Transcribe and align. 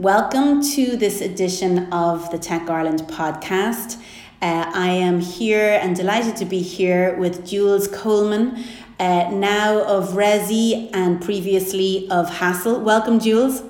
Welcome 0.00 0.62
to 0.62 0.96
this 0.96 1.20
edition 1.20 1.92
of 1.92 2.30
the 2.30 2.38
TechIreland 2.38 3.06
podcast. 3.10 4.00
Uh, 4.40 4.64
I 4.74 4.88
am 4.88 5.20
here 5.20 5.78
and 5.82 5.94
delighted 5.94 6.36
to 6.36 6.46
be 6.46 6.60
here 6.60 7.18
with 7.18 7.46
Jules 7.46 7.86
Coleman, 7.86 8.64
uh, 8.98 9.28
now 9.30 9.82
of 9.82 10.12
Resi 10.12 10.88
and 10.94 11.20
previously 11.20 12.08
of 12.10 12.30
Hassle. 12.30 12.80
Welcome, 12.80 13.20
Jules. 13.20 13.62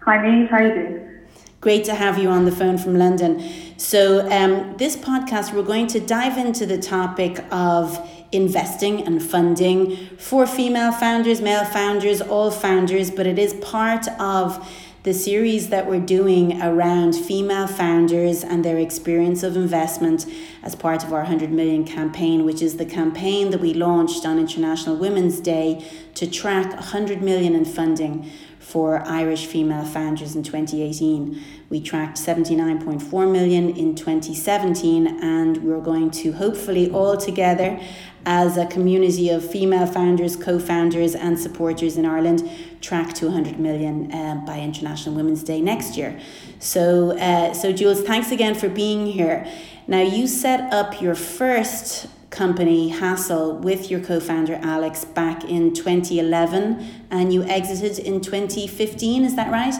Hi, 0.00 0.16
Niamh. 0.16 0.48
How 0.48 0.56
are 0.56 0.66
you 0.66 0.74
doing? 0.74 1.18
Great 1.60 1.84
to 1.84 1.94
have 1.94 2.18
you 2.18 2.28
on 2.28 2.44
the 2.44 2.50
phone 2.50 2.76
from 2.76 2.98
London. 2.98 3.48
So, 3.76 4.28
um, 4.28 4.76
this 4.76 4.96
podcast, 4.96 5.52
we're 5.52 5.62
going 5.62 5.86
to 5.86 6.00
dive 6.00 6.36
into 6.36 6.66
the 6.66 6.78
topic 6.78 7.44
of 7.52 7.96
investing 8.32 9.06
and 9.06 9.22
funding 9.22 9.96
for 10.16 10.46
female 10.46 10.92
founders, 10.92 11.40
male 11.40 11.64
founders, 11.64 12.20
all 12.20 12.50
founders, 12.50 13.10
but 13.10 13.26
it 13.26 13.38
is 13.38 13.54
part 13.54 14.06
of 14.20 14.66
the 15.02 15.14
series 15.14 15.70
that 15.70 15.86
we're 15.86 15.98
doing 15.98 16.60
around 16.60 17.14
female 17.14 17.66
founders 17.66 18.44
and 18.44 18.62
their 18.62 18.78
experience 18.78 19.42
of 19.42 19.56
investment 19.56 20.26
as 20.62 20.74
part 20.74 21.02
of 21.02 21.10
our 21.10 21.20
100 21.20 21.50
million 21.50 21.84
campaign, 21.84 22.44
which 22.44 22.60
is 22.60 22.76
the 22.76 22.84
campaign 22.84 23.50
that 23.50 23.60
we 23.60 23.72
launched 23.72 24.26
on 24.26 24.38
International 24.38 24.94
Women's 24.94 25.40
Day 25.40 25.82
to 26.14 26.30
track 26.30 26.70
100 26.74 27.22
million 27.22 27.54
in 27.54 27.64
funding 27.64 28.30
for 28.58 29.00
Irish 29.06 29.46
female 29.46 29.84
founders 29.84 30.36
in 30.36 30.42
2018. 30.42 31.42
We 31.70 31.80
tracked 31.80 32.18
79.4 32.18 33.32
million 33.32 33.70
in 33.70 33.94
2017, 33.94 35.06
and 35.22 35.64
we're 35.64 35.80
going 35.80 36.10
to 36.10 36.32
hopefully 36.32 36.90
all 36.90 37.16
together 37.16 37.80
as 38.26 38.56
a 38.56 38.66
community 38.66 39.30
of 39.30 39.48
female 39.48 39.86
founders, 39.86 40.36
co 40.36 40.58
founders, 40.58 41.14
and 41.14 41.38
supporters 41.38 41.96
in 41.96 42.06
Ireland 42.06 42.48
track 42.80 43.14
to 43.14 43.26
100 43.26 43.58
million 43.58 44.12
uh, 44.12 44.42
by 44.46 44.60
International 44.60 45.14
Women's 45.14 45.42
Day 45.42 45.60
next 45.60 45.96
year. 45.96 46.18
So, 46.58 47.18
uh, 47.18 47.52
so, 47.54 47.72
Jules, 47.72 48.02
thanks 48.02 48.30
again 48.30 48.54
for 48.54 48.68
being 48.68 49.06
here. 49.06 49.46
Now, 49.86 50.02
you 50.02 50.26
set 50.26 50.72
up 50.72 51.00
your 51.00 51.14
first 51.14 52.06
company, 52.30 52.90
Hassle, 52.90 53.58
with 53.58 53.90
your 53.90 54.00
co 54.00 54.20
founder 54.20 54.58
Alex 54.62 55.04
back 55.04 55.44
in 55.44 55.74
2011 55.74 57.06
and 57.10 57.32
you 57.32 57.42
exited 57.44 57.98
in 57.98 58.20
2015, 58.20 59.24
is 59.24 59.36
that 59.36 59.50
right? 59.50 59.74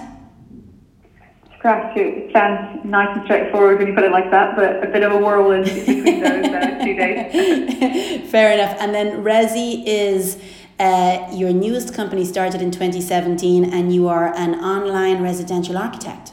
It 1.63 2.33
sounds 2.33 2.85
nice 2.85 3.17
and 3.17 3.25
straightforward 3.25 3.79
when 3.79 3.89
you 3.89 3.95
put 3.95 4.05
it 4.05 4.13
like 4.13 4.31
that, 4.31 4.57
but 4.57 4.83
a 4.83 4.87
bit 4.91 5.03
of 5.03 5.13
a 5.13 5.19
whirlwind 5.19 5.67
between 5.67 6.21
those 6.21 6.47
uh, 6.47 6.79
two 6.83 6.95
days. 6.95 8.31
Fair 8.31 8.53
enough. 8.53 8.77
And 8.81 8.95
then 8.95 9.23
Resi 9.23 9.85
is 9.87 10.39
uh, 10.79 11.29
your 11.33 11.53
newest 11.53 11.95
company 11.95 12.25
started 12.25 12.63
in 12.63 12.71
2017 12.71 13.65
and 13.65 13.95
you 13.95 14.09
are 14.09 14.35
an 14.35 14.55
online 14.55 15.23
residential 15.23 15.77
architect. 15.77 16.33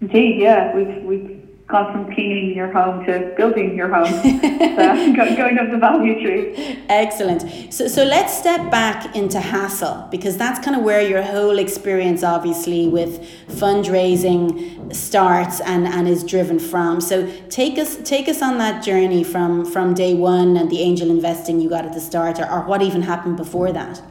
Indeed, 0.00 0.40
yeah. 0.40 0.74
We've, 0.74 1.02
we've 1.04 1.41
gone 1.72 1.90
from 1.90 2.14
cleaning 2.14 2.54
your 2.54 2.70
home 2.70 3.04
to 3.06 3.32
building 3.36 3.74
your 3.74 3.88
home. 3.88 4.06
so 4.12 5.16
going 5.16 5.58
up 5.58 5.70
the 5.70 5.78
value 5.78 6.20
tree. 6.22 6.84
Excellent. 6.88 7.72
So, 7.72 7.88
so 7.88 8.04
let's 8.04 8.36
step 8.36 8.70
back 8.70 9.16
into 9.16 9.40
Hassle 9.40 10.06
because 10.10 10.36
that's 10.36 10.64
kind 10.64 10.76
of 10.76 10.82
where 10.82 11.00
your 11.00 11.22
whole 11.22 11.58
experience, 11.58 12.22
obviously, 12.22 12.86
with 12.86 13.20
fundraising 13.48 14.94
starts 14.94 15.60
and, 15.60 15.88
and 15.88 16.06
is 16.06 16.22
driven 16.22 16.58
from. 16.58 17.00
So 17.00 17.26
take 17.48 17.78
us 17.78 17.96
take 18.04 18.28
us 18.28 18.42
on 18.42 18.58
that 18.58 18.84
journey 18.84 19.24
from 19.24 19.64
from 19.64 19.94
day 19.94 20.14
one 20.14 20.56
and 20.56 20.70
the 20.70 20.80
angel 20.80 21.10
investing 21.10 21.60
you 21.60 21.68
got 21.70 21.86
at 21.86 21.94
the 21.94 22.00
start, 22.00 22.38
or, 22.38 22.48
or 22.50 22.60
what 22.66 22.82
even 22.82 23.02
happened 23.02 23.36
before 23.36 23.72
that. 23.72 24.02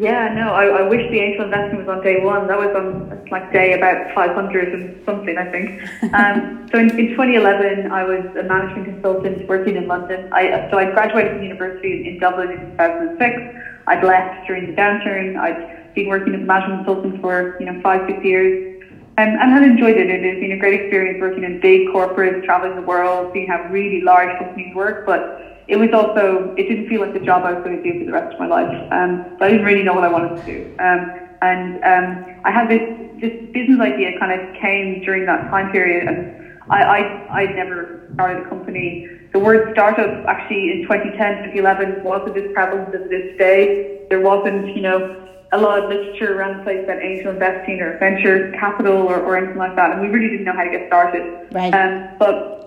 Yeah, 0.00 0.32
no, 0.32 0.54
I, 0.54 0.80
I 0.80 0.82
wish 0.88 1.04
the 1.10 1.20
angel 1.20 1.44
investment 1.44 1.86
was 1.86 1.88
on 1.94 2.02
day 2.02 2.24
one. 2.24 2.48
That 2.48 2.56
was 2.56 2.72
on 2.74 3.28
like 3.30 3.52
day 3.52 3.74
about 3.74 4.14
500 4.14 4.72
and 4.72 5.04
something, 5.04 5.36
I 5.36 5.44
think. 5.52 5.76
Um, 6.14 6.66
so 6.72 6.78
in, 6.78 6.88
in 6.98 7.12
2011, 7.12 7.92
I 7.92 8.04
was 8.04 8.24
a 8.32 8.44
management 8.44 8.86
consultant 8.86 9.46
working 9.46 9.76
in 9.76 9.86
London. 9.86 10.32
I, 10.32 10.70
so 10.70 10.78
I 10.78 10.90
graduated 10.90 11.32
from 11.32 11.42
university 11.42 12.08
in 12.08 12.18
Dublin 12.18 12.48
in 12.50 12.70
2006. 12.80 13.60
I'd 13.88 14.02
left 14.02 14.46
during 14.46 14.70
the 14.70 14.72
downturn. 14.72 15.36
I'd 15.36 15.92
been 15.94 16.08
working 16.08 16.34
as 16.34 16.40
a 16.40 16.44
management 16.44 16.86
consultant 16.86 17.20
for, 17.20 17.60
you 17.60 17.66
know, 17.66 17.78
five, 17.82 18.08
six 18.08 18.24
years. 18.24 18.80
Um, 19.18 19.36
and 19.36 19.52
had 19.52 19.64
enjoyed 19.64 19.98
it. 19.98 20.08
It 20.08 20.24
has 20.24 20.40
been 20.40 20.52
a 20.52 20.58
great 20.58 20.80
experience 20.80 21.20
working 21.20 21.44
in 21.44 21.60
big 21.60 21.88
corporates, 21.88 22.42
traveling 22.46 22.74
the 22.74 22.88
world, 22.88 23.32
seeing 23.34 23.48
how 23.48 23.68
really 23.68 24.00
large 24.00 24.32
companies 24.38 24.74
work. 24.74 25.04
But 25.04 25.49
it 25.70 25.78
was 25.78 25.90
also 25.92 26.52
it 26.56 26.66
didn't 26.66 26.88
feel 26.88 27.00
like 27.00 27.12
the 27.12 27.20
job 27.20 27.44
I 27.44 27.52
was 27.52 27.60
going 27.62 27.80
to 27.80 27.92
do 27.92 27.96
for 27.98 28.04
the 28.04 28.12
rest 28.12 28.32
of 28.32 28.38
my 28.38 28.46
life. 28.46 28.74
Um, 28.90 29.20
so 29.38 29.44
I 29.44 29.48
didn't 29.48 29.64
really 29.64 29.82
know 29.82 29.94
what 29.94 30.04
I 30.04 30.08
wanted 30.08 30.36
to 30.36 30.44
do. 30.44 30.74
Um, 30.80 31.06
and 31.40 31.78
um, 31.84 32.18
I 32.44 32.50
had 32.50 32.68
this 32.68 32.82
this 33.20 33.32
business 33.52 33.78
idea 33.80 34.10
kind 34.18 34.32
of 34.32 34.40
came 34.52 35.00
during 35.00 35.24
that 35.26 35.48
time 35.48 35.68
period, 35.68 36.08
and 36.08 36.26
I 36.68 36.82
I 36.82 37.04
I'd 37.28 37.54
never 37.54 37.88
started 38.14 38.38
a 38.38 38.42
company. 38.42 39.06
The 39.32 39.38
word 39.38 39.68
startup 39.70 40.10
actually 40.26 40.70
in 40.72 40.82
2010, 40.82 41.36
2011 41.36 42.02
wasn't 42.02 42.36
as 42.36 42.44
prevalent 42.52 42.92
as 42.92 43.02
it 43.04 43.12
is 43.12 43.22
today. 43.30 43.70
There 44.08 44.20
wasn't, 44.20 44.66
you 44.74 44.80
know, 44.80 45.04
a 45.52 45.58
lot 45.58 45.78
of 45.78 45.86
literature 45.86 46.32
around 46.32 46.52
the 46.54 46.58
place 46.58 46.80
about 46.82 46.98
angel 47.00 47.30
investing 47.30 47.80
or 47.80 47.92
venture 47.94 48.40
capital 48.58 49.08
or, 49.08 49.20
or 49.20 49.36
anything 49.36 49.58
like 49.58 49.76
that, 49.76 49.92
and 49.92 50.00
we 50.00 50.08
really 50.08 50.28
didn't 50.28 50.44
know 50.44 50.52
how 50.52 50.64
to 50.64 50.68
get 50.68 50.84
started. 50.86 51.28
Right. 51.52 51.72
Um, 51.72 52.02
but 52.18 52.59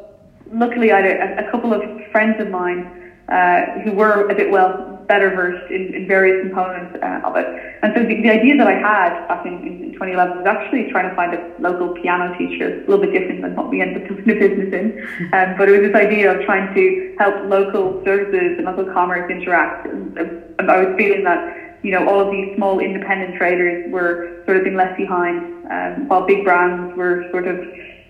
luckily 0.54 0.92
I 0.92 1.02
had 1.02 1.06
a, 1.06 1.48
a 1.48 1.52
couple 1.52 1.74
of 1.74 1.82
friends 2.12 2.40
of 2.40 2.50
mine 2.50 3.14
uh, 3.30 3.80
who 3.84 3.94
were 3.94 4.30
a 4.30 4.36
bit 4.36 4.52
well 4.52 4.94
better 5.08 5.30
versed 5.30 5.72
in, 5.72 5.94
in 5.94 6.08
various 6.08 6.42
components 6.42 6.98
uh, 7.02 7.28
of 7.28 7.36
it. 7.36 7.46
And 7.82 7.92
so 7.96 8.04
the, 8.04 8.22
the, 8.22 8.30
idea 8.30 8.56
that 8.58 8.68
I 8.68 8.76
had 8.80 9.28
back 9.28 9.46
in, 9.46 9.54
in 9.64 9.92
2011 9.94 10.38
was 10.38 10.46
actually 10.48 10.90
trying 10.92 11.10
to 11.10 11.16
find 11.16 11.34
a 11.34 11.54
local 11.60 11.94
piano 12.02 12.36
teacher, 12.38 12.84
a 12.84 12.90
little 12.90 13.00
bit 13.00 13.12
different 13.12 13.42
than 13.42 13.56
what 13.56 13.70
we 13.70 13.82
ended 13.82 14.04
up 14.04 14.08
doing 14.08 14.26
the 14.26 14.34
business 14.34 14.74
in. 14.74 14.86
Um, 15.34 15.56
but 15.58 15.68
it 15.68 15.82
was 15.82 15.92
this 15.92 15.96
idea 15.96 16.32
of 16.32 16.46
trying 16.46 16.74
to 16.76 17.16
help 17.18 17.36
local 17.46 18.04
services 18.06 18.58
and 18.58 18.66
local 18.66 18.86
commerce 18.94 19.30
interact. 19.32 19.88
And, 19.88 20.16
and 20.18 20.72
I 20.72 20.84
was 20.84 20.96
feeling 20.98 21.24
that 21.24 21.42
you 21.82 21.92
know, 21.92 22.08
all 22.08 22.22
of 22.22 22.32
these 22.32 22.56
small 22.56 22.80
independent 22.80 23.36
traders 23.36 23.92
were 23.92 24.42
sort 24.46 24.58
of 24.58 24.64
being 24.64 24.78
left 24.78 24.98
behind, 24.98 25.68
um, 25.70 26.08
while 26.08 26.26
big 26.26 26.44
brands 26.46 26.96
were 26.96 27.28
sort 27.32 27.48
of 27.48 27.60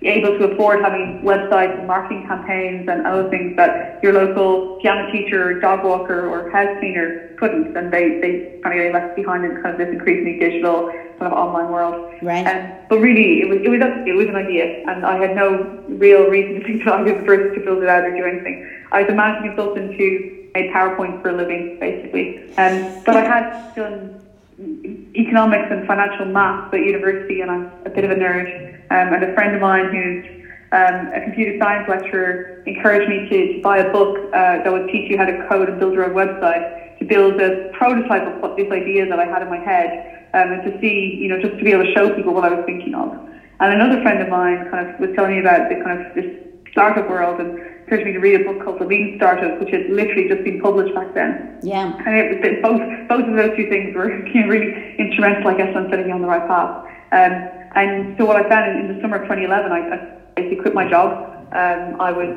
able 0.05 0.37
to 0.37 0.51
afford 0.51 0.79
having 0.79 1.19
websites 1.23 1.77
and 1.77 1.87
marketing 1.87 2.25
campaigns 2.27 2.87
and 2.87 3.05
other 3.05 3.29
things 3.29 3.55
that 3.55 3.99
your 4.01 4.13
local 4.13 4.77
piano 4.81 5.11
teacher, 5.11 5.59
dog 5.59 5.83
walker, 5.83 6.27
or 6.27 6.49
house 6.51 6.69
cleaner 6.79 7.35
couldn't, 7.37 7.75
and 7.75 7.91
they 7.91 8.19
they 8.21 8.59
kind 8.63 8.77
of 8.77 8.83
get 8.83 8.93
left 8.93 9.15
behind 9.15 9.45
in 9.45 9.55
kind 9.61 9.71
of 9.71 9.77
this 9.77 9.89
increasingly 9.91 10.37
digital 10.39 10.89
kind 11.19 11.31
of 11.31 11.33
online 11.33 11.69
world. 11.69 11.95
Right. 12.21 12.45
Um, 12.45 12.73
but 12.89 12.99
really, 12.99 13.41
it 13.41 13.47
was 13.47 13.59
it 13.63 13.69
was 13.69 13.81
a, 13.81 14.03
it 14.05 14.13
was 14.13 14.27
an 14.27 14.35
idea, 14.35 14.83
and 14.87 15.05
I 15.05 15.17
had 15.17 15.35
no 15.35 15.67
real 15.87 16.25
reason 16.25 16.55
to 16.55 16.65
think 16.65 16.83
that 16.85 16.93
I 16.93 17.01
was 17.01 17.15
the 17.15 17.23
first 17.23 17.53
to 17.55 17.61
build 17.61 17.81
it 17.81 17.89
out 17.89 18.03
or 18.03 18.11
do 18.11 18.25
anything. 18.25 18.67
I 18.91 19.01
was 19.01 19.09
a 19.09 19.13
management 19.13 19.55
consultant 19.55 19.93
who 19.95 20.19
made 20.53 20.69
PowerPoint 20.71 21.21
for 21.21 21.29
a 21.29 21.33
living, 21.33 21.77
basically. 21.79 22.37
Um, 22.57 23.01
but 23.05 23.15
I 23.15 23.23
had 23.23 23.73
done 23.75 24.21
economics 25.15 25.65
and 25.71 25.85
financial 25.85 26.25
maths 26.25 26.73
at 26.73 26.81
university, 26.81 27.41
and 27.41 27.49
I'm 27.49 27.71
a 27.85 27.89
bit 27.89 28.03
of 28.03 28.11
a 28.11 28.15
nerd. 28.15 28.72
Um, 28.93 29.11
and 29.11 29.23
a 29.23 29.33
friend 29.33 29.55
of 29.55 29.61
mine 29.61 29.89
who's 29.89 30.21
um, 30.71 31.09
a 31.13 31.21
computer 31.21 31.57
science 31.57 31.89
lecturer 31.89 32.61
encouraged 32.67 33.09
me 33.09 33.27
to, 33.27 33.57
to 33.57 33.61
buy 33.61 33.79
a 33.79 33.91
book 33.91 34.17
uh, 34.33 34.61
that 34.61 34.71
would 34.71 34.87
teach 34.93 35.09
you 35.09 35.17
how 35.17 35.25
to 35.25 35.33
code 35.49 35.67
and 35.67 35.79
build 35.79 35.93
your 35.93 36.05
own 36.05 36.13
website, 36.13 36.99
to 36.99 37.05
build 37.05 37.41
a 37.41 37.73
prototype 37.73 38.21
of 38.29 38.41
what 38.41 38.55
this 38.55 38.69
idea 38.71 39.09
that 39.09 39.17
I 39.17 39.25
had 39.25 39.41
in 39.41 39.49
my 39.49 39.57
head, 39.57 40.29
um, 40.33 40.53
and 40.53 40.61
to 40.69 40.79
see, 40.79 41.17
you 41.19 41.27
know, 41.27 41.41
just 41.41 41.57
to 41.57 41.63
be 41.63 41.71
able 41.71 41.85
to 41.85 41.93
show 41.93 42.13
people 42.13 42.33
what 42.33 42.43
I 42.43 42.53
was 42.53 42.63
thinking 42.65 42.93
of. 42.93 43.09
And 43.59 43.73
another 43.73 44.01
friend 44.01 44.21
of 44.21 44.29
mine 44.29 44.69
kind 44.69 44.87
of 44.87 44.99
was 44.99 45.09
telling 45.15 45.31
me 45.31 45.39
about 45.39 45.69
the 45.69 45.75
kind 45.81 45.97
of 45.97 46.13
this 46.13 46.29
startup 46.71 47.09
world 47.09 47.39
and 47.39 47.57
encouraged 47.81 48.05
me 48.05 48.11
to 48.13 48.19
read 48.19 48.41
a 48.41 48.43
book 48.43 48.63
called 48.63 48.79
The 48.79 48.85
Lean 48.85 49.13
Startup, 49.17 49.57
which 49.59 49.69
had 49.69 49.89
literally 49.89 50.27
just 50.29 50.43
been 50.43 50.59
published 50.59 50.93
back 50.93 51.13
then. 51.13 51.57
Yeah. 51.61 51.93
And 52.05 52.13
it 52.17 52.29
was 52.29 52.61
both 52.61 52.81
both 53.09 53.25
of 53.25 53.35
those 53.35 53.55
two 53.57 53.69
things 53.69 53.95
were 53.95 54.09
you 54.33 54.41
know, 54.41 54.47
really 54.47 54.73
instrumental, 54.99 55.49
I 55.49 55.57
guess, 55.57 55.75
on 55.75 55.89
setting 55.89 56.07
me 56.07 56.11
on 56.13 56.21
the 56.21 56.27
right 56.27 56.45
path. 56.45 56.85
Um, 57.13 57.45
and 57.75 58.15
so 58.17 58.25
what 58.25 58.37
I 58.37 58.47
found 58.49 58.71
in, 58.71 58.85
in 58.85 58.95
the 58.95 59.01
summer 59.01 59.17
of 59.17 59.23
2011, 59.23 59.71
I, 59.71 59.95
I 59.95 59.97
basically 60.35 60.57
quit 60.57 60.73
my 60.73 60.89
job. 60.89 61.11
Um, 61.53 61.99
I 61.99 62.11
was 62.11 62.29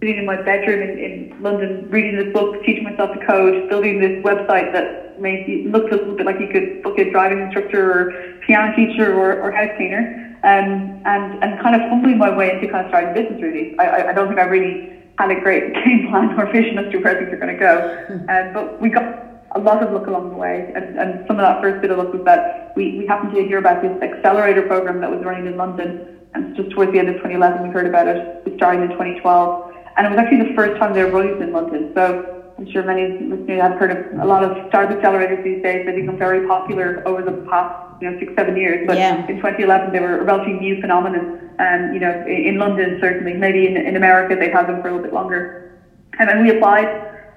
sitting 0.00 0.18
in 0.18 0.26
my 0.26 0.36
bedroom 0.36 0.82
in, 0.82 0.98
in 0.98 1.42
London, 1.42 1.88
reading 1.90 2.16
this 2.16 2.32
book, 2.32 2.62
teaching 2.64 2.84
myself 2.84 3.10
to 3.12 3.26
code, 3.26 3.68
building 3.68 3.98
this 3.98 4.22
website 4.22 4.72
that 4.72 5.18
made 5.20 5.46
you 5.48 5.68
looked 5.70 5.92
a 5.92 5.96
little 5.96 6.14
bit 6.14 6.26
like 6.26 6.38
you 6.38 6.48
could 6.48 6.82
book 6.82 6.98
a 6.98 7.10
driving 7.10 7.40
instructor 7.40 7.82
or 7.82 8.12
piano 8.46 8.74
teacher 8.76 9.12
or, 9.12 9.34
or 9.40 9.50
house 9.50 9.70
cleaner 9.76 10.06
um, 10.44 11.02
and 11.04 11.42
and 11.42 11.58
kind 11.60 11.74
of 11.74 11.88
fumbling 11.88 12.18
my 12.18 12.30
way 12.30 12.50
into 12.50 12.66
kind 12.68 12.84
of 12.84 12.90
starting 12.90 13.10
a 13.10 13.12
business. 13.12 13.42
Really, 13.42 13.74
I, 13.78 14.08
I 14.08 14.12
don't 14.12 14.28
think 14.28 14.38
I 14.38 14.44
really 14.44 14.88
had 15.18 15.30
a 15.30 15.40
great 15.40 15.74
game 15.74 16.08
plan 16.08 16.32
or 16.38 16.46
vision 16.46 16.78
as 16.78 16.90
to 16.92 16.98
where 16.98 17.14
things 17.16 17.32
are 17.32 17.36
going 17.36 17.54
to 17.54 17.58
go. 17.58 17.80
Hmm. 18.06 18.30
Um, 18.30 18.52
but 18.52 18.80
we 18.80 18.88
got 18.88 19.27
a 19.52 19.58
lot 19.58 19.82
of 19.82 19.92
luck 19.92 20.06
along 20.06 20.30
the 20.30 20.36
way, 20.36 20.72
and, 20.74 20.98
and 20.98 21.24
some 21.26 21.36
of 21.36 21.42
that 21.42 21.62
first 21.62 21.80
bit 21.80 21.90
of 21.90 21.98
luck 21.98 22.12
was 22.12 22.24
that 22.24 22.72
we, 22.76 22.98
we 22.98 23.06
happened 23.06 23.34
to 23.34 23.42
hear 23.44 23.58
about 23.58 23.82
this 23.82 23.92
accelerator 24.02 24.62
program 24.62 25.00
that 25.00 25.10
was 25.10 25.24
running 25.24 25.46
in 25.46 25.56
London, 25.56 26.18
and 26.34 26.54
just 26.54 26.70
towards 26.70 26.92
the 26.92 26.98
end 26.98 27.08
of 27.08 27.16
2011 27.16 27.66
we 27.66 27.72
heard 27.72 27.86
about 27.86 28.06
it. 28.06 28.42
It 28.46 28.56
started 28.56 28.82
in 28.82 28.90
2012, 28.90 29.72
and 29.96 30.06
it 30.06 30.10
was 30.10 30.18
actually 30.18 30.48
the 30.48 30.54
first 30.54 30.78
time 30.78 30.92
they 30.92 31.02
were 31.04 31.10
running 31.10 31.40
in 31.40 31.52
London. 31.52 31.92
So 31.94 32.38
I'm 32.58 32.70
sure 32.70 32.82
many 32.82 33.04
of 33.04 33.48
you 33.48 33.60
have 33.60 33.78
heard 33.78 33.90
of 33.90 34.20
a 34.20 34.24
lot 34.24 34.42
of 34.42 34.50
startup 34.68 34.98
accelerators 34.98 35.42
these 35.44 35.62
days. 35.62 35.86
They've 35.86 35.94
become 35.94 36.18
very 36.18 36.46
popular 36.46 37.06
over 37.06 37.22
the 37.22 37.46
past, 37.48 38.02
you 38.02 38.10
know, 38.10 38.18
six, 38.18 38.32
seven 38.36 38.56
years. 38.56 38.84
But 38.86 38.98
yeah. 38.98 39.26
in 39.28 39.36
2011, 39.36 39.92
they 39.92 40.00
were 40.00 40.18
a 40.18 40.24
relatively 40.24 40.58
new 40.58 40.80
phenomenon. 40.80 41.50
And, 41.60 41.94
you 41.94 42.00
know, 42.00 42.10
in, 42.26 42.54
in 42.54 42.58
London, 42.58 42.98
certainly, 43.00 43.34
maybe 43.34 43.66
in, 43.66 43.76
in 43.76 43.94
America, 43.94 44.34
they've 44.34 44.52
had 44.52 44.66
them 44.66 44.82
for 44.82 44.88
a 44.88 44.92
little 44.92 45.04
bit 45.04 45.14
longer. 45.14 45.78
And 46.18 46.28
then 46.28 46.42
we 46.42 46.50
applied 46.50 46.88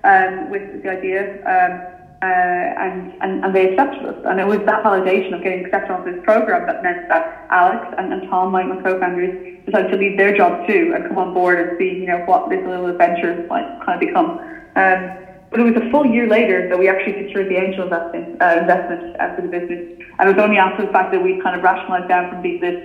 um, 0.04 0.50
with 0.50 0.82
the 0.82 0.90
idea. 0.90 1.38
Um, 1.46 2.01
uh, 2.22 2.74
and, 2.78 3.12
and, 3.22 3.44
and 3.44 3.56
they 3.56 3.64
accepted 3.64 4.06
us. 4.06 4.16
And 4.26 4.40
it 4.40 4.46
was 4.46 4.60
that 4.66 4.84
validation 4.84 5.34
of 5.34 5.42
getting 5.42 5.66
accepted 5.66 5.92
onto 5.92 6.14
this 6.14 6.22
program 6.24 6.66
that 6.68 6.82
meant 6.82 7.08
that 7.10 7.48
Alex 7.50 7.88
and, 7.98 8.14
and 8.14 8.24
Tom, 8.30 8.52
my, 8.52 8.64
my 8.64 8.78
co-founders, 8.78 9.32
decided 9.66 9.90
to 9.92 9.98
leave 9.98 10.18
their 10.18 10.32
job 10.32 10.66
too 10.68 10.92
and 10.94 11.08
come 11.08 11.18
on 11.18 11.34
board 11.34 11.60
and 11.60 11.78
see, 11.78 11.98
you 12.00 12.06
know, 12.06 12.20
what 12.26 12.50
this 12.50 12.60
little 12.66 12.88
adventure 12.88 13.46
might 13.50 13.66
kind 13.86 13.96
of 13.96 14.00
become. 14.00 14.40
Um, 14.76 15.12
but 15.50 15.60
it 15.60 15.64
was 15.64 15.76
a 15.76 15.90
full 15.90 16.06
year 16.06 16.28
later 16.28 16.66
that 16.70 16.78
we 16.80 16.88
actually 16.88 17.18
secured 17.18 17.50
the 17.50 17.58
angel 17.58 17.84
investment, 17.84 18.42
uh, 18.42 18.56
investment 18.58 19.04
uh, 19.20 19.30
for 19.36 19.42
the 19.42 19.50
business. 19.50 19.82
And 20.18 20.30
it 20.30 20.36
was 20.36 20.42
only 20.42 20.58
after 20.58 20.86
the 20.86 20.92
fact 20.92 21.12
that 21.12 21.22
we 21.22 21.36
kind 21.44 21.56
of 21.56 21.62
rationalized 21.62 22.08
down 22.08 22.30
from 22.30 22.42
being 22.42 22.60
this 22.60 22.76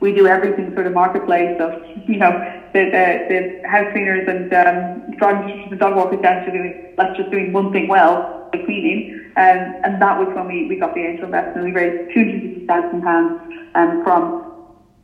we 0.00 0.12
do 0.12 0.26
everything 0.26 0.72
sort 0.74 0.86
of 0.86 0.92
marketplace 0.92 1.54
of, 1.58 1.72
you 2.06 2.18
know, 2.18 2.32
the, 2.72 2.84
the, 2.90 3.24
the 3.28 3.68
house 3.68 3.86
cleaners 3.92 4.24
and 4.26 4.52
um, 4.52 5.02
the 5.06 5.76
dog 5.76 5.94
walkers 5.94 6.20
down 6.20 6.44
to 6.44 6.50
doing, 6.50 6.94
let's 6.98 7.16
just 7.16 7.30
doing 7.30 7.52
one 7.52 7.72
thing 7.72 7.88
well, 7.88 8.48
the 8.52 8.58
cleaning. 8.64 9.10
Um, 9.36 9.74
and 9.82 10.00
that 10.00 10.18
was 10.18 10.28
when 10.34 10.46
we, 10.46 10.66
we 10.66 10.76
got 10.76 10.94
the 10.94 11.02
angel 11.02 11.24
investment. 11.26 11.64
We 11.64 11.72
raised 11.72 11.96
£250,000 12.10 13.34
um, 13.74 14.02
from, 14.02 14.34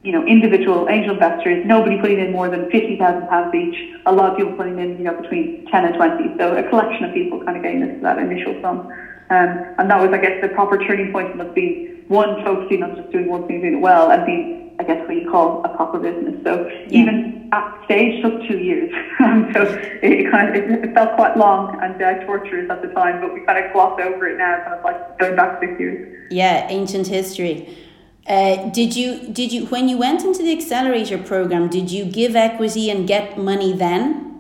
you 0.02 0.12
know, 0.12 0.24
individual 0.24 0.86
angel 0.88 1.12
investors, 1.12 1.60
nobody 1.64 1.96
putting 1.96 2.18
in 2.18 2.30
more 2.30 2.48
than 2.48 2.64
£50,000 2.66 3.54
each, 3.54 3.74
a 4.06 4.12
lot 4.12 4.30
of 4.30 4.36
people 4.36 4.52
putting 4.52 4.78
in, 4.78 4.96
you 4.96 5.04
know, 5.04 5.12
between 5.14 5.64
10 5.70 5.84
and 5.84 5.94
20. 5.94 6.34
So 6.38 6.54
a 6.54 6.62
collection 6.62 7.04
of 7.04 7.12
people 7.12 7.38
kind 7.40 7.56
of 7.56 7.62
getting 7.62 7.80
this, 7.80 7.90
that 8.00 8.18
initial 8.18 8.56
sum. 8.60 8.82
Um, 9.30 9.60
and 9.78 9.90
that 9.90 10.00
was, 10.00 10.10
I 10.12 10.18
guess, 10.18 10.34
the 10.40 10.48
proper 10.48 10.76
turning 10.76 11.08
point 11.08 11.32
in 11.34 11.40
us 11.40 11.48
being, 11.54 11.76
one, 12.08 12.42
focusing 12.42 12.82
on 12.82 12.96
just 12.96 13.10
doing 13.10 13.28
one 13.28 13.44
thing, 13.44 13.60
doing 13.60 13.74
it 13.74 13.80
well, 13.80 14.10
and 14.10 14.24
being 14.24 14.48
I 14.80 14.82
guess 14.82 15.06
what 15.06 15.14
you 15.14 15.30
call 15.30 15.62
a 15.62 15.68
proper 15.76 15.98
business. 15.98 16.42
So 16.42 16.66
yeah. 16.66 17.00
even 17.00 17.50
at 17.52 17.84
stage 17.84 18.22
took 18.22 18.48
two 18.48 18.56
years. 18.56 18.90
so 19.52 19.62
it, 20.02 20.32
kind 20.32 20.48
of 20.48 20.54
it, 20.54 20.84
it, 20.84 20.94
felt 20.94 21.16
quite 21.16 21.36
long 21.36 21.78
and 21.82 22.00
uh, 22.00 22.24
torturous 22.24 22.70
at 22.70 22.80
the 22.80 22.88
time, 22.88 23.20
but 23.20 23.34
we 23.34 23.44
kind 23.44 23.62
of 23.62 23.70
glossed 23.74 24.00
over 24.00 24.26
it 24.26 24.38
now, 24.38 24.56
kind 24.64 24.78
of 24.78 24.82
like 24.82 25.18
going 25.18 25.36
back 25.36 25.60
six 25.60 25.78
years. 25.78 26.28
Yeah, 26.30 26.66
ancient 26.70 27.08
history. 27.08 27.76
Uh, 28.26 28.70
did 28.70 28.96
you 28.96 29.28
did 29.28 29.52
you 29.52 29.66
when 29.66 29.86
you 29.90 29.98
went 29.98 30.24
into 30.24 30.42
the 30.42 30.52
accelerator 30.56 31.18
program? 31.18 31.68
Did 31.68 31.90
you 31.90 32.06
give 32.06 32.34
equity 32.34 32.90
and 32.90 33.06
get 33.06 33.36
money 33.36 33.74
then? 33.74 34.30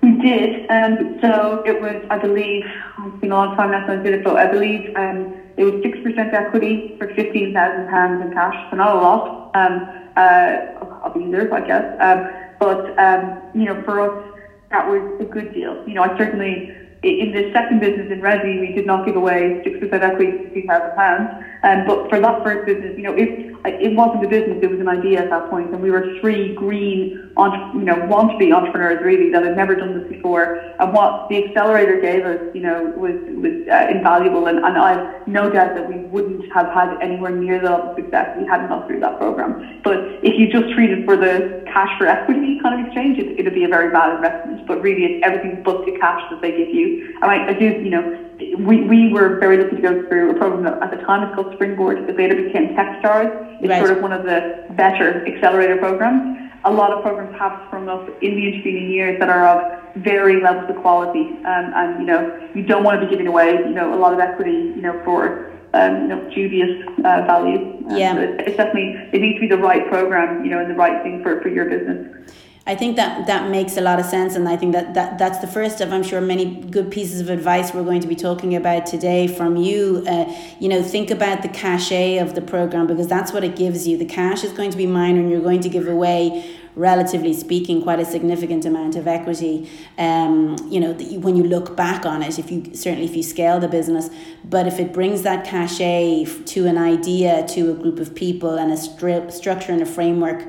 We 0.00 0.12
did. 0.20 0.70
Um, 0.70 1.18
so 1.20 1.64
it 1.66 1.80
was, 1.80 2.04
I 2.08 2.18
believe, 2.18 2.64
it's 3.06 3.20
been 3.20 3.32
a 3.32 3.36
long 3.36 3.56
time 3.56 3.72
now 3.72 3.84
since 3.88 4.00
I 4.00 4.02
did 4.04 4.14
it, 4.14 4.22
but 4.22 4.36
I 4.36 4.46
believe 4.46 4.94
um, 4.94 5.34
it 5.56 5.64
was 5.64 5.74
6% 5.74 6.32
equity 6.32 6.94
for 6.98 7.06
£15,000 7.08 8.20
in 8.20 8.32
cash, 8.32 8.54
so 8.70 8.76
not 8.76 8.92
a 8.92 8.98
lot 8.98 9.50
um, 9.54 9.88
uh, 10.16 10.56
of 11.02 11.16
either, 11.16 11.52
I 11.52 11.60
guess. 11.60 11.84
Um, 12.00 12.22
but, 12.58 12.98
um, 12.98 13.42
you 13.54 13.64
know, 13.64 13.82
for 13.84 14.00
us, 14.00 14.22
that 14.70 14.86
was 14.86 15.02
a 15.20 15.24
good 15.24 15.52
deal. 15.54 15.80
You 15.86 15.94
know, 15.94 16.02
I 16.02 16.16
certainly, 16.16 16.72
in 17.02 17.32
the 17.32 17.50
second 17.52 17.80
business 17.80 18.10
in 18.10 18.20
Resi, 18.20 18.58
we 18.60 18.74
did 18.74 18.86
not 18.86 19.04
give 19.06 19.16
away 19.16 19.62
6% 19.64 19.92
equity, 20.02 20.32
£15,000. 20.54 21.40
Um, 21.62 21.84
but 21.86 22.08
for 22.08 22.20
that 22.20 22.42
first 22.42 22.66
business, 22.66 22.94
you 22.96 23.02
know, 23.02 23.14
it, 23.64 23.92
it 23.92 23.96
wasn't 23.96 24.24
a 24.24 24.28
business, 24.28 24.58
it 24.62 24.70
was 24.70 24.80
an 24.80 24.88
idea 24.88 25.22
at 25.22 25.30
that 25.30 25.50
point, 25.50 25.72
and 25.72 25.82
we 25.82 25.90
were 25.90 26.18
three 26.20 26.54
green, 26.54 27.30
you 27.36 27.84
know, 27.84 28.04
want 28.06 28.32
to 28.32 28.38
be 28.38 28.52
entrepreneurs 28.52 29.02
really 29.02 29.30
that 29.30 29.42
had 29.42 29.56
never 29.56 29.74
done 29.74 29.98
this 29.98 30.08
before. 30.08 30.56
And 30.78 30.92
what 30.92 31.28
the 31.28 31.44
accelerator 31.44 32.00
gave 32.00 32.24
us, 32.24 32.40
you 32.54 32.62
know, 32.62 32.92
was 32.96 33.14
was 33.36 33.66
uh, 33.68 33.86
invaluable, 33.90 34.46
and, 34.46 34.58
and 34.58 34.78
I 34.78 34.92
have 34.92 35.28
no 35.28 35.50
doubt 35.50 35.74
that 35.74 35.88
we 35.88 35.96
wouldn't 35.96 36.50
have 36.52 36.68
had 36.68 36.96
anywhere 37.00 37.30
near 37.30 37.60
the 37.60 37.70
level 37.70 37.90
of 37.90 37.96
success 37.96 38.36
we 38.38 38.46
hadn't 38.46 38.68
gone 38.68 38.86
through 38.86 39.00
that 39.00 39.18
program. 39.18 39.80
But 39.82 39.98
if 40.22 40.38
you 40.38 40.50
just 40.50 40.72
treated 40.74 41.04
for 41.04 41.16
the 41.16 41.62
cash 41.66 41.90
for 41.98 42.06
equity 42.06 42.58
kind 42.62 42.80
of 42.80 42.86
exchange, 42.86 43.18
it, 43.18 43.38
it'd 43.38 43.54
be 43.54 43.64
a 43.64 43.68
very 43.68 43.92
bad 43.92 44.14
investment. 44.14 44.66
But 44.66 44.80
really, 44.80 45.04
it's 45.04 45.26
everything 45.26 45.62
but 45.62 45.84
the 45.84 45.98
cash 45.98 46.22
that 46.30 46.40
they 46.40 46.50
give 46.50 46.68
you. 46.68 47.14
And 47.22 47.30
I, 47.30 47.48
I 47.48 47.52
do, 47.52 47.66
you 47.66 47.90
know, 47.90 48.23
we, 48.38 48.82
we 48.82 49.12
were 49.12 49.38
very 49.38 49.58
lucky 49.58 49.76
to 49.76 49.82
go 49.82 50.08
through 50.08 50.30
a 50.30 50.34
program 50.34 50.64
that 50.64 50.82
at 50.82 50.90
the 50.90 51.04
time 51.04 51.22
it's 51.22 51.34
called 51.34 51.54
Springboard, 51.54 52.06
that 52.06 52.16
later 52.16 52.34
became 52.34 52.74
Techstars. 52.74 53.30
It's 53.60 53.68
right. 53.68 53.84
sort 53.84 53.96
of 53.96 54.02
one 54.02 54.12
of 54.12 54.24
the 54.24 54.66
better 54.70 55.26
accelerator 55.26 55.76
programs. 55.76 56.52
A 56.64 56.72
lot 56.72 56.92
of 56.92 57.02
programs 57.02 57.38
have 57.38 57.62
sprung 57.66 57.88
up 57.88 58.08
in 58.22 58.36
the 58.36 58.46
intervening 58.48 58.90
years 58.90 59.18
that 59.20 59.28
are 59.28 59.46
of 59.46 59.84
varying 59.96 60.42
levels 60.42 60.68
of 60.70 60.76
quality, 60.80 61.20
um, 61.44 61.72
and 61.76 62.00
you 62.00 62.06
know 62.06 62.50
you 62.54 62.62
don't 62.62 62.82
want 62.82 63.00
to 63.00 63.06
be 63.06 63.10
giving 63.10 63.26
away 63.26 63.52
you 63.52 63.74
know 63.74 63.94
a 63.94 63.98
lot 63.98 64.14
of 64.14 64.18
equity 64.18 64.72
you 64.74 64.80
know 64.80 64.98
for 65.04 65.52
um, 65.74 66.02
you 66.02 66.08
know 66.08 66.30
dubious 66.34 66.88
uh, 67.04 67.22
value. 67.26 67.58
Um, 67.90 67.96
yeah, 67.96 68.16
it's 68.18 68.56
definitely 68.56 68.96
it 69.12 69.20
needs 69.20 69.36
to 69.36 69.40
be 69.40 69.48
the 69.48 69.58
right 69.58 69.86
program 69.88 70.42
you 70.42 70.50
know 70.50 70.58
and 70.58 70.70
the 70.70 70.74
right 70.74 71.02
thing 71.02 71.22
for, 71.22 71.40
for 71.42 71.48
your 71.48 71.66
business. 71.66 72.32
I 72.66 72.74
think 72.74 72.96
that 72.96 73.26
that 73.26 73.50
makes 73.50 73.76
a 73.76 73.82
lot 73.82 74.00
of 74.00 74.06
sense, 74.06 74.36
and 74.36 74.48
I 74.48 74.56
think 74.56 74.72
that, 74.72 74.94
that 74.94 75.18
that's 75.18 75.38
the 75.40 75.46
first 75.46 75.82
of 75.82 75.92
I'm 75.92 76.02
sure 76.02 76.22
many 76.22 76.46
good 76.46 76.90
pieces 76.90 77.20
of 77.20 77.28
advice 77.28 77.74
we're 77.74 77.84
going 77.84 78.00
to 78.00 78.08
be 78.08 78.16
talking 78.16 78.56
about 78.56 78.86
today 78.86 79.26
from 79.26 79.56
you. 79.56 80.02
Uh, 80.08 80.34
you 80.58 80.70
know, 80.70 80.82
think 80.82 81.10
about 81.10 81.42
the 81.42 81.48
cachet 81.48 82.16
of 82.16 82.34
the 82.34 82.40
program 82.40 82.86
because 82.86 83.06
that's 83.06 83.32
what 83.34 83.44
it 83.44 83.54
gives 83.54 83.86
you. 83.86 83.98
The 83.98 84.06
cash 84.06 84.44
is 84.44 84.52
going 84.52 84.70
to 84.70 84.78
be 84.78 84.86
minor, 84.86 85.20
and 85.20 85.30
you're 85.30 85.42
going 85.42 85.60
to 85.60 85.68
give 85.68 85.86
away 85.88 86.58
relatively 86.74 87.34
speaking, 87.34 87.82
quite 87.82 88.00
a 88.00 88.04
significant 88.04 88.64
amount 88.64 88.96
of 88.96 89.06
equity. 89.06 89.70
Um, 89.98 90.56
you 90.68 90.80
know, 90.80 90.94
when 90.94 91.36
you 91.36 91.44
look 91.44 91.76
back 91.76 92.06
on 92.06 92.22
it, 92.22 92.38
if 92.38 92.50
you 92.50 92.74
certainly 92.74 93.04
if 93.04 93.14
you 93.14 93.22
scale 93.22 93.60
the 93.60 93.68
business, 93.68 94.08
but 94.42 94.66
if 94.66 94.80
it 94.80 94.94
brings 94.94 95.20
that 95.20 95.44
cachet 95.44 96.24
to 96.46 96.66
an 96.66 96.78
idea, 96.78 97.46
to 97.48 97.72
a 97.72 97.74
group 97.74 98.00
of 98.00 98.14
people, 98.14 98.56
and 98.56 98.72
a 98.72 98.76
stru- 98.76 99.30
structure 99.30 99.70
and 99.70 99.82
a 99.82 99.86
framework 99.86 100.48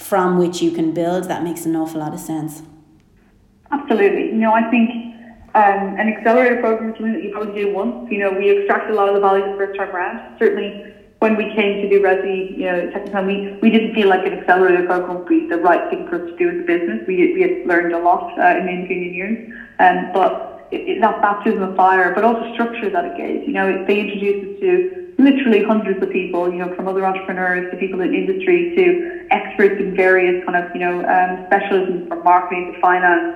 from 0.00 0.38
which 0.38 0.62
you 0.62 0.70
can 0.72 0.92
build, 0.92 1.24
that 1.24 1.44
makes 1.44 1.66
an 1.66 1.76
awful 1.76 2.00
lot 2.00 2.14
of 2.14 2.20
sense. 2.20 2.62
Absolutely. 3.70 4.26
You 4.26 4.40
know, 4.44 4.52
I 4.52 4.68
think 4.70 4.90
um, 5.54 6.00
an 6.00 6.08
accelerator 6.08 6.60
program 6.60 6.90
is 6.90 6.96
something 6.96 7.12
that 7.12 7.22
you 7.22 7.32
probably 7.32 7.54
do 7.62 7.72
once. 7.72 8.10
You 8.10 8.18
know, 8.18 8.32
we 8.32 8.50
extract 8.50 8.90
a 8.90 8.94
lot 8.94 9.08
of 9.08 9.14
the 9.14 9.20
value 9.20 9.44
the 9.44 9.56
first 9.58 9.78
time 9.78 9.90
around. 9.90 10.38
Certainly, 10.38 10.94
when 11.18 11.36
we 11.36 11.52
came 11.54 11.82
to 11.82 11.88
do 11.88 12.02
Resi, 12.02 12.56
you 12.56 12.64
know, 12.64 12.90
second 12.92 13.12
time, 13.12 13.26
we, 13.26 13.58
we 13.60 13.70
didn't 13.70 13.94
feel 13.94 14.08
like 14.08 14.26
an 14.26 14.32
accelerator 14.32 14.86
program 14.86 15.18
would 15.18 15.28
be 15.28 15.46
the 15.48 15.58
right 15.58 15.90
thing 15.90 16.08
for 16.08 16.16
us 16.16 16.30
to 16.30 16.36
do 16.36 16.48
as 16.48 16.64
a 16.64 16.66
business. 16.66 17.06
We, 17.06 17.34
we 17.34 17.42
had 17.42 17.66
learned 17.66 17.92
a 17.92 17.98
lot 17.98 18.38
uh, 18.38 18.58
in 18.58 18.66
the 18.66 18.72
intervening 18.72 19.14
years. 19.14 19.52
Um, 19.78 20.10
but 20.14 20.66
it, 20.70 20.88
it, 20.88 21.00
that 21.02 21.20
baptism 21.20 21.62
of 21.62 21.76
fire, 21.76 22.14
but 22.14 22.24
also 22.24 22.52
structure 22.54 22.88
that 22.88 23.04
it 23.04 23.16
gave. 23.18 23.46
You 23.46 23.52
know, 23.52 23.68
it, 23.68 23.86
they 23.86 24.00
introduced 24.00 24.54
us 24.54 24.60
to 24.60 25.09
literally 25.20 25.60
hundreds 25.60 26.00
of 26.02 26.10
people, 26.10 26.50
you 26.50 26.58
know, 26.58 26.68
from 26.68 26.88
other 26.88 27.06
entrepreneurs 27.06 27.64
to 27.70 27.76
people 27.76 28.00
in 28.00 28.12
industry 28.12 28.68
to 28.74 28.94
experts 29.30 29.76
in 29.78 29.94
various 29.94 30.36
kind 30.44 30.56
of, 30.56 30.66
you 30.72 30.80
know, 30.80 31.04
um, 31.04 31.38
specialisms 31.50 32.06
from 32.08 32.22
marketing 32.22 32.66
to 32.66 32.72
finance 32.80 33.26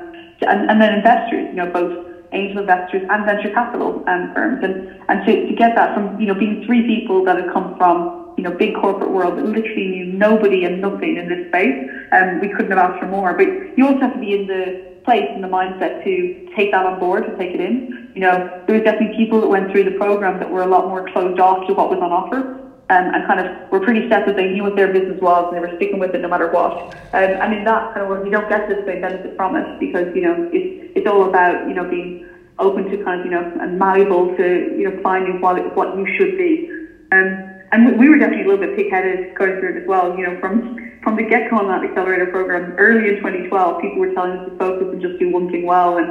to, 0.40 0.50
and, 0.50 0.64
and 0.68 0.80
then 0.80 0.92
investors, 0.92 1.46
you 1.50 1.56
know, 1.56 1.66
both 1.66 1.90
angel 2.32 2.58
investors 2.58 3.02
and 3.08 3.24
venture 3.24 3.48
capital 3.48 4.02
um, 4.06 4.28
firms. 4.34 4.58
And, 4.62 4.76
and 5.08 5.22
to, 5.24 5.40
to 5.46 5.54
get 5.54 5.74
that 5.76 5.92
from, 5.92 6.18
you 6.18 6.26
know, 6.26 6.34
being 6.34 6.56
three 6.64 6.82
people 6.82 7.22
that 7.22 7.36
have 7.36 7.46
come 7.46 7.72
from, 7.76 8.08
you 8.36 8.42
know, 8.42 8.50
big 8.50 8.74
corporate 8.74 9.10
world 9.10 9.36
that 9.36 9.44
literally 9.44 9.86
knew 9.86 10.04
nobody 10.04 10.64
and 10.64 10.80
nothing 10.80 11.16
in 11.16 11.28
this 11.28 11.38
space, 11.46 11.76
um, 12.10 12.38
we 12.40 12.48
couldn't 12.48 12.70
have 12.70 12.78
asked 12.78 12.98
for 12.98 13.06
more. 13.06 13.32
But 13.32 13.48
you 13.76 13.86
also 13.86 14.00
have 14.00 14.12
to 14.14 14.18
be 14.18 14.32
in 14.32 14.46
the 14.46 14.74
place 15.04 15.28
and 15.34 15.42
the 15.42 15.48
mindset 15.48 16.02
to 16.02 16.28
take 16.56 16.70
that 16.70 16.84
on 16.84 16.96
board 16.96 17.24
and 17.26 17.36
take 17.36 17.54
it 17.54 17.60
in. 17.60 17.82
You 18.14 18.20
know, 18.20 18.42
there 18.66 18.74
was 18.74 18.82
definitely 18.82 19.14
people 19.14 19.40
that 19.40 19.48
went 19.48 19.70
through 19.70 19.84
the 19.84 19.90
program 19.90 20.38
that 20.38 20.50
were 20.50 20.62
a 20.62 20.66
lot 20.66 20.86
more 20.86 21.02
closed 21.02 21.38
off 21.38 21.60
to 21.66 21.74
what 21.74 21.88
was 21.88 22.00
on 22.00 22.12
offer. 22.12 22.46
Um, 22.90 23.08
and 23.14 23.24
kind 23.24 23.40
of 23.40 23.46
were 23.70 23.80
pretty 23.80 24.06
set 24.10 24.26
that 24.26 24.36
they 24.36 24.46
knew 24.46 24.62
what 24.62 24.74
their 24.74 24.88
business 24.88 25.18
was 25.18 25.46
and 25.48 25.56
they 25.56 25.60
were 25.60 25.70
sticking 25.74 25.98
with 25.98 26.12
it 26.12 26.20
no 26.20 26.28
matter 26.28 26.46
what. 26.46 26.74
Um, 27.14 27.34
and 27.40 27.54
in 27.54 27.64
that 27.64 27.88
kind 27.94 28.02
of 28.02 28.08
work, 28.08 28.22
you 28.22 28.30
don't 28.30 28.46
get 28.46 28.66
this 28.66 28.78
big 28.84 29.00
benefit 29.00 29.34
from 29.36 29.56
it 29.56 29.66
because, 29.78 30.06
you 30.12 30.20
know, 30.20 30.38
it's, 30.52 30.66
it's 30.94 31.06
all 31.06 31.24
about, 31.24 31.66
you 31.66 31.72
know, 31.72 31.86
being 31.86 32.14
open 32.58 32.84
to 32.90 32.98
kind 32.98 33.18
of, 33.18 33.24
you 33.24 33.30
know, 33.30 33.48
and 33.58 33.78
malleable 33.78 34.26
to, 34.36 34.68
you 34.70 34.84
know, 34.84 34.92
finding 35.02 35.40
what, 35.40 35.74
what 35.74 35.94
you 35.94 36.04
should 36.04 36.36
be. 36.36 36.62
Um, 37.10 37.38
and 37.72 37.96
we 37.96 38.10
were 38.10 38.18
definitely 38.18 38.42
a 38.42 38.46
little 38.46 38.58
bit 38.58 38.72
pig-headed 38.74 39.34
going 39.34 39.56
through 39.56 39.70
it 39.70 39.76
as 39.76 39.86
well, 39.86 40.10
you 40.10 40.22
know, 40.22 40.34
from 40.34 40.62
from 41.04 41.16
the 41.16 41.22
get-go 41.22 41.58
on 41.58 41.66
that 41.68 41.84
accelerator 41.84 42.26
program, 42.26 42.72
early 42.78 43.06
in 43.06 43.16
2012, 43.16 43.78
people 43.78 44.00
were 44.00 44.08
telling 44.08 44.32
us 44.32 44.44
to 44.46 44.50
focus 44.52 44.88
and 44.90 45.00
just 45.00 45.16
do 45.18 45.28
one 45.28 45.46
thing 45.46 45.62
well. 45.62 45.98
And 45.98 46.10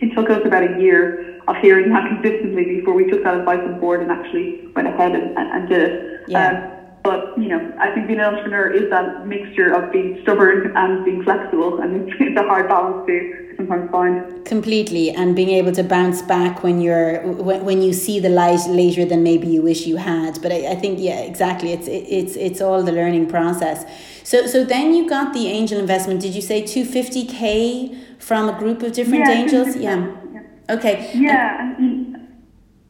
it 0.00 0.12
took 0.14 0.28
us 0.28 0.40
about 0.44 0.64
a 0.64 0.68
year 0.68 1.14
of 1.46 1.54
hearing 1.62 1.88
that 1.90 2.04
consistently 2.06 2.64
before 2.64 2.92
we 2.92 3.04
took 3.04 3.22
that 3.22 3.34
advice 3.36 3.60
on 3.64 3.76
board 3.76 4.02
and 4.02 4.10
actually 4.10 4.52
went 4.74 4.88
ahead 4.88 5.14
and, 5.14 5.30
and, 5.36 5.48
and 5.52 5.68
did 5.68 5.80
it. 5.80 5.92
Yeah. 6.26 6.50
Um, 6.50 6.64
but, 7.04 7.22
you 7.36 7.46
know, 7.46 7.64
I 7.78 7.90
think 7.90 8.08
being 8.08 8.18
an 8.18 8.24
entrepreneur 8.24 8.66
is 8.66 8.88
that 8.90 9.16
mixture 9.16 9.70
of 9.70 9.88
being 9.90 10.12
stubborn 10.20 10.66
and 10.74 11.02
being 11.04 11.20
flexible. 11.20 11.78
And 11.78 11.94
it's, 11.94 12.08
it's 12.18 12.36
a 12.36 12.42
hard 12.42 12.66
balance 12.66 12.98
to 13.06 13.24
sometimes 13.56 13.90
find. 13.90 14.44
Completely, 14.44 15.10
and 15.10 15.34
being 15.34 15.50
able 15.50 15.72
to 15.72 15.82
bounce 15.82 16.22
back 16.22 16.62
when 16.62 16.80
you're 16.80 17.20
when, 17.22 17.64
when 17.64 17.82
you 17.82 17.92
see 17.92 18.20
the 18.20 18.28
light 18.28 18.66
later 18.68 19.04
than 19.04 19.22
maybe 19.22 19.46
you 19.46 19.62
wish 19.62 19.86
you 19.86 19.96
had. 19.96 20.40
But 20.42 20.52
I, 20.52 20.72
I 20.72 20.74
think 20.74 20.98
yeah, 21.00 21.20
exactly. 21.20 21.72
It's 21.72 21.88
it, 21.88 22.04
it's 22.08 22.36
it's 22.36 22.60
all 22.60 22.82
the 22.82 22.92
learning 22.92 23.28
process. 23.28 23.84
So 24.22 24.46
so 24.46 24.64
then 24.64 24.94
you 24.94 25.08
got 25.08 25.32
the 25.32 25.48
angel 25.48 25.78
investment. 25.78 26.20
Did 26.20 26.34
you 26.34 26.42
say 26.42 26.64
two 26.64 26.84
fifty 26.84 27.24
k 27.26 27.96
from 28.18 28.48
a 28.48 28.58
group 28.58 28.82
of 28.82 28.92
different 28.92 29.26
yeah, 29.26 29.32
angels? 29.32 29.76
Yeah. 29.76 30.12
yeah. 30.32 30.74
Okay. 30.74 31.10
Yeah. 31.14 31.76
And, 31.78 32.16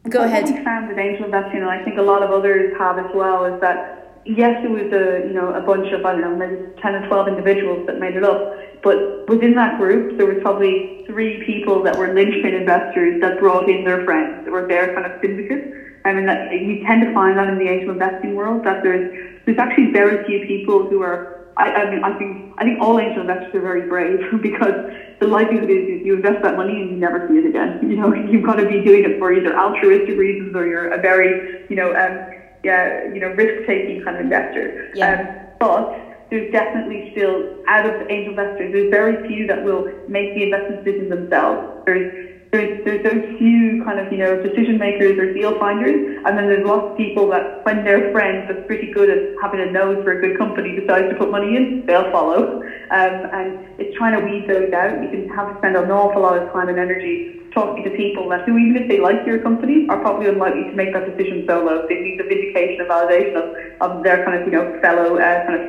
Go 0.09 0.23
ahead. 0.23 0.45
We 0.45 0.63
found 0.63 0.87
with 0.87 0.97
angel 0.97 1.25
investing, 1.25 1.59
and 1.59 1.69
I 1.69 1.83
think 1.83 1.97
a 1.97 2.01
lot 2.01 2.23
of 2.23 2.31
others 2.31 2.73
have 2.77 2.97
as 2.97 3.11
well, 3.13 3.43
is 3.43 3.59
that 3.59 4.21
yes, 4.25 4.63
it 4.63 4.69
was 4.69 4.91
a 4.93 5.27
you 5.27 5.33
know 5.33 5.53
a 5.53 5.61
bunch 5.61 5.91
of 5.91 6.05
I 6.05 6.13
don't 6.13 6.21
know 6.21 6.35
maybe 6.35 6.61
ten 6.81 6.95
or 6.95 7.07
twelve 7.07 7.27
individuals 7.27 7.85
that 7.87 7.99
made 7.99 8.15
it 8.15 8.23
up, 8.23 8.55
but 8.87 8.97
within 9.27 9.55
that 9.55 9.75
group 9.75 10.15
there 10.17 10.25
was 10.25 10.37
probably 10.39 10.87
three 11.05 11.37
people 11.45 11.81
that 11.81 11.97
were 11.97 12.09
linchpin 12.09 12.53
investors 12.53 13.15
that 13.21 13.37
brought 13.37 13.67
in 13.67 13.83
their 13.83 13.99
friends, 13.99 14.37
that 14.43 14.51
were 14.51 14.63
their 14.63 14.87
kind 14.87 15.05
of 15.05 15.13
syndicate. 15.21 15.63
I 16.05 16.13
mean, 16.13 16.25
that 16.25 16.39
you 16.51 16.77
tend 16.85 17.01
to 17.01 17.11
find 17.11 17.37
that 17.37 17.49
in 17.49 17.57
the 17.57 17.67
angel 17.67 17.91
investing 17.91 18.33
world 18.33 18.61
that 18.63 18.81
there's 18.81 19.03
there's 19.43 19.57
actually 19.57 19.87
very 19.87 20.17
few 20.23 20.39
people 20.39 20.85
who 20.85 21.01
are 21.01 21.25
I, 21.57 21.71
I 21.75 21.85
mean, 21.85 21.99
I 22.03 22.13
think 22.13 22.37
I 22.57 22.63
think 22.63 22.77
all 22.79 22.97
angel 22.99 23.21
investors 23.21 23.49
are 23.53 23.61
very 23.61 23.81
brave 23.81 24.19
because 24.41 24.75
the 25.19 25.27
likelihood 25.27 25.69
is 25.69 25.99
you 26.03 26.13
invest 26.13 26.41
that 26.43 26.55
money 26.55 26.79
and 26.79 26.89
you 26.89 26.97
never 26.97 27.21
see 27.27 27.33
it 27.33 27.45
again. 27.45 27.77
You 27.81 27.95
know, 27.95 28.13
you've 28.13 28.43
got 28.43 28.55
to 28.55 28.65
be 28.65 28.79
doing 28.79 29.03
it 29.03 29.17
for 29.17 29.31
either 29.31 29.57
altruistic 29.57 30.17
reasons 30.17 30.55
or 30.55 30.65
you're 30.65 30.85
a 30.85 30.97
very, 30.97 31.37
you 31.67 31.75
know, 31.75 31.93
um, 31.95 32.21
yeah, 32.63 32.89
you 33.11 33.19
know, 33.19 33.29
risk-taking 33.29 33.99
kind 34.01 34.15
of 34.17 34.21
investor. 34.21 34.71
Yeah. 34.93 35.13
Um, 35.13 35.29
but 35.59 35.89
there's 36.29 36.49
definitely 36.51 37.07
still 37.11 37.45
out 37.67 37.85
of 37.85 37.93
angel 38.09 38.31
investors, 38.31 38.71
there's 38.71 38.89
very 38.89 39.23
few 39.25 39.45
that 39.47 39.61
will 39.61 39.85
make 40.07 40.33
the 40.33 40.43
investment 40.43 40.83
decisions 40.83 41.09
themselves. 41.09 41.61
There's 41.85 42.05
there's, 42.51 42.69
there's 42.85 43.03
those 43.03 43.21
few 43.37 43.77
kind 43.83 43.99
of, 43.99 44.09
you 44.09 44.17
know, 44.17 44.37
decision 44.37 44.77
makers 44.77 45.15
or 45.17 45.25
deal 45.27 45.53
finders, 45.59 45.99
and 46.25 46.37
then 46.37 46.47
there's 46.47 46.63
lots 46.63 46.87
of 46.87 46.95
people 46.95 47.27
that 47.27 47.59
when 47.63 47.83
their 47.83 48.09
friends 48.09 48.45
that's 48.47 48.61
pretty 48.65 48.87
good 48.87 49.09
at 49.09 49.19
having 49.41 49.59
a 49.59 49.65
nose 49.65 49.97
for 50.03 50.11
a 50.11 50.19
good 50.19 50.37
company 50.37 50.73
decides 50.73 51.09
to 51.09 51.15
put 51.15 51.29
money 51.29 51.55
in, 51.55 51.83
they'll 51.87 52.09
follow. 52.09 52.43
Um, 52.89 53.25
and 53.33 53.53
it's 53.77 53.93
trying 53.95 54.13
to 54.13 54.19
weed 54.19 54.47
those 54.47 54.71
out. 54.71 55.01
You 55.01 55.09
can 55.09 55.27
have 55.27 55.49
to 55.49 55.57
spend 55.57 55.75
an 55.75 55.91
awful 55.91 56.21
lot 56.21 56.35
of 56.35 56.49
time 56.51 56.69
and 56.69 56.79
energy 56.79 57.21
talking 57.53 57.83
to 57.83 57.89
people 57.89 58.29
that 58.29 58.41
who, 58.45 58.57
even 58.57 58.77
if 58.77 58.87
they 58.87 58.97
like 58.97 59.25
your 59.25 59.39
company, 59.39 59.85
are 59.89 59.97
probably 59.97 60.27
unlikely 60.27 60.65
to 60.65 60.75
make 60.75 60.93
that 60.93 61.05
decision 61.05 61.43
solo. 61.47 61.83
They 61.89 61.97
need 61.97 62.17
the 62.17 62.23
vindication 62.23 62.79
and 62.79 62.89
validation 62.89 63.35
of, 63.35 63.45
of 63.81 64.03
their 64.03 64.23
kind 64.23 64.39
of, 64.39 64.45
you 64.45 64.51
know, 64.51 64.71
fellow 64.79 65.17
uh, 65.17 65.39
kind 65.45 65.61
of 65.61 65.67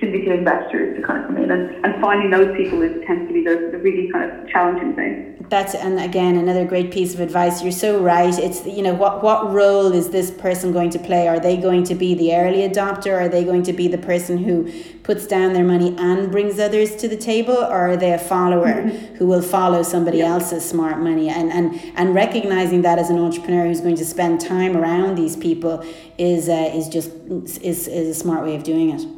syndicate 0.00 0.32
investors 0.32 0.96
to 0.96 1.06
kind 1.06 1.20
of 1.20 1.26
come 1.26 1.36
in 1.38 1.50
and, 1.50 1.84
and 1.84 2.00
finding 2.00 2.30
those 2.30 2.56
people 2.56 2.82
is 2.82 3.04
tends 3.06 3.28
to 3.28 3.34
be 3.34 3.44
the, 3.44 3.70
the 3.72 3.78
really 3.78 4.10
kind 4.10 4.30
of 4.30 4.48
challenging 4.48 4.94
thing. 4.94 5.46
That's 5.48 5.74
and 5.74 6.00
again 6.00 6.36
another 6.36 6.64
great 6.64 6.90
piece 6.90 7.14
of 7.14 7.20
advice. 7.20 7.62
You're 7.62 7.72
so 7.72 8.00
right. 8.00 8.36
It's 8.38 8.66
you 8.66 8.82
know 8.82 8.94
what 8.94 9.22
what 9.22 9.52
role 9.52 9.92
is 9.92 10.10
this 10.10 10.30
person 10.30 10.72
going 10.72 10.90
to 10.90 10.98
play? 10.98 11.28
Are 11.28 11.38
they 11.38 11.56
going 11.56 11.84
to 11.84 11.94
be 11.94 12.14
the 12.14 12.34
early 12.34 12.68
adopter? 12.68 13.12
Are 13.12 13.28
they 13.28 13.44
going 13.44 13.62
to 13.64 13.72
be 13.72 13.88
the 13.88 13.98
person 13.98 14.38
who 14.38 14.72
puts 15.02 15.26
down 15.26 15.52
their 15.52 15.64
money 15.64 15.94
and 15.98 16.30
brings 16.32 16.58
others 16.58 16.96
to 16.96 17.08
the 17.08 17.16
table? 17.16 17.56
Or 17.56 17.92
are 17.92 17.96
they 17.96 18.12
a 18.12 18.18
follower 18.18 18.82
mm-hmm. 18.82 19.14
who 19.16 19.26
will 19.26 19.42
follow 19.42 19.82
somebody 19.82 20.18
yeah. 20.18 20.32
else's 20.32 20.68
smart 20.68 20.98
money? 20.98 21.28
And 21.28 21.52
and 21.52 21.80
and 21.94 22.14
recognizing 22.14 22.82
that 22.82 22.98
as 22.98 23.10
an 23.10 23.18
entrepreneur 23.18 23.66
who's 23.66 23.80
going 23.80 23.96
to 23.96 24.04
spend 24.04 24.40
time 24.40 24.76
around 24.76 25.16
these 25.16 25.36
people 25.36 25.84
is 26.18 26.48
uh, 26.48 26.70
is 26.74 26.88
just 26.88 27.10
is, 27.62 27.86
is 27.88 28.08
a 28.08 28.14
smart 28.14 28.44
way 28.44 28.56
of 28.56 28.62
doing 28.62 28.90
it 28.90 29.15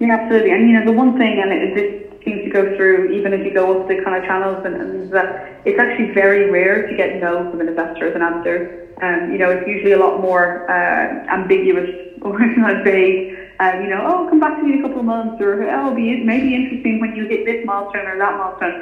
yeah, 0.00 0.14
absolutely. 0.14 0.50
And 0.50 0.66
you 0.68 0.74
know, 0.74 0.84
the 0.84 0.92
one 0.92 1.16
thing, 1.16 1.38
and 1.40 1.52
it, 1.52 1.74
this 1.74 1.86
seems 2.24 2.42
to 2.44 2.50
go 2.50 2.64
through 2.76 3.06
even 3.06 3.32
as 3.32 3.40
you 3.44 3.52
go 3.52 3.70
up 3.70 3.86
the 3.88 3.96
kind 3.96 4.16
of 4.16 4.24
channels, 4.24 4.58
and, 4.64 4.76
and 4.76 5.10
that 5.12 5.34
it's 5.64 5.78
actually 5.78 6.10
very 6.12 6.44
rare 6.44 6.86
to 6.86 6.94
get 6.94 7.14
no 7.14 7.44
from 7.50 7.60
an 7.60 7.68
investor 7.68 8.06
as 8.06 8.14
an 8.14 8.22
answer. 8.22 8.68
Um, 9.00 9.28
you 9.30 9.38
know, 9.38 9.50
it's 9.50 9.66
usually 9.66 9.92
a 9.92 9.98
lot 9.98 10.18
more 10.18 10.64
uh, 10.68 11.06
ambiguous 11.32 11.88
or 12.22 12.38
vague. 12.82 13.28
Uh, 13.60 13.72
you 13.80 13.88
know, 13.88 14.04
oh, 14.06 14.26
come 14.28 14.38
back 14.38 14.58
to 14.58 14.64
me 14.64 14.72
in 14.72 14.78
a 14.78 14.82
couple 14.82 15.00
of 15.00 15.06
months, 15.06 15.36
or 15.40 15.62
oh, 15.70 15.92
be 15.92 16.16
maybe 16.16 16.54
interesting 16.54 17.00
when 17.00 17.14
you 17.14 17.26
hit 17.28 17.44
this 17.44 17.58
milestone 17.64 18.06
or 18.06 18.16
that 18.16 18.36
milestone 18.36 18.74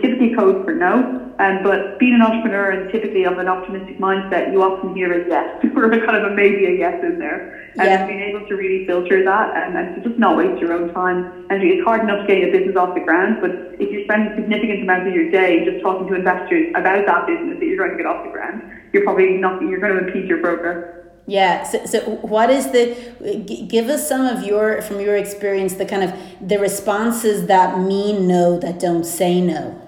typically 0.00 0.28
code 0.28 0.62
for 0.64 0.72
no. 0.72 1.08
Um, 1.38 1.60
but 1.62 1.98
being 1.98 2.14
an 2.14 2.22
entrepreneur 2.22 2.70
and 2.70 2.88
typically 2.88 3.24
of 3.24 3.38
an 3.38 3.48
optimistic 3.48 3.98
mindset, 3.98 4.50
you 4.50 4.62
often 4.62 4.90
hear 4.90 5.12
a 5.12 5.20
yes 5.20 5.48
or 5.76 5.84
a 5.84 5.98
kind 6.04 6.16
of 6.16 6.24
a 6.24 6.30
maybe 6.30 6.66
a 6.66 6.70
yes 6.70 6.94
in 7.02 7.18
there. 7.18 7.42
And 7.74 7.86
yeah. 7.86 8.06
being 8.06 8.20
able 8.20 8.46
to 8.48 8.54
really 8.54 8.86
filter 8.86 9.24
that 9.24 9.56
and, 9.56 9.76
and 9.76 9.96
to 9.96 10.08
just 10.08 10.18
not 10.18 10.36
waste 10.36 10.60
your 10.60 10.72
own 10.72 10.92
time. 10.92 11.46
And 11.50 11.62
it's 11.62 11.84
hard 11.84 12.02
enough 12.02 12.26
to 12.26 12.26
get 12.26 12.38
your 12.42 12.52
business 12.52 12.76
off 12.76 12.94
the 12.94 13.00
ground, 13.00 13.38
but 13.40 13.50
if 13.78 13.90
you're 13.92 14.04
spending 14.04 14.34
significant 14.34 14.82
amounts 14.82 15.08
of 15.08 15.14
your 15.14 15.30
day 15.30 15.64
just 15.64 15.82
talking 15.82 16.08
to 16.08 16.14
investors 16.14 16.72
about 16.74 17.06
that 17.06 17.26
business 17.26 17.58
that 17.58 17.66
you're 17.66 17.76
trying 17.76 17.92
to 17.92 17.96
get 17.96 18.06
off 18.06 18.24
the 18.24 18.32
ground, 18.32 18.62
you're 18.92 19.04
probably 19.04 19.36
not, 19.36 19.60
you're 19.62 19.80
going 19.80 19.94
to 19.94 20.08
impede 20.08 20.28
your 20.28 20.38
progress. 20.38 20.98
Yeah. 21.28 21.62
So, 21.64 21.84
so 21.84 22.00
what 22.22 22.48
is 22.48 22.72
the? 22.72 23.66
Give 23.68 23.90
us 23.90 24.08
some 24.08 24.24
of 24.24 24.44
your 24.44 24.80
from 24.80 24.98
your 24.98 25.14
experience 25.14 25.74
the 25.74 25.84
kind 25.84 26.02
of 26.02 26.14
the 26.40 26.58
responses 26.58 27.46
that 27.48 27.78
mean 27.78 28.26
no 28.26 28.58
that 28.58 28.80
don't 28.80 29.04
say 29.04 29.38
no. 29.42 29.78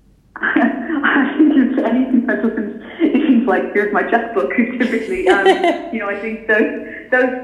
I 0.36 1.34
think 1.36 1.52
it's 1.54 1.86
anything 1.86 2.26
that 2.26 2.42
doesn't. 2.42 2.82
It 3.02 3.28
seems 3.28 3.39
like 3.50 3.72
here's 3.72 3.92
my 3.92 4.02
checkbook. 4.02 4.50
Typically, 4.78 5.28
um, 5.28 5.46
you 5.90 5.98
know, 5.98 6.08
I 6.08 6.18
think 6.18 6.46
those 6.46 6.70
those 7.10 7.36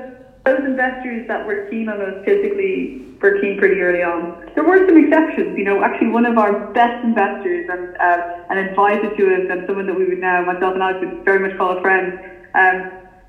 those 0.45 0.65
investors 0.65 1.27
that 1.29 1.45
were 1.45 1.67
keen 1.69 1.89
on 1.89 2.01
us 2.01 2.15
typically 2.25 2.97
were 3.21 3.33
keen 3.33 3.59
pretty 3.59 3.81
early 3.81 4.03
on. 4.03 4.33
There 4.55 4.65
were 4.65 4.79
some 4.87 4.97
exceptions. 4.97 5.59
You 5.59 5.65
know, 5.65 5.83
actually, 5.83 6.09
one 6.09 6.25
of 6.25 6.39
our 6.39 6.53
best 6.53 7.03
investors 7.05 7.67
and 7.69 7.95
uh, 8.01 8.23
an 8.49 8.59
advisor 8.59 9.09
to 9.09 9.35
us, 9.35 9.43
and 9.51 9.67
someone 9.67 9.87
that 9.87 9.95
we 9.95 10.07
would 10.07 10.21
now 10.21 10.41
myself 10.43 10.75
and 10.75 10.83
I 10.83 10.93
would 10.93 11.13
very 11.25 11.41
much 11.41 11.57
call 11.59 11.77
a 11.77 11.81
friend. 11.81 12.15
Um, 12.55 12.87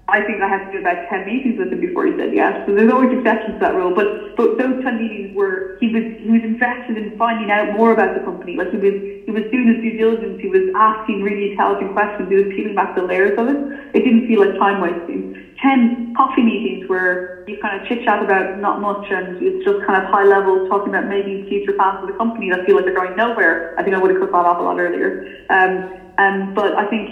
I 0.10 0.22
think 0.22 0.42
I 0.42 0.48
had 0.48 0.64
to 0.64 0.70
do 0.70 0.78
about 0.78 0.98
10 1.10 1.26
meetings 1.26 1.58
with 1.58 1.72
him 1.72 1.80
before 1.80 2.06
he 2.06 2.14
said 2.16 2.32
yes. 2.32 2.56
So 2.66 2.74
there's 2.74 2.92
always 2.92 3.12
exceptions 3.12 3.56
to 3.56 3.60
that 3.60 3.76
rule. 3.76 3.92
But 3.92 4.08
but 4.36 4.58
those 4.58 4.76
10 4.82 4.96
meetings 4.98 5.34
were, 5.34 5.66
he 5.80 5.88
was 5.90 6.04
he 6.18 6.30
was 6.30 6.44
invested 6.44 6.98
in 6.98 7.12
finding 7.18 7.50
out 7.50 7.70
more 7.70 7.92
about 7.92 8.14
the 8.14 8.20
company. 8.20 8.56
Like 8.56 8.70
he 8.70 8.78
was 8.78 8.94
he 9.26 9.32
was 9.32 9.44
doing 9.52 9.68
his 9.68 9.78
due 9.82 9.94
diligence, 9.94 10.38
he 10.40 10.48
was 10.48 10.64
asking 10.76 11.22
really 11.22 11.44
intelligent 11.44 11.92
questions, 11.92 12.30
he 12.30 12.36
was 12.36 12.46
peeling 12.56 12.74
back 12.74 12.94
the 12.96 13.02
layers 13.02 13.34
of 13.38 13.48
it. 13.48 13.60
It 13.94 14.04
didn't 14.04 14.26
feel 14.26 14.40
like 14.40 14.58
time 14.58 14.80
wasting. 14.80 15.28
10 15.62 15.98
coffee 16.16 16.44
meetings 16.44 16.84
where 16.88 17.24
you 17.48 17.58
kind 17.58 17.76
of 17.76 17.84
chit 17.84 18.02
chat 18.02 18.22
about 18.22 18.54
not 18.54 18.80
much 18.80 19.06
and 19.10 19.36
it's 19.40 19.64
just 19.64 19.80
kind 19.86 19.98
of 19.98 20.04
high 20.04 20.24
level 20.24 20.60
talking 20.60 20.94
about 20.94 21.06
maybe 21.06 21.44
future 21.48 21.72
plans 21.74 21.98
of 22.02 22.08
the 22.08 22.14
company 22.14 22.50
that 22.50 22.64
feel 22.66 22.76
like 22.76 22.84
they're 22.86 22.94
going 22.94 23.16
nowhere. 23.16 23.62
I 23.78 23.84
think 23.84 23.96
I 23.96 24.00
would 24.00 24.10
have 24.12 24.20
cut 24.20 24.32
that 24.32 24.46
off 24.46 24.60
a 24.60 24.64
lot 24.64 24.78
earlier. 24.78 25.16
Um, 25.50 25.84
um, 26.18 26.52
but 26.54 26.78
I 26.78 26.86
think 26.86 27.10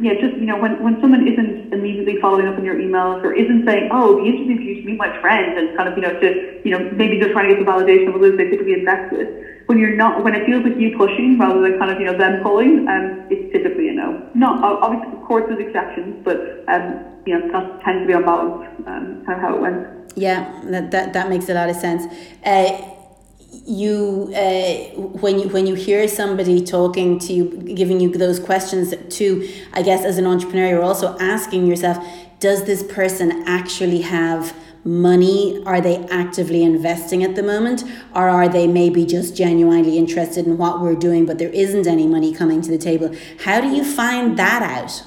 yeah, 0.00 0.14
just 0.14 0.38
you 0.38 0.46
know, 0.46 0.56
when, 0.56 0.80
when 0.80 1.00
someone 1.00 1.26
isn't 1.26 1.72
immediately 1.72 2.20
following 2.20 2.46
up 2.46 2.56
on 2.56 2.64
your 2.64 2.76
emails 2.76 3.18
or 3.24 3.34
isn't 3.34 3.66
saying, 3.66 3.90
"Oh, 3.90 4.14
be 4.14 4.30
interesting 4.30 4.56
for 4.56 4.62
you 4.62 4.74
to 4.82 4.86
meet 4.86 4.96
my 4.96 5.10
friend," 5.20 5.58
and 5.58 5.76
kind 5.76 5.88
of 5.88 5.96
you 5.98 6.02
know 6.02 6.14
to 6.20 6.60
you 6.64 6.70
know 6.70 6.78
maybe 6.94 7.18
just 7.18 7.32
trying 7.32 7.48
to 7.50 7.56
get 7.56 7.64
the 7.64 7.68
validation 7.68 8.14
of 8.14 8.20
list 8.20 8.38
they 8.38 8.48
typically 8.48 8.74
invest 8.74 9.12
with. 9.12 9.26
When 9.66 9.76
you're 9.78 9.96
not, 9.96 10.22
when 10.22 10.34
it 10.34 10.46
feels 10.46 10.62
like 10.62 10.78
you 10.78 10.96
pushing 10.96 11.36
rather 11.36 11.60
than 11.60 11.78
kind 11.78 11.90
of 11.90 11.98
you 11.98 12.06
know 12.06 12.16
them 12.16 12.42
pulling, 12.44 12.86
um, 12.86 13.26
it's 13.28 13.50
typically 13.52 13.88
a 13.88 13.92
no. 13.92 14.22
Not 14.34 14.62
obviously, 14.62 15.18
of 15.18 15.24
course, 15.26 15.44
there's 15.48 15.66
exceptions, 15.66 16.22
but 16.22 16.62
um, 16.68 17.02
you 17.26 17.34
know 17.34 17.50
that 17.50 17.82
tends 17.82 18.02
to 18.02 18.06
be 18.06 18.14
on 18.14 18.22
balance, 18.22 18.70
um, 18.86 19.26
kind 19.26 19.34
of 19.34 19.40
how 19.42 19.56
it 19.56 19.60
went. 19.60 20.14
Yeah, 20.14 20.62
that 20.70 20.92
that, 20.92 21.12
that 21.12 21.28
makes 21.28 21.48
a 21.48 21.54
lot 21.54 21.68
of 21.68 21.74
sense. 21.74 22.06
Uh, 22.46 22.97
you 23.68 24.32
uh, 24.34 25.00
when 25.20 25.38
you 25.38 25.48
when 25.48 25.66
you 25.66 25.74
hear 25.74 26.08
somebody 26.08 26.64
talking 26.64 27.18
to 27.18 27.32
you 27.32 27.44
giving 27.74 28.00
you 28.00 28.10
those 28.10 28.40
questions 28.40 28.94
to 29.10 29.46
i 29.74 29.82
guess 29.82 30.04
as 30.06 30.16
an 30.16 30.26
entrepreneur 30.26 30.68
you're 30.68 30.82
also 30.82 31.16
asking 31.18 31.66
yourself 31.66 32.02
does 32.40 32.64
this 32.64 32.82
person 32.84 33.42
actually 33.46 34.00
have 34.02 34.54
money? 34.84 35.62
Are 35.66 35.80
they 35.80 35.96
actively 36.06 36.62
investing 36.62 37.22
at 37.22 37.34
the 37.34 37.42
moment? 37.42 37.84
Or 38.14 38.28
are 38.28 38.48
they 38.48 38.66
maybe 38.66 39.04
just 39.04 39.36
genuinely 39.36 39.98
interested 39.98 40.46
in 40.46 40.56
what 40.56 40.80
we're 40.80 40.94
doing 40.94 41.26
but 41.26 41.38
there 41.38 41.50
isn't 41.50 41.86
any 41.86 42.06
money 42.06 42.32
coming 42.32 42.62
to 42.62 42.70
the 42.70 42.78
table? 42.78 43.14
How 43.44 43.60
do 43.60 43.68
you 43.68 43.84
find 43.84 44.38
that 44.38 44.62
out 44.62 45.04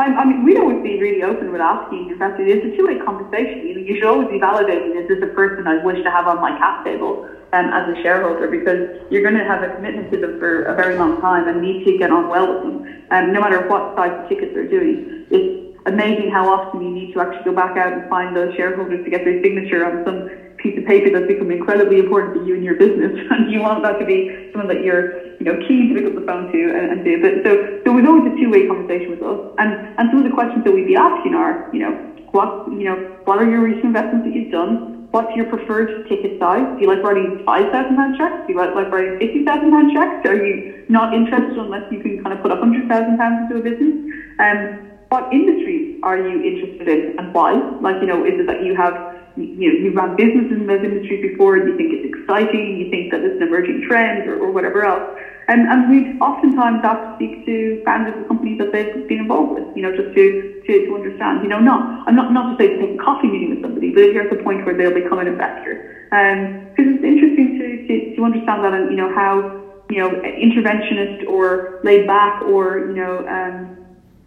I, 0.00 0.24
mean, 0.24 0.42
we'd 0.42 0.58
always 0.58 0.78
be 0.78 0.96
really 0.96 1.22
open 1.22 1.50
with 1.50 1.60
asking 1.60 2.08
investors. 2.10 2.46
It's 2.48 2.64
a 2.64 2.76
two-way 2.76 2.96
conversation. 2.96 3.66
You 3.66 3.74
know, 3.74 3.80
you 3.80 3.94
should 3.94 4.08
always 4.08 4.28
be 4.28 4.38
validating, 4.38 4.98
is 4.98 5.06
this 5.06 5.18
a 5.22 5.26
person 5.26 5.66
I 5.66 5.76
wish 5.76 6.02
to 6.02 6.10
have 6.10 6.26
on 6.26 6.40
my 6.40 6.52
cap 6.52 6.82
table 6.82 7.20
um, 7.52 7.70
as 7.72 7.86
a 7.86 7.94
shareholder? 7.94 8.48
Because 8.48 8.80
you're 9.10 9.22
going 9.22 9.34
to 9.34 9.44
have 9.44 9.62
a 9.62 9.68
commitment 9.68 10.10
to 10.10 10.18
them 10.18 10.34
for 10.38 10.62
a 10.62 10.74
very 10.74 10.94
long 10.94 11.18
time 11.20 11.46
and 11.48 11.60
need 11.60 11.78
to 11.84 11.92
get 11.92 12.10
on 12.10 12.26
well 12.28 12.48
with 12.48 12.62
them, 12.62 12.80
um, 13.10 13.32
no 13.32 13.40
matter 13.40 13.60
what 13.60 13.84
size 13.94 14.12
of 14.16 14.26
tickets 14.26 14.52
they're 14.54 14.64
doing. 14.64 15.02
It's 15.30 15.46
amazing 15.86 16.30
how 16.30 16.48
often 16.48 16.80
you 16.80 16.90
need 16.90 17.12
to 17.12 17.20
actually 17.20 17.44
go 17.44 17.52
back 17.52 17.76
out 17.76 17.92
and 17.92 18.06
find 18.06 18.34
those 18.34 18.50
shareholders 18.52 19.00
to 19.04 19.10
get 19.10 19.24
their 19.24 19.34
signature 19.42 19.84
on 19.84 20.00
some 20.04 20.24
piece 20.60 20.76
of 20.76 20.84
paper 20.84 21.10
that's 21.10 21.26
become 21.26 21.50
incredibly 21.50 21.98
important 21.98 22.32
to 22.34 22.38
you 22.38 22.54
and 22.54 22.62
your 22.62 22.74
business, 22.74 23.12
and 23.30 23.48
you 23.50 23.60
want 23.60 23.82
that 23.82 23.98
to 23.98 24.04
be 24.04 24.28
someone 24.52 24.68
that 24.68 24.80
you're, 24.80 25.06
you 25.38 25.44
know, 25.44 25.56
keen 25.66 25.88
to 25.88 25.94
pick 25.94 26.06
up 26.06 26.14
the 26.14 26.20
phone 26.20 26.46
to 26.46 26.70
and, 26.74 26.90
and 26.90 27.02
do. 27.04 27.18
But 27.18 27.34
so 27.42 27.56
was 28.00 28.08
always 28.08 28.24
a 28.26 28.38
two-way 28.38 28.62
conversation 28.62 29.06
with 29.08 29.22
us, 29.22 29.38
and 29.58 29.76
and 29.98 30.08
some 30.10 30.18
of 30.18 30.24
the 30.24 30.30
questions 30.30 30.64
that 30.64 30.72
we'd 30.72 30.86
be 30.86 30.96
asking 30.96 31.34
are, 31.34 31.58
you 31.70 31.78
know, 31.78 31.96
what, 32.32 32.50
you 32.66 32.84
know, 32.84 33.00
what 33.24 33.38
are 33.38 33.44
your 33.44 33.60
recent 33.60 33.84
investments 33.84 34.24
that 34.24 34.32
you've 34.32 34.50
done? 34.50 34.80
what's 35.10 35.34
your 35.34 35.44
preferred 35.44 35.90
ticket 36.08 36.32
size? 36.38 36.64
Do 36.66 36.76
you 36.78 36.86
like 36.86 37.02
writing 37.02 37.34
five 37.44 37.68
thousand 37.70 37.96
pound 37.96 38.14
checks? 38.14 38.36
Do 38.46 38.52
you 38.52 38.58
like, 38.58 38.90
writing 38.92 39.12
fifty 39.18 39.42
thousand 39.42 39.70
pound 39.70 39.90
checks? 39.90 40.16
Are 40.24 40.34
you 40.34 40.62
not 40.88 41.12
interested 41.12 41.56
unless 41.56 41.82
you 41.88 41.98
can 41.98 42.18
kind 42.18 42.32
of 42.32 42.40
put 42.40 42.50
a 42.50 42.56
hundred 42.56 42.86
thousand 42.88 43.16
pounds 43.16 43.40
into 43.40 43.56
a 43.56 43.60
business? 43.60 43.94
Um, 44.38 44.70
what 45.08 45.26
industries 45.30 45.84
are 46.02 46.16
you 46.16 46.40
interested 46.40 46.86
in 46.86 47.12
and 47.18 47.28
why? 47.32 47.62
Like, 47.80 48.00
you 48.00 48.06
know, 48.06 48.22
is 48.22 48.38
it 48.38 48.46
that 48.46 48.60
you 48.60 48.74
have, 48.74 48.94
you 49.34 49.72
know, 49.72 49.76
you 49.76 49.90
run 49.90 50.14
businesses 50.14 50.52
in 50.52 50.66
those 50.66 50.82
industries 50.84 51.20
before, 51.20 51.56
and 51.56 51.66
you 51.66 51.72
think 51.72 51.92
it's 51.92 52.04
exciting, 52.04 52.76
you 52.76 52.86
think 52.86 53.10
that 53.10 53.24
it's 53.24 53.34
an 53.36 53.42
emerging 53.42 53.80
trend 53.80 54.26
or, 54.26 54.36
or 54.36 54.50
whatever 54.50 54.84
else? 54.84 55.02
And, 55.48 55.66
and 55.66 55.88
we've 55.88 56.08
oftentimes 56.20 56.80
asked 56.82 57.04
to 57.04 57.10
speak 57.12 57.44
to 57.44 57.80
founders 57.84 58.16
of 58.18 58.26
companies 58.26 58.58
that 58.58 58.72
they've 58.72 58.92
been 59.06 59.20
involved 59.20 59.50
with, 59.50 59.64
you 59.74 59.82
know, 59.82 59.92
just 59.92 60.12
to, 60.14 60.32
to, 60.66 60.80
to 60.86 60.94
understand, 60.94 61.42
you 61.42 61.48
know, 61.48 61.58
not, 61.58 61.84
I'm 62.06 62.14
not, 62.14 62.30
not 62.30 62.48
to 62.48 62.56
say 62.56 62.68
to 62.68 62.78
take 62.78 62.92
a 62.92 62.96
coffee 62.96 63.28
meeting 63.28 63.48
with 63.50 63.60
somebody, 63.60 63.90
but 63.90 64.04
at 64.04 64.30
the 64.30 64.36
point 64.36 64.64
where 64.64 64.74
they'll 64.74 64.90
become 64.90 65.18
an 65.18 65.26
investor. 65.26 65.80
And, 66.12 66.50
because 66.76 66.88
um, 66.88 66.94
it's 66.94 67.04
interesting 67.04 67.52
to, 67.58 67.78
to, 67.86 68.14
to 68.14 68.24
understand 68.24 68.62
that 68.64 68.72
and, 68.72 68.88
you 68.90 68.96
know, 68.96 69.08
how, 69.08 69.44
you 69.90 69.98
know, 69.98 70.10
interventionist 70.24 71.26
or 71.26 71.64
laid 71.82 72.06
back 72.06 72.36
or, 72.40 72.78
you 72.78 72.94
know, 72.94 73.24
um, 73.26 73.70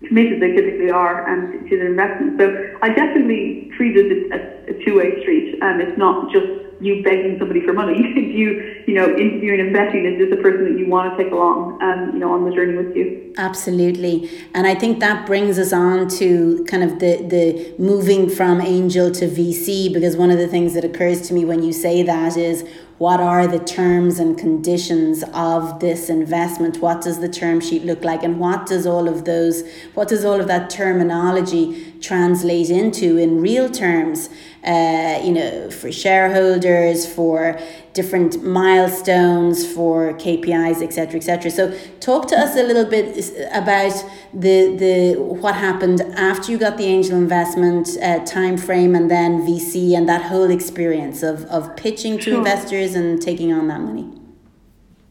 committed 0.08 0.42
they 0.42 0.52
typically 0.52 0.90
are 0.90 1.28
um, 1.30 1.68
to 1.70 1.78
their 1.78 1.88
investment. 1.88 2.40
So 2.40 2.78
I 2.82 2.90
definitely 2.90 3.72
treated 3.76 4.12
it 4.12 4.32
as 4.32 4.76
a 4.76 4.86
two-way 4.86 5.22
street, 5.22 5.60
and 5.62 5.82
it's 5.82 5.98
not 5.98 6.32
just 6.32 6.48
you 6.82 7.02
begging 7.02 7.38
somebody 7.40 7.62
for 7.62 7.74
money. 7.74 7.98
you, 8.36 8.84
you 8.88 8.94
know, 8.94 9.06
interviewing 9.16 9.62
and 9.62 9.76
vetting 9.76 10.12
is 10.12 10.20
just 10.20 10.38
a 10.38 10.42
person 10.42 10.66
that 10.66 10.78
you 10.78 10.88
want 10.88 11.16
to 11.16 11.24
take 11.24 11.32
along, 11.32 11.82
um, 11.82 12.12
you 12.14 12.20
know, 12.20 12.34
on 12.34 12.46
the 12.46 12.52
journey 12.52 12.76
with 12.76 12.96
you. 12.96 13.34
Absolutely, 13.38 14.30
and 14.54 14.68
I 14.68 14.76
think 14.76 15.00
that 15.00 15.26
brings 15.26 15.58
us 15.58 15.74
on 15.74 16.08
to 16.20 16.64
kind 16.66 16.84
of 16.84 17.00
the 17.00 17.26
the 17.28 17.74
moving 17.78 18.30
from 18.30 18.62
angel 18.62 19.12
to 19.12 19.28
VC 19.28 19.92
because 19.94 20.16
one 20.16 20.30
of 20.30 20.38
the 20.38 20.48
things 20.48 20.74
that 20.74 20.84
occurs 20.84 21.28
to 21.30 21.34
me 21.34 21.46
when 21.46 21.64
you 21.64 21.74
say 21.74 22.04
that 22.04 22.38
is 22.38 22.68
what 23.04 23.20
are 23.20 23.48
the 23.48 23.60
terms 23.60 24.18
and 24.18 24.38
conditions 24.38 25.26
of 25.34 25.82
this 25.82 26.10
investment? 26.10 26.78
What 26.78 27.02
does 27.02 27.20
the 27.20 27.28
term 27.28 27.60
sheet 27.60 27.84
look 27.84 28.06
like? 28.06 28.24
And 28.24 28.40
what 28.40 28.66
does 28.66 28.88
all 28.88 29.10
of 29.10 29.26
those 29.26 29.62
what 29.94 30.08
does 30.08 30.24
all 30.24 30.40
of 30.40 30.48
that 30.48 30.70
terminology 30.70 31.92
translate 32.00 32.70
into 32.70 33.18
in 33.18 33.42
real 33.42 33.70
terms 33.70 34.30
uh, 34.66 35.20
you 35.22 35.34
know, 35.34 35.70
for 35.70 35.92
shareholders, 35.92 37.06
for 37.06 37.60
different 37.94 38.44
milestones, 38.44 39.66
for 39.66 40.14
KPIs, 40.14 40.82
etc., 40.82 41.16
etc. 41.18 41.52
So, 41.52 41.78
talk 42.00 42.28
to 42.30 42.38
us 42.38 42.56
a 42.56 42.64
little 42.64 42.86
bit 42.86 43.32
about 43.54 43.94
the 44.34 44.76
the 44.76 45.16
what 45.20 45.56
happened 45.56 46.02
after 46.16 46.52
you 46.52 46.58
got 46.58 46.78
the 46.78 46.86
angel 46.86 47.18
investment 47.18 47.90
uh, 48.02 48.20
time 48.26 48.58
frame, 48.58 48.96
and 48.96 49.10
then 49.10 49.42
VC, 49.48 49.96
and 49.96 50.08
that 50.10 50.24
whole 50.24 50.50
experience 50.50 51.24
of 51.24 51.46
of 51.46 51.76
pitching 51.76 52.18
to 52.18 52.24
sure. 52.24 52.38
investors 52.38 52.96
and 52.96 53.22
taking 53.22 53.54
on 53.54 53.68
that 53.68 53.82
money. 53.82 54.10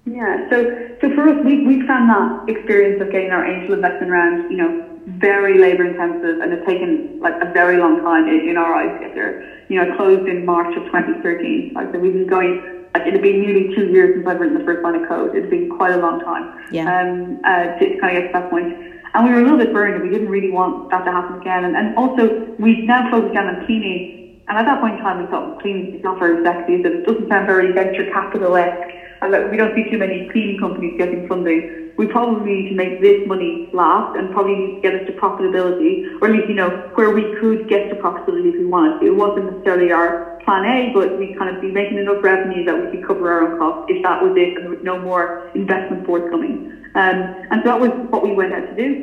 Yeah, 0.05 0.51
so 0.51 0.57
so 1.01 1.15
for 1.15 1.29
us, 1.29 1.45
we 1.45 1.65
we 1.67 1.87
found 1.87 2.11
that 2.11 2.55
experience 2.55 3.01
of 3.01 3.11
getting 3.13 3.31
our 3.31 3.47
angel 3.47 3.75
investment 3.75 4.11
round, 4.11 4.51
you 4.51 4.57
know, 4.57 4.89
very 5.07 5.59
labour 5.59 5.85
intensive 5.85 6.41
and 6.41 6.53
it's 6.53 6.67
taken 6.67 7.19
like 7.21 7.35
a 7.43 7.53
very 7.53 7.79
long 7.79 8.01
time 8.03 8.29
in, 8.29 8.49
in 8.51 8.57
our 8.57 8.75
eyes 8.75 8.99
to 8.99 9.07
get 9.07 9.15
there. 9.15 9.52
You 9.73 9.79
know, 9.79 9.97
closed 9.97 10.29
in 10.29 10.45
March 10.45 10.77
of 10.77 10.85
2013. 10.85 11.73
Like 11.75 11.91
so 11.93 11.99
we've 11.99 12.13
been 12.13 12.27
going, 12.27 12.61
like 12.95 13.07
it 13.07 13.15
had 13.15 13.23
been 13.23 13.41
nearly 13.41 13.71
two 13.75 13.87
years 13.87 14.13
since 14.13 14.27
I've 14.27 14.39
written 14.39 14.53
the 14.53 14.63
first 14.65 14.85
line 14.85 14.95
of 14.95 15.03
code. 15.09 15.35
It's 15.35 15.49
been 15.49 15.67
quite 15.67 15.93
a 15.93 15.97
long 15.97 16.19
time 16.19 16.47
yeah. 16.71 16.85
um, 16.85 17.41
uh, 17.43 17.69
to, 17.69 17.97
kind 17.97 18.15
of 18.15 18.23
get 18.23 18.27
to 18.27 18.33
that 18.35 18.51
point. 18.51 18.69
And 19.15 19.25
we 19.25 19.31
were 19.31 19.39
a 19.39 19.43
little 19.43 19.57
bit 19.57 19.73
burned 19.73 19.95
and 19.95 20.03
we 20.03 20.11
didn't 20.11 20.29
really 20.29 20.51
want 20.51 20.91
that 20.91 21.05
to 21.07 21.11
happen 21.11 21.37
again. 21.37 21.65
And, 21.65 21.75
and 21.75 21.97
also 21.97 22.37
we've 22.59 22.85
now 22.85 23.03
focused 23.11 23.33
down 23.33 23.49
on 23.49 23.57
cleaning. 23.65 24.11
And 24.47 24.59
at 24.59 24.67
that 24.67 24.79
point 24.79 24.99
in 24.99 25.03
time 25.03 25.17
we 25.17 25.25
thought 25.25 25.59
cleaning 25.59 25.89
is 25.95 26.03
not 26.03 26.19
very 26.19 26.37
sexy. 26.43 26.75
It 26.75 27.03
doesn't 27.05 27.29
sound 27.29 27.47
very 27.47 27.71
venture 27.71 28.05
capital-esque. 28.05 28.93
We 29.23 29.57
don't 29.57 29.75
see 29.75 29.85
too 29.85 29.99
many 29.99 30.25
cleaning 30.31 30.57
companies 30.57 30.95
getting 30.97 31.23
funding 31.25 31.65
we 31.97 32.07
probably 32.07 32.53
need 32.53 32.67
to 32.69 32.75
make 32.75 32.99
this 32.99 33.17
money 33.25 33.61
last 33.73 34.15
and 34.15 34.31
probably 34.31 34.55
need 34.55 34.75
to 34.75 34.81
get 34.81 34.95
us 34.95 35.01
to 35.07 35.13
profitability, 35.13 36.01
or 36.21 36.29
at 36.29 36.33
least, 36.33 36.49
you 36.49 36.55
know, 36.55 36.75
where 36.95 37.11
we 37.11 37.27
could 37.39 37.67
get 37.67 37.89
to 37.91 37.97
profitability 37.97 38.49
if 38.51 38.59
we 38.59 38.65
wanted 38.65 38.99
to. 38.99 39.07
It 39.07 39.15
wasn't 39.15 39.47
necessarily 39.47 39.91
our 39.91 40.17
plan 40.43 40.65
A, 40.65 40.89
but 40.89 41.17
we 41.17 41.29
kind 41.29 41.51
of 41.51 41.61
be 41.61 41.71
making 41.71 41.99
enough 41.99 42.23
revenue 42.23 42.65
that 42.65 42.79
we 42.79 42.87
could 42.87 43.03
cover 43.03 43.31
our 43.31 43.43
own 43.43 43.53
costs 43.53 43.83
if 43.87 43.99
that 44.03 44.21
was 44.21 44.33
it 44.35 44.53
and 44.57 44.65
there 44.65 44.71
was 44.71 44.83
no 44.83 44.97
more 44.97 45.31
investment 45.55 46.05
forthcoming. 46.05 46.59
Um, 46.95 47.29
and 47.51 47.63
so 47.63 47.69
that 47.69 47.79
was 47.79 47.91
what 48.11 48.23
we 48.23 48.33
went 48.33 48.53
out 48.53 48.67
to 48.69 48.75
do. 48.75 48.99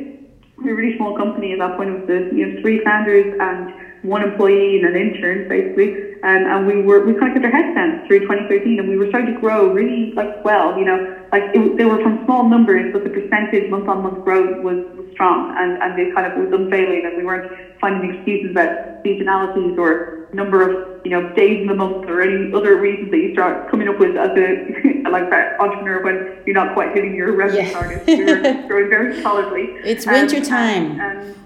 We 0.56 0.64
were 0.64 0.72
a 0.72 0.74
really 0.74 0.94
small 0.96 1.12
company 1.12 1.52
at 1.52 1.58
that 1.58 1.74
point. 1.74 1.88
It 1.88 1.92
was 1.92 2.02
the, 2.06 2.26
you 2.30 2.46
know, 2.46 2.52
three 2.60 2.78
founders 2.78 3.26
and 3.38 3.70
one 4.02 4.22
employee 4.22 4.80
and 4.80 4.86
an 4.86 4.96
intern, 4.96 5.48
basically. 5.48 6.10
Um, 6.22 6.44
and 6.44 6.66
we 6.66 6.82
were 6.82 7.04
we 7.04 7.14
kind 7.14 7.34
of 7.34 7.42
kept 7.42 7.44
our 7.46 7.50
heads 7.50 7.74
down 7.74 8.06
through 8.06 8.20
2013, 8.20 8.78
and 8.78 8.88
we 8.88 8.96
were 8.96 9.08
starting 9.08 9.34
to 9.34 9.40
grow 9.40 9.72
really 9.72 10.12
like 10.12 10.44
well. 10.44 10.76
You 10.76 10.84
know, 10.84 10.98
like 11.32 11.44
it, 11.54 11.76
they 11.76 11.84
were 11.84 12.02
from 12.02 12.24
small 12.24 12.48
numbers, 12.48 12.92
but 12.92 13.04
the 13.04 13.10
percentage 13.10 13.70
month 13.70 13.88
on 13.88 14.02
month 14.02 14.24
growth 14.24 14.62
was, 14.62 14.84
was 14.96 15.06
strong, 15.12 15.54
and 15.56 15.82
and 15.82 15.98
it 15.98 16.14
kind 16.14 16.30
of 16.30 16.38
was 16.38 16.52
unfailing, 16.52 17.02
and 17.04 17.16
we 17.16 17.24
weren't 17.24 17.50
finding 17.80 18.14
excuses 18.14 18.50
about 18.50 19.02
seasonalities 19.02 19.78
or 19.78 20.28
number 20.32 20.62
of 20.62 21.04
you 21.04 21.10
know 21.10 21.32
days 21.34 21.60
in 21.60 21.66
the 21.66 21.74
month 21.74 22.08
or 22.08 22.20
any 22.20 22.52
other 22.52 22.76
reasons 22.76 23.10
that 23.10 23.18
you 23.18 23.32
start 23.32 23.70
coming 23.70 23.88
up 23.88 23.98
with 23.98 24.16
as 24.16 24.30
a 24.36 25.08
like 25.10 25.24
entrepreneur 25.58 26.02
when 26.02 26.42
you're 26.46 26.54
not 26.54 26.74
quite 26.74 26.94
hitting 26.94 27.14
your 27.14 27.32
revenue 27.32 27.62
yeah. 27.62 27.72
targets. 27.72 28.06
We 28.06 28.24
were 28.24 28.40
growing 28.68 28.90
very 28.90 29.22
solidly. 29.22 29.62
It's 29.84 30.06
winter 30.06 30.44
time. 30.44 31.00
And, 31.00 31.00
and, 31.00 31.39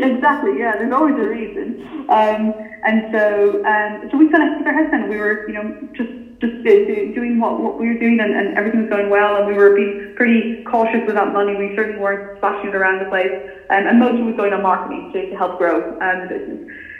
exactly. 0.14 0.58
Yeah, 0.58 0.76
there's 0.76 0.92
always 0.92 1.16
a 1.18 1.28
reason. 1.28 2.06
Um, 2.08 2.54
and 2.82 3.08
so, 3.12 3.62
um, 3.64 4.00
so 4.10 4.16
we 4.16 4.30
kind 4.30 4.48
of 4.48 4.56
kept 4.56 4.66
our 4.66 4.72
heads 4.74 4.90
down. 4.90 5.08
We 5.08 5.18
were, 5.18 5.44
you 5.46 5.54
know, 5.54 5.74
just 5.92 6.10
just 6.40 6.62
doing 6.64 7.38
what, 7.38 7.60
what 7.60 7.78
we 7.78 7.88
were 7.88 8.00
doing, 8.00 8.18
and, 8.18 8.34
and 8.34 8.56
everything 8.56 8.80
was 8.80 8.88
going 8.88 9.10
well. 9.10 9.36
And 9.36 9.46
we 9.46 9.56
were 9.56 9.70
being 9.70 10.00
pretty 10.16 10.62
cautious 10.64 11.00
with 11.06 11.16
that 11.16 11.32
money. 11.32 11.54
We 11.54 11.74
certainly 11.76 12.00
weren't 12.00 12.22
splashing 12.36 12.70
it 12.70 12.74
around 12.74 12.98
the 12.98 13.04
place. 13.04 13.32
Um, 13.68 13.86
and 13.86 13.98
most 13.98 14.14
of 14.14 14.20
it 14.20 14.24
was 14.24 14.36
going 14.36 14.52
on 14.52 14.62
marketing 14.62 15.10
to, 15.12 15.28
to 15.28 15.36
help 15.36 15.58
grow 15.58 15.84
um, 16.00 16.22
the 16.22 16.26
business. 16.26 16.58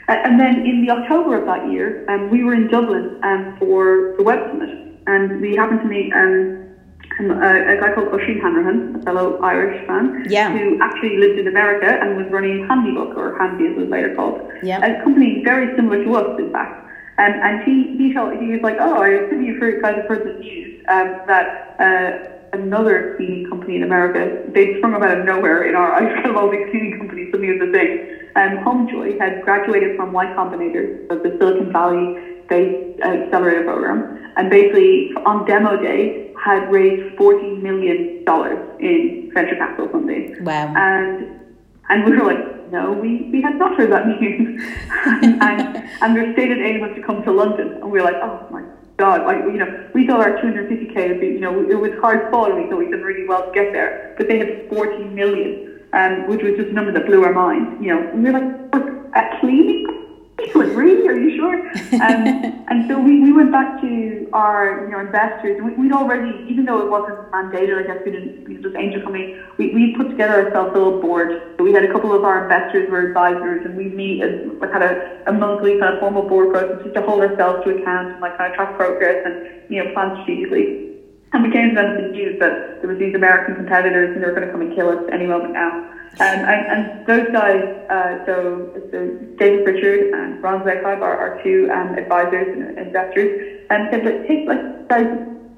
and 0.09 0.39
then 0.39 0.61
in 0.67 0.83
the 0.83 0.91
October 0.91 1.37
of 1.37 1.47
that 1.47 1.65
year, 1.65 2.05
um, 2.09 2.29
we 2.29 2.45
were 2.45 2.55
in 2.55 2.69
Dublin 2.69 3.19
um, 3.23 3.57
for 3.59 4.13
the 4.19 4.23
Web 4.23 4.41
Summit, 4.51 4.71
and 5.07 5.41
we 5.41 5.57
happened 5.57 5.81
to 5.81 5.89
meet 5.89 6.13
um, 6.13 6.53
a, 7.29 7.77
a 7.77 7.81
guy 7.81 7.93
called 7.95 8.09
Oisin 8.09 8.41
Hanrahan, 8.41 8.97
a 8.97 9.03
fellow 9.03 9.39
Irish 9.43 9.87
fan, 9.87 10.25
yeah. 10.29 10.51
who 10.53 10.81
actually 10.81 11.19
lived 11.19 11.39
in 11.39 11.49
America 11.49 11.99
and 12.01 12.17
was 12.17 12.27
running 12.31 12.67
Handybook, 12.69 13.17
or 13.17 13.37
Handy 13.39 13.67
as 13.67 13.73
it 13.73 13.77
was 13.77 13.89
later 13.89 14.15
called, 14.15 14.41
yeah. 14.63 14.81
a 14.81 15.03
company 15.03 15.43
very 15.45 15.75
similar 15.77 16.03
to 16.05 16.15
us, 16.17 16.39
in 16.39 16.51
fact. 16.53 16.87
Um, 17.19 17.33
and 17.43 17.63
he 17.65 17.97
he 17.99 18.15
told 18.15 18.33
he 18.41 18.53
was 18.53 18.63
like, 18.63 18.77
oh, 18.81 18.97
I 18.97 19.09
assume 19.09 19.45
you've 19.45 19.61
heard, 19.61 19.83
guys 19.83 19.97
have 19.97 20.07
heard 20.07 20.25
the 20.25 20.39
news 20.41 20.83
um, 20.89 21.21
that 21.27 21.77
uh, 21.79 22.57
another 22.57 23.15
cleaning 23.17 23.49
company 23.49 23.77
in 23.77 23.83
America, 23.83 24.43
they 24.53 24.79
sprung 24.79 24.95
up 24.95 25.03
out 25.03 25.19
of 25.19 25.25
nowhere 25.27 25.69
in 25.69 25.75
our 25.75 25.99
kind 26.01 26.27
of 26.27 26.37
all 26.37 26.51
these 26.51 26.67
cleaning 26.71 26.97
companies, 26.99 27.29
something 27.31 27.51
of 27.51 27.59
the 27.67 27.73
thing. 27.73 28.17
Um, 28.37 28.65
Homejoy 28.65 29.19
had 29.19 29.43
graduated 29.43 29.97
from 29.97 30.13
Y 30.13 30.27
Combinator, 30.37 31.07
so 31.09 31.19
the 31.19 31.37
Silicon 31.39 31.73
Valley 31.73 32.30
based 32.51 33.01
uh, 33.03 33.09
accelerator 33.09 33.65
program, 33.65 34.19
and 34.37 34.51
basically 34.51 35.13
on 35.25 35.47
demo 35.47 35.81
day 35.81 36.35
had 36.39 36.71
raised 36.71 37.17
forty 37.17 37.49
million 37.57 38.25
dollars 38.25 38.59
in 38.81 39.31
venture 39.33 39.57
capital 39.57 39.89
funding. 39.89 40.45
Wow. 40.45 40.75
And 40.77 41.41
and 41.89 42.05
we 42.05 42.17
were 42.17 42.25
like, 42.25 42.71
no, 42.71 42.93
we, 42.93 43.29
we 43.33 43.43
had 43.43 43.59
not 43.59 43.77
heard 43.77 43.91
that 43.91 44.07
news. 44.07 44.63
and, 45.05 45.77
and 46.01 46.17
their 46.17 46.33
stated 46.35 46.61
aim 46.61 46.81
was 46.81 46.93
to 46.95 47.03
come 47.03 47.23
to 47.25 47.33
London. 47.33 47.73
And 47.83 47.91
we 47.91 47.99
were 47.99 48.05
like, 48.05 48.23
oh 48.23 48.47
my 48.51 48.63
God, 48.97 49.27
like, 49.27 49.39
you 49.39 49.59
know, 49.59 49.91
we 49.93 50.07
thought 50.07 50.21
our 50.21 50.37
250K 50.39 51.09
would 51.09 51.21
be, 51.21 51.27
you 51.27 51.41
know, 51.41 51.69
it 51.69 51.75
was 51.75 51.91
hard 52.01 52.31
fought 52.31 52.53
and 52.53 52.63
we 52.63 52.71
thought 52.71 52.79
we 52.79 52.91
did 52.91 53.03
really 53.03 53.27
well 53.27 53.45
to 53.45 53.53
get 53.53 53.73
there. 53.73 54.15
But 54.17 54.29
they 54.29 54.39
had 54.39 54.69
40 54.69 55.05
million, 55.07 55.81
um, 55.93 56.29
which 56.29 56.43
was 56.43 56.55
just 56.57 56.69
a 56.69 56.73
number 56.73 56.93
that 56.93 57.07
blew 57.07 57.25
our 57.25 57.33
mind, 57.33 57.83
you 57.85 57.93
know. 57.93 58.09
And 58.09 58.23
we 58.23 58.31
were 58.31 58.39
like, 58.39 58.61
a 59.17 59.41
cleaning 59.41 59.87
like, 60.55 60.69
really? 60.77 61.09
Are 61.09 61.19
you 61.19 61.37
sure? 61.37 61.73
Um, 61.95 62.43
and 62.69 62.87
so 62.87 62.99
we, 62.99 63.21
we 63.21 63.33
went 63.33 63.51
back 63.51 63.81
to 63.81 64.29
our 64.33 64.73
you 64.85 64.91
know 64.91 65.01
investors. 65.01 65.57
And 65.59 65.67
we, 65.67 65.73
would 65.75 65.93
already, 65.93 66.45
even 66.49 66.65
though 66.65 66.81
it 66.81 66.89
wasn't 66.89 67.31
mandated, 67.31 67.79
I 67.79 67.83
guess 67.83 67.99
we 68.05 68.11
didn't, 68.11 68.49
you 68.49 68.55
know, 68.55 68.61
just 68.61 68.77
angel 68.77 69.01
coming, 69.01 69.35
we, 69.57 69.73
we 69.75 69.95
put 69.97 70.09
together 70.11 70.35
ourselves 70.35 70.51
a 70.51 70.53
self-build 70.53 71.01
board. 71.01 71.33
So 71.59 71.65
we 71.65 71.73
had 71.73 71.85
a 71.85 71.89
couple 71.89 72.13
of 72.13 72.25
our 72.25 72.39
investors 72.39 72.89
were 72.89 73.01
advisors, 73.01 73.65
and 73.65 73.77
we 73.77 73.89
meet 73.89 74.21
and 74.21 74.59
we 74.61 74.69
had 74.73 74.83
a, 74.83 74.97
a 75.27 75.33
monthly 75.33 75.77
kind 75.79 75.93
of 75.93 75.99
formal 75.99 76.23
board 76.23 76.51
process 76.51 76.77
just 76.83 76.95
to 76.95 77.03
hold 77.03 77.21
ourselves 77.21 77.63
to 77.65 77.71
account 77.71 78.11
and 78.11 78.21
like 78.21 78.37
kind 78.37 78.49
of 78.49 78.55
track 78.55 78.75
progress 78.75 79.19
and 79.25 79.39
you 79.69 79.83
know 79.83 79.91
plan 79.93 80.13
strategically. 80.23 80.90
And 81.33 81.45
we 81.45 81.51
came 81.51 81.71
to 81.71 81.75
them 81.75 81.97
the 81.97 82.09
news 82.11 82.41
that 82.41 82.81
there 82.81 82.91
was 82.91 82.99
these 82.99 83.15
American 83.15 83.55
competitors 83.55 84.11
and 84.15 84.23
they 84.23 84.27
were 84.27 84.35
going 84.35 84.47
to 84.47 84.53
come 84.53 84.63
and 84.63 84.75
kill 84.75 84.89
us 84.91 84.99
any 85.13 85.27
moment 85.27 85.53
now. 85.53 85.71
Um, 86.19 86.43
and, 86.43 86.67
and 86.73 87.07
those 87.07 87.31
guys, 87.31 87.63
uh, 87.89 88.27
so, 88.27 88.73
so 88.91 89.07
David 89.39 89.65
Pritchard 89.65 90.13
and 90.13 90.43
Ron 90.43 90.63
Zeghibe 90.63 91.01
are 91.03 91.17
our 91.17 91.41
two 91.45 91.71
um, 91.73 91.95
advisors 91.95 92.49
and 92.59 92.79
investors, 92.79 93.63
and 93.71 93.89
said, 93.93 94.27
take, 94.27 94.49
like, 94.49 94.89
guys, 94.89 95.07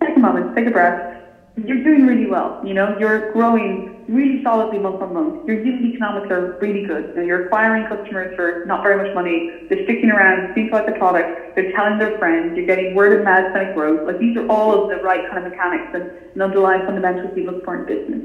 take 0.05 0.17
a 0.17 0.21
moment, 0.21 0.55
take 0.55 0.67
a 0.67 0.71
breath. 0.71 1.22
You're 1.57 1.77
doing 1.77 2.07
really 2.07 2.27
well. 2.27 2.55
You 2.63 2.75
know, 2.75 2.89
you're 2.89 3.21
growing 3.21 3.83
really 4.09 4.41
solidly 4.43 4.79
month 4.79 5.01
on 5.01 5.13
month. 5.13 5.37
Your 5.47 5.57
unit 5.57 5.85
economics 5.85 6.29
are 6.31 6.57
really 6.61 6.83
good. 6.83 7.07
You 7.09 7.21
know, 7.21 7.23
you're 7.23 7.37
acquiring 7.39 7.85
customers 7.85 8.31
for 8.35 8.57
not 8.65 8.83
very 8.83 8.97
much 8.97 9.09
money. 9.15 9.45
They're 9.69 9.83
sticking 9.85 10.11
around, 10.11 10.45
speaking 10.51 10.69
about 10.69 10.87
the 10.87 10.93
product. 10.93 11.31
They're 11.55 11.67
telling 11.75 11.99
their 11.99 12.11
friends. 12.19 12.55
You're 12.55 12.65
getting 12.65 12.93
word 12.93 13.13
of 13.13 13.23
mouth 13.23 13.45
kind 13.53 13.63
of 13.63 13.71
growth. 13.71 14.01
Like 14.05 14.19
these 14.19 14.35
are 14.37 14.45
all 14.47 14.73
of 14.73 14.89
the 14.89 14.99
right 14.99 15.25
kind 15.25 15.39
of 15.39 15.45
mechanics 15.45 15.89
and, 15.93 16.09
and 16.35 16.43
underlying 16.43 16.83
fundamentals 16.83 17.33
you 17.35 17.45
look 17.45 17.63
for 17.65 17.75
in 17.75 17.85
business. 17.85 18.23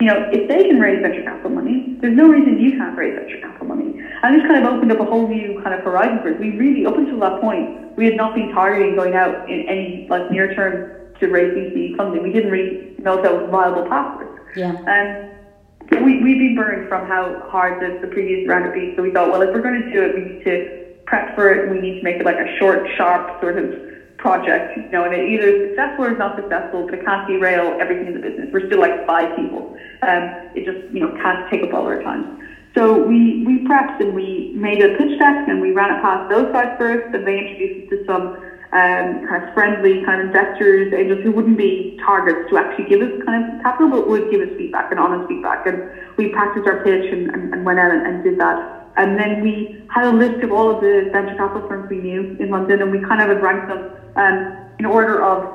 You 0.00 0.08
know, 0.08 0.26
if 0.32 0.46
they 0.48 0.64
can 0.64 0.78
raise 0.78 1.00
venture 1.00 1.22
capital 1.22 1.50
money, 1.50 1.84
there's 2.00 2.14
no 2.14 2.26
reason 2.28 2.58
you 2.58 2.72
can't 2.72 2.96
raise 2.96 3.14
venture 3.14 3.38
capital 3.38 3.66
money. 3.66 3.94
And 4.22 4.34
this 4.34 4.42
kind 4.42 4.58
of 4.58 4.64
opened 4.64 4.90
up 4.90 4.98
a 5.00 5.04
whole 5.04 5.26
new 5.26 5.54
kind 5.62 5.72
of 5.72 5.80
horizon 5.80 6.18
for 6.20 6.30
us. 6.30 6.36
We 6.38 6.50
really, 6.50 6.84
up 6.84 6.98
until 6.98 7.20
that 7.20 7.36
point, 7.36 7.70
we 7.96 8.04
had 8.04 8.16
not 8.16 8.34
been 8.34 8.48
targeting 8.48 8.94
going 8.94 9.14
out 9.14 9.38
in 9.46 9.62
any 9.68 10.04
like 10.08 10.28
near 10.28 10.48
term 10.48 10.84
to 11.24 11.32
raise 11.32 11.52
VC 11.56 11.96
funding. 11.96 12.22
We 12.22 12.32
didn't 12.32 12.50
really 12.50 12.94
know 12.98 13.18
if 13.18 13.24
that 13.24 13.32
was 13.32 13.44
a 13.48 13.50
viable 13.50 13.88
path 13.88 14.18
for 14.18 14.24
us. 14.24 14.56
Yeah. 14.56 14.76
Um, 14.76 16.04
we, 16.04 16.22
we've 16.22 16.38
been 16.38 16.54
burned 16.56 16.88
from 16.88 17.06
how 17.06 17.42
hard 17.48 17.80
the, 17.80 18.00
the 18.06 18.12
previous 18.12 18.48
round 18.48 18.64
had 18.64 18.74
been. 18.74 18.94
So 18.96 19.02
we 19.02 19.12
thought, 19.12 19.30
well, 19.30 19.42
if 19.42 19.50
we're 19.52 19.62
going 19.62 19.80
to 19.82 19.92
do 19.92 20.02
it, 20.02 20.14
we 20.14 20.22
need 20.24 20.44
to 20.44 20.94
prep 21.06 21.34
for 21.34 21.52
it. 21.52 21.70
We 21.70 21.80
need 21.80 21.98
to 21.98 22.04
make 22.04 22.16
it 22.16 22.24
like 22.24 22.40
a 22.40 22.56
short, 22.58 22.86
sharp 22.96 23.40
sort 23.40 23.58
of 23.58 23.72
project, 24.16 24.76
you 24.76 24.88
know, 24.90 25.04
and 25.04 25.12
it 25.12 25.28
either 25.28 25.48
is 25.48 25.68
successful 25.68 26.06
or 26.06 26.12
is 26.12 26.18
not 26.18 26.36
successful, 26.36 26.86
but 26.86 26.94
it 26.94 27.04
can't 27.04 27.28
derail 27.28 27.76
everything 27.78 28.08
in 28.08 28.14
the 28.14 28.24
business. 28.24 28.48
We're 28.52 28.66
still 28.66 28.80
like 28.80 29.06
five 29.06 29.36
people. 29.36 29.76
Um, 30.00 30.48
it 30.56 30.64
just, 30.64 30.92
you 30.94 31.00
know, 31.00 31.12
can't 31.20 31.50
take 31.50 31.62
up 31.62 31.74
all 31.74 31.84
our 31.84 32.02
time. 32.02 32.40
So 32.74 32.96
we, 32.96 33.44
we 33.46 33.58
prepped 33.68 34.00
and 34.00 34.14
we 34.14 34.52
made 34.56 34.82
a 34.82 34.96
pitch 34.96 35.18
deck 35.18 35.46
and 35.46 35.60
we 35.60 35.72
ran 35.72 35.94
it 35.94 36.02
past 36.02 36.30
those 36.30 36.50
guys 36.52 36.74
first 36.78 37.14
and 37.14 37.26
they 37.26 37.38
introduced 37.38 37.92
us 37.92 37.98
to 37.98 38.06
some 38.06 38.53
um, 38.74 39.22
kind 39.26 39.42
of 39.42 39.54
friendly 39.54 40.02
kind 40.04 40.20
of 40.20 40.26
investors, 40.26 40.92
angels 40.92 41.22
who 41.22 41.30
wouldn't 41.30 41.56
be 41.56 41.96
targets 42.04 42.50
to 42.50 42.58
actually 42.58 42.84
give 42.84 43.00
us 43.00 43.12
kind 43.24 43.38
of 43.38 43.62
capital, 43.62 43.88
but 43.88 44.08
would 44.08 44.28
give 44.30 44.40
us 44.40 44.50
feedback 44.58 44.90
and 44.90 44.98
honest 44.98 45.28
feedback. 45.28 45.64
And 45.64 45.80
we 46.16 46.28
practiced 46.28 46.66
our 46.66 46.82
pitch 46.82 47.06
and, 47.12 47.30
and, 47.30 47.54
and 47.54 47.64
went 47.64 47.78
out 47.78 47.92
and, 47.92 48.04
and 48.04 48.24
did 48.24 48.36
that. 48.38 48.58
And 48.96 49.18
then 49.18 49.40
we 49.40 49.80
had 49.88 50.04
a 50.06 50.10
list 50.10 50.42
of 50.42 50.50
all 50.50 50.70
of 50.70 50.80
the 50.80 51.08
venture 51.12 51.36
capital 51.36 51.66
firms 51.68 51.88
we 51.88 51.98
knew 51.98 52.36
in 52.40 52.50
London, 52.50 52.82
and 52.82 52.90
we 52.90 53.00
kind 53.06 53.22
of 53.22 53.40
ranked 53.40 53.68
them 53.68 53.90
um, 54.16 54.56
in 54.78 54.86
order 54.86 55.22
of 55.22 55.46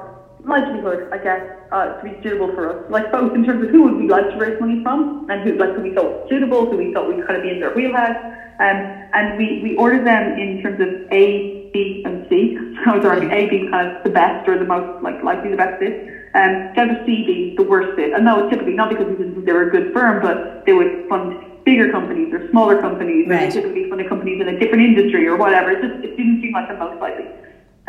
likelihood, 0.45 1.09
I 1.11 1.17
guess, 1.17 1.41
uh, 1.71 1.99
to 1.99 2.03
be 2.03 2.15
suitable 2.23 2.47
for 2.55 2.69
us. 2.69 2.89
Like 2.89 3.11
both 3.11 3.35
in 3.35 3.43
terms 3.43 3.63
of 3.63 3.69
who 3.69 3.83
would 3.83 3.95
we 3.95 4.07
like 4.07 4.29
to 4.29 4.37
raise 4.37 4.59
money 4.61 4.81
from, 4.81 5.27
and 5.29 5.43
who 5.43 5.57
like 5.57 5.75
who 5.75 5.81
we 5.81 5.93
thought 5.93 6.29
suitable, 6.29 6.71
who 6.71 6.77
we 6.77 6.93
thought 6.93 7.07
would 7.07 7.25
kind 7.27 7.35
of 7.35 7.43
be 7.43 7.51
in 7.51 7.59
their 7.59 7.73
wheelhouse. 7.73 8.15
Um, 8.59 8.77
and 9.13 9.37
we, 9.37 9.61
we 9.63 9.75
ordered 9.75 10.05
them 10.05 10.37
in 10.37 10.61
terms 10.61 10.79
of 10.81 10.89
A, 11.13 11.58
B, 11.71 12.01
and 12.05 12.19
C. 12.29 12.55
So 12.85 13.01
sorry, 13.01 13.27
A 13.29 13.45
being 13.45 13.67
kind 13.69 13.89
of 13.89 14.03
the 14.03 14.09
best 14.09 14.47
or 14.47 14.57
the 14.57 14.65
most 14.65 14.87
like 15.01 15.21
likely 15.21 15.49
the 15.49 15.57
best 15.57 15.77
fit. 15.79 15.93
Um, 16.33 16.73
down 16.75 16.87
to 16.89 16.95
C 17.05 17.23
being 17.25 17.53
the 17.57 17.63
worst 17.63 17.89
fit. 17.95 18.11
And 18.13 18.25
that 18.25 18.35
was 18.35 18.45
typically 18.49 18.73
not 18.73 18.89
because 18.89 19.07
we 19.07 19.15
didn't 19.15 19.33
think 19.33 19.45
they 19.45 19.53
were 19.53 19.63
a 19.63 19.69
good 19.69 19.91
firm, 19.91 20.19
but 20.19 20.39
they 20.65 20.73
would 20.73 20.89
fund 21.09 21.33
bigger 21.65 21.87
companies 21.87 22.29
or 22.31 22.41
smaller 22.49 22.75
companies, 22.75 23.27
right. 23.27 23.35
or 23.35 23.39
they 23.47 23.49
typically 23.49 23.83
fund 23.89 24.07
companies 24.07 24.39
in 24.39 24.47
a 24.47 24.53
different 24.53 24.83
industry 24.83 25.27
or 25.27 25.35
whatever. 25.35 25.71
It 25.71 25.81
just 25.81 25.93
it 26.03 26.15
didn't 26.15 26.39
seem 26.41 26.53
like 26.53 26.67
the 26.67 26.73
most 26.73 26.99
likely. 27.01 27.29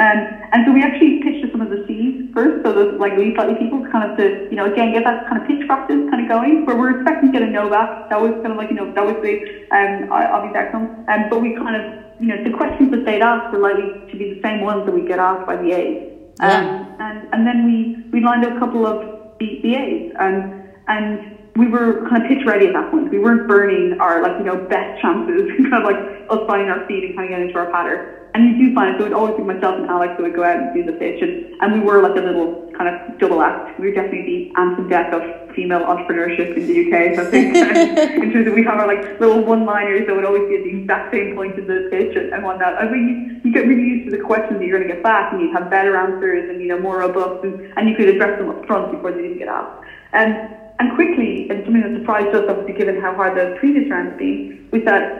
Um, 0.00 0.40
and 0.52 0.64
so 0.64 0.72
we 0.72 0.82
actually 0.82 1.20
pitched 1.20 1.44
to 1.44 1.50
some 1.52 1.60
of 1.60 1.68
the 1.68 1.84
C's 1.86 2.32
first, 2.32 2.64
so 2.64 2.72
those 2.72 2.98
like 2.98 3.12
really 3.12 3.34
slightly 3.34 3.54
people 3.54 3.84
kind 3.92 4.08
of 4.08 4.16
to, 4.16 4.48
you 4.48 4.56
know, 4.56 4.64
again, 4.64 4.92
get 4.92 5.04
that 5.04 5.28
kind 5.28 5.36
of 5.36 5.46
pitch 5.46 5.60
practice 5.66 6.00
kind 6.08 6.22
of 6.22 6.28
going, 6.28 6.64
where 6.64 6.74
we're 6.74 6.96
expecting 6.96 7.30
to 7.30 7.38
get 7.38 7.46
a 7.46 7.50
no 7.52 7.68
back. 7.68 8.08
That 8.08 8.18
was 8.20 8.32
kind 8.40 8.52
of 8.52 8.56
like, 8.56 8.70
you 8.70 8.76
know, 8.76 8.90
that 8.94 9.04
was 9.04 9.20
the 9.20 9.44
um, 9.76 10.08
obvious 10.10 10.56
outcome. 10.56 11.04
Um, 11.06 11.28
but 11.28 11.42
we 11.42 11.52
kind 11.54 11.76
of, 11.76 11.84
you 12.18 12.28
know, 12.28 12.42
the 12.42 12.50
questions 12.50 12.90
that 12.92 13.04
they'd 13.04 13.20
asked 13.20 13.52
were 13.52 13.60
likely 13.60 13.92
to 14.10 14.16
be 14.16 14.32
the 14.32 14.40
same 14.40 14.62
ones 14.62 14.86
that 14.86 14.92
we 14.92 15.04
get 15.04 15.18
asked 15.18 15.44
by 15.44 15.56
the 15.56 15.72
A's. 15.72 16.00
Um, 16.40 16.48
yeah. 16.48 16.84
and, 16.98 17.28
and 17.32 17.46
then 17.46 17.64
we, 17.64 18.08
we 18.10 18.24
lined 18.24 18.44
up 18.46 18.56
a 18.56 18.58
couple 18.58 18.86
of 18.86 19.04
the, 19.38 19.60
the 19.62 19.74
A's. 19.76 20.12
And, 20.18 20.48
and 20.88 21.20
we 21.56 21.66
were 21.66 21.94
kind 22.08 22.22
of 22.22 22.28
pitch 22.28 22.44
ready 22.44 22.66
at 22.66 22.72
that 22.72 22.90
point. 22.90 23.10
We 23.10 23.18
weren't 23.18 23.46
burning 23.46 23.92
our 23.98 24.20
like 24.20 24.34
you 24.38 24.44
know 24.44 24.56
best 24.56 24.96
chances, 25.00 25.42
kind 25.56 25.74
of 25.74 25.84
like 25.84 25.98
us 26.28 26.40
finding 26.46 26.68
our 26.68 26.80
feet 26.86 27.04
and 27.04 27.14
kind 27.14 27.26
of 27.26 27.30
getting 27.30 27.48
into 27.48 27.58
our 27.58 27.66
pattern. 27.66 28.00
And 28.32 28.44
you 28.44 28.54
do 28.54 28.72
find 28.72 28.90
it. 28.90 28.96
So 28.96 29.04
it 29.04 29.06
would 29.06 29.12
always 29.12 29.34
be 29.34 29.42
myself 29.42 29.76
and 29.76 29.86
Alex 29.86 30.14
who 30.16 30.22
would 30.22 30.34
go 30.34 30.44
out 30.44 30.56
and 30.56 30.72
do 30.72 30.84
the 30.84 30.92
pitch, 30.92 31.18
and, 31.20 31.34
and 31.60 31.72
we 31.72 31.80
were 31.80 32.00
like 32.00 32.14
a 32.16 32.20
little 32.20 32.52
kind 32.76 32.88
of 32.88 33.18
double 33.18 33.42
act. 33.42 33.68
We 33.76 33.86
were 33.86 33.90
definitely 33.90 34.22
the 34.22 34.60
Ant 34.60 34.78
and 34.78 34.88
Dec 34.88 35.12
of 35.12 35.22
female 35.54 35.84
entrepreneurship 35.84 36.56
in 36.56 36.66
the 36.66 36.80
UK. 36.80 37.14
So 37.14 37.22
I 37.22 37.24
think 37.24 37.54
in 38.22 38.30
terms 38.30 38.46
of 38.46 38.54
we 38.54 38.62
have 38.62 38.78
our 38.78 38.86
like 38.86 39.04
little 39.18 39.42
one-liners 39.42 40.06
that 40.06 40.14
would 40.14 40.24
always 40.24 40.44
be 40.44 40.54
at 40.54 40.62
the 40.62 40.70
exact 40.70 41.10
same 41.10 41.30
point 41.30 41.58
in 41.58 41.66
the 41.66 41.82
pitch 41.90 42.12
and, 42.14 42.32
and 42.32 42.44
whatnot. 42.44 42.80
I 42.80 42.86
mean, 42.86 43.06
you, 43.06 43.40
you 43.42 43.52
get 43.52 43.66
really 43.66 43.82
used 43.82 44.04
to 44.04 44.10
the 44.10 44.18
questions 44.18 44.58
that 44.60 44.64
you're 44.64 44.78
going 44.78 44.86
to 44.86 44.94
get 44.94 45.02
back, 45.02 45.32
and 45.32 45.40
you 45.40 45.50
have 45.52 45.68
better 45.68 45.96
answers 45.96 46.44
and 46.48 46.60
you 46.60 46.68
know 46.68 46.78
more 46.78 46.98
robust, 46.98 47.42
and, 47.42 47.56
and 47.76 47.88
you 47.88 47.94
could 47.94 48.08
address 48.08 48.36
them 48.38 48.48
up 48.48 48.64
front 48.64 48.90
before 48.90 49.12
they 49.12 49.22
didn't 49.22 49.38
get 49.38 49.48
asked. 49.48 49.76
And 50.12 50.38
um, 50.38 50.54
and 50.80 50.90
quickly, 50.94 51.46
and 51.50 51.62
something 51.64 51.82
that 51.82 51.92
surprised 51.92 52.34
us, 52.34 52.42
obviously, 52.48 52.72
given 52.72 52.96
how 52.96 53.14
hard 53.14 53.36
the 53.36 53.54
previous 53.58 53.88
round 53.90 54.08
had 54.08 54.16
been, 54.16 54.66
was 54.72 54.82
that 54.86 55.12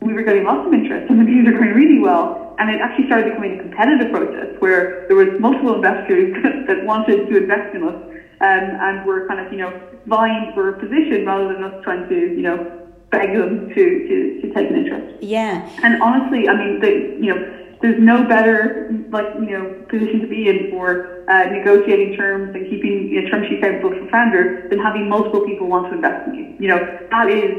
we 0.00 0.14
were 0.14 0.22
getting 0.22 0.44
lots 0.44 0.64
of 0.64 0.72
interest 0.72 1.10
and 1.10 1.18
the 1.18 1.24
views 1.24 1.44
were 1.44 1.58
going 1.58 1.74
really 1.74 1.98
well. 1.98 2.38
And 2.58 2.70
it 2.70 2.78
actually 2.80 3.06
started 3.06 3.26
becoming 3.26 3.52
a 3.54 3.58
competitive 3.58 4.10
process 4.10 4.46
where 4.60 5.04
there 5.08 5.16
was 5.16 5.28
multiple 5.38 5.74
investors 5.74 6.32
that 6.68 6.84
wanted 6.84 7.28
to 7.28 7.36
invest 7.36 7.74
in 7.74 7.82
us 7.82 7.96
um, 8.40 8.76
and 8.80 9.04
were 9.04 9.26
kind 9.26 9.40
of, 9.40 9.50
you 9.50 9.58
know, 9.58 9.74
vying 10.06 10.52
for 10.54 10.68
a 10.68 10.78
position 10.78 11.24
rather 11.26 11.48
than 11.48 11.64
us 11.64 11.74
trying 11.82 12.06
to, 12.06 12.14
you 12.14 12.42
know, 12.42 12.64
beg 13.10 13.34
them 13.34 13.66
to, 13.74 14.06
to, 14.06 14.40
to 14.40 14.48
take 14.54 14.70
an 14.70 14.76
interest. 14.76 15.12
Yeah. 15.20 15.62
And 15.82 16.00
honestly, 16.00 16.48
I 16.48 16.54
mean, 16.54 16.78
the, 16.78 17.10
you 17.18 17.34
know, 17.34 17.42
there's 17.80 17.98
no 17.98 18.22
better 18.22 18.86
like 19.10 19.28
you 19.34 19.50
know 19.50 19.68
position 19.88 20.20
to 20.20 20.26
be 20.26 20.48
in 20.48 20.68
for 20.68 21.06
uh, 21.28 21.44
negotiating 21.50 22.12
terms 22.12 22.54
and 22.54 22.68
keeping 22.68 23.10
know, 23.10 23.28
term 23.28 23.42
sheets 23.42 23.62
out 23.62 23.80
for 23.80 24.06
founders 24.10 24.50
than 24.70 24.78
having 24.78 25.08
multiple 25.08 25.40
people 25.40 25.68
want 25.68 25.86
to 25.88 25.94
invest 25.94 26.26
in 26.26 26.34
you. 26.34 26.54
You 26.58 26.68
know 26.68 26.86
that 27.10 27.28
is 27.28 27.58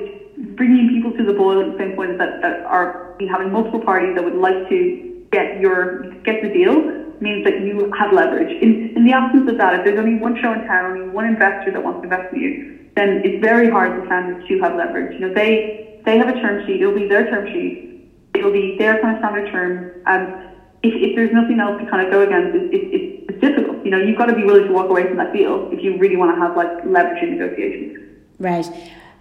bringing 0.55 0.87
people 0.87 1.11
to 1.13 1.23
the 1.23 1.33
boil 1.33 1.59
at 1.59 1.67
the 1.67 1.75
same 1.77 1.95
point 1.95 2.17
that, 2.17 2.39
that 2.41 2.61
are 2.65 2.91
having 3.29 3.51
multiple 3.51 3.79
parties 3.79 4.15
that 4.15 4.23
would 4.23 4.35
like 4.35 4.67
to 4.69 4.97
get 5.31 5.53
your 5.53 5.87
get 6.23 6.41
the 6.41 6.49
deal 6.49 6.83
means 7.19 7.43
that 7.43 7.59
you 7.59 7.89
have 7.97 8.11
leverage. 8.11 8.55
In 8.61 8.91
in 8.95 9.03
the 9.03 9.11
absence 9.11 9.47
of 9.47 9.57
that, 9.57 9.73
if 9.73 9.83
there's 9.83 9.97
only 9.97 10.15
one 10.15 10.35
show 10.35 10.53
in 10.53 10.61
town, 10.61 10.85
only 10.85 11.03
one 11.03 11.25
investor 11.25 11.71
that 11.71 11.83
wants 11.83 12.01
to 12.01 12.05
invest 12.05 12.31
in 12.31 12.39
you, 12.39 12.55
then 12.95 13.19
it's 13.23 13.37
very 13.39 13.67
hard 13.67 13.93
for 13.93 14.03
founders 14.03 14.37
to 14.47 14.57
have 14.59 14.75
leverage. 14.75 15.13
You 15.13 15.27
know 15.27 15.33
they 15.33 15.65
they 16.05 16.17
have 16.17 16.27
a 16.27 16.33
term 16.33 16.59
sheet. 16.65 16.81
It'll 16.81 16.93
be 16.93 17.05
their 17.05 17.23
term 17.23 17.45
sheet 17.45 17.88
it'll 18.33 18.51
be 18.51 18.77
their 18.77 19.01
kind 19.01 19.15
of 19.15 19.19
standard 19.19 19.51
terms. 19.51 20.03
And 20.05 20.49
if, 20.83 20.93
if 20.93 21.15
there's 21.15 21.31
nothing 21.31 21.59
else 21.59 21.81
to 21.81 21.89
kind 21.89 22.05
of 22.05 22.11
go 22.11 22.21
against, 22.21 22.55
it, 22.55 22.73
it, 22.73 22.93
it, 22.93 23.25
it's 23.29 23.41
difficult. 23.41 23.83
You 23.85 23.91
know, 23.91 23.97
you've 23.97 24.17
got 24.17 24.27
to 24.27 24.35
be 24.35 24.43
willing 24.43 24.67
to 24.67 24.73
walk 24.73 24.89
away 24.89 25.07
from 25.07 25.17
that 25.17 25.33
deal 25.33 25.69
if 25.71 25.83
you 25.83 25.97
really 25.97 26.15
want 26.15 26.35
to 26.35 26.41
have 26.41 26.55
like 26.55 26.85
leverage 26.85 27.23
in 27.23 27.37
negotiations. 27.37 27.97
Right. 28.39 28.65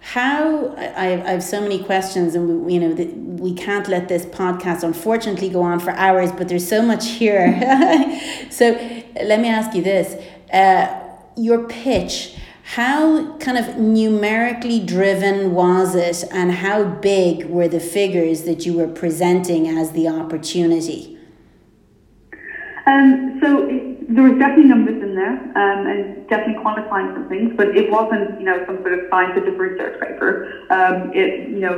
How 0.01 0.69
I, 0.75 1.21
I 1.25 1.31
have 1.31 1.43
so 1.43 1.59
many 1.59 1.83
questions, 1.83 2.33
and 2.33 2.65
we, 2.65 2.75
you 2.75 2.79
know 2.79 2.95
we 3.43 3.53
can't 3.53 3.87
let 3.89 4.07
this 4.07 4.25
podcast 4.25 4.83
unfortunately 4.83 5.49
go 5.49 5.61
on 5.61 5.81
for 5.81 5.91
hours. 5.91 6.31
But 6.31 6.47
there's 6.47 6.65
so 6.65 6.81
much 6.81 7.05
here. 7.05 7.59
so 8.49 8.71
let 9.21 9.41
me 9.41 9.49
ask 9.49 9.75
you 9.75 9.83
this: 9.83 10.15
uh, 10.53 11.01
your 11.35 11.67
pitch 11.67 12.37
how 12.75 13.35
kind 13.37 13.57
of 13.57 13.77
numerically 13.77 14.79
driven 14.79 15.53
was 15.55 15.95
it, 15.95 16.23
and 16.31 16.51
how 16.51 16.83
big 16.83 17.45
were 17.45 17.67
the 17.67 17.79
figures 17.79 18.43
that 18.43 18.63
you 18.63 18.73
were 18.77 18.87
presenting 18.87 19.67
as 19.67 19.91
the 19.93 20.07
opportunity? 20.07 21.17
Um, 22.85 23.39
so 23.41 23.67
it, 23.67 24.13
there 24.13 24.23
was 24.23 24.37
definitely 24.37 24.65
numbers 24.65 25.01
in 25.01 25.15
there, 25.15 25.33
um, 25.33 25.87
and 25.87 26.29
definitely 26.29 26.63
quantifying 26.63 27.11
some 27.15 27.27
things, 27.27 27.53
but 27.57 27.75
it 27.75 27.89
wasn't, 27.89 28.39
you 28.39 28.45
know, 28.45 28.63
some 28.67 28.77
sort 28.83 28.93
of 28.93 28.99
scientific 29.09 29.57
research 29.57 29.99
paper. 29.99 30.63
Um, 30.69 31.11
it, 31.15 31.49
you 31.49 31.61
know, 31.61 31.75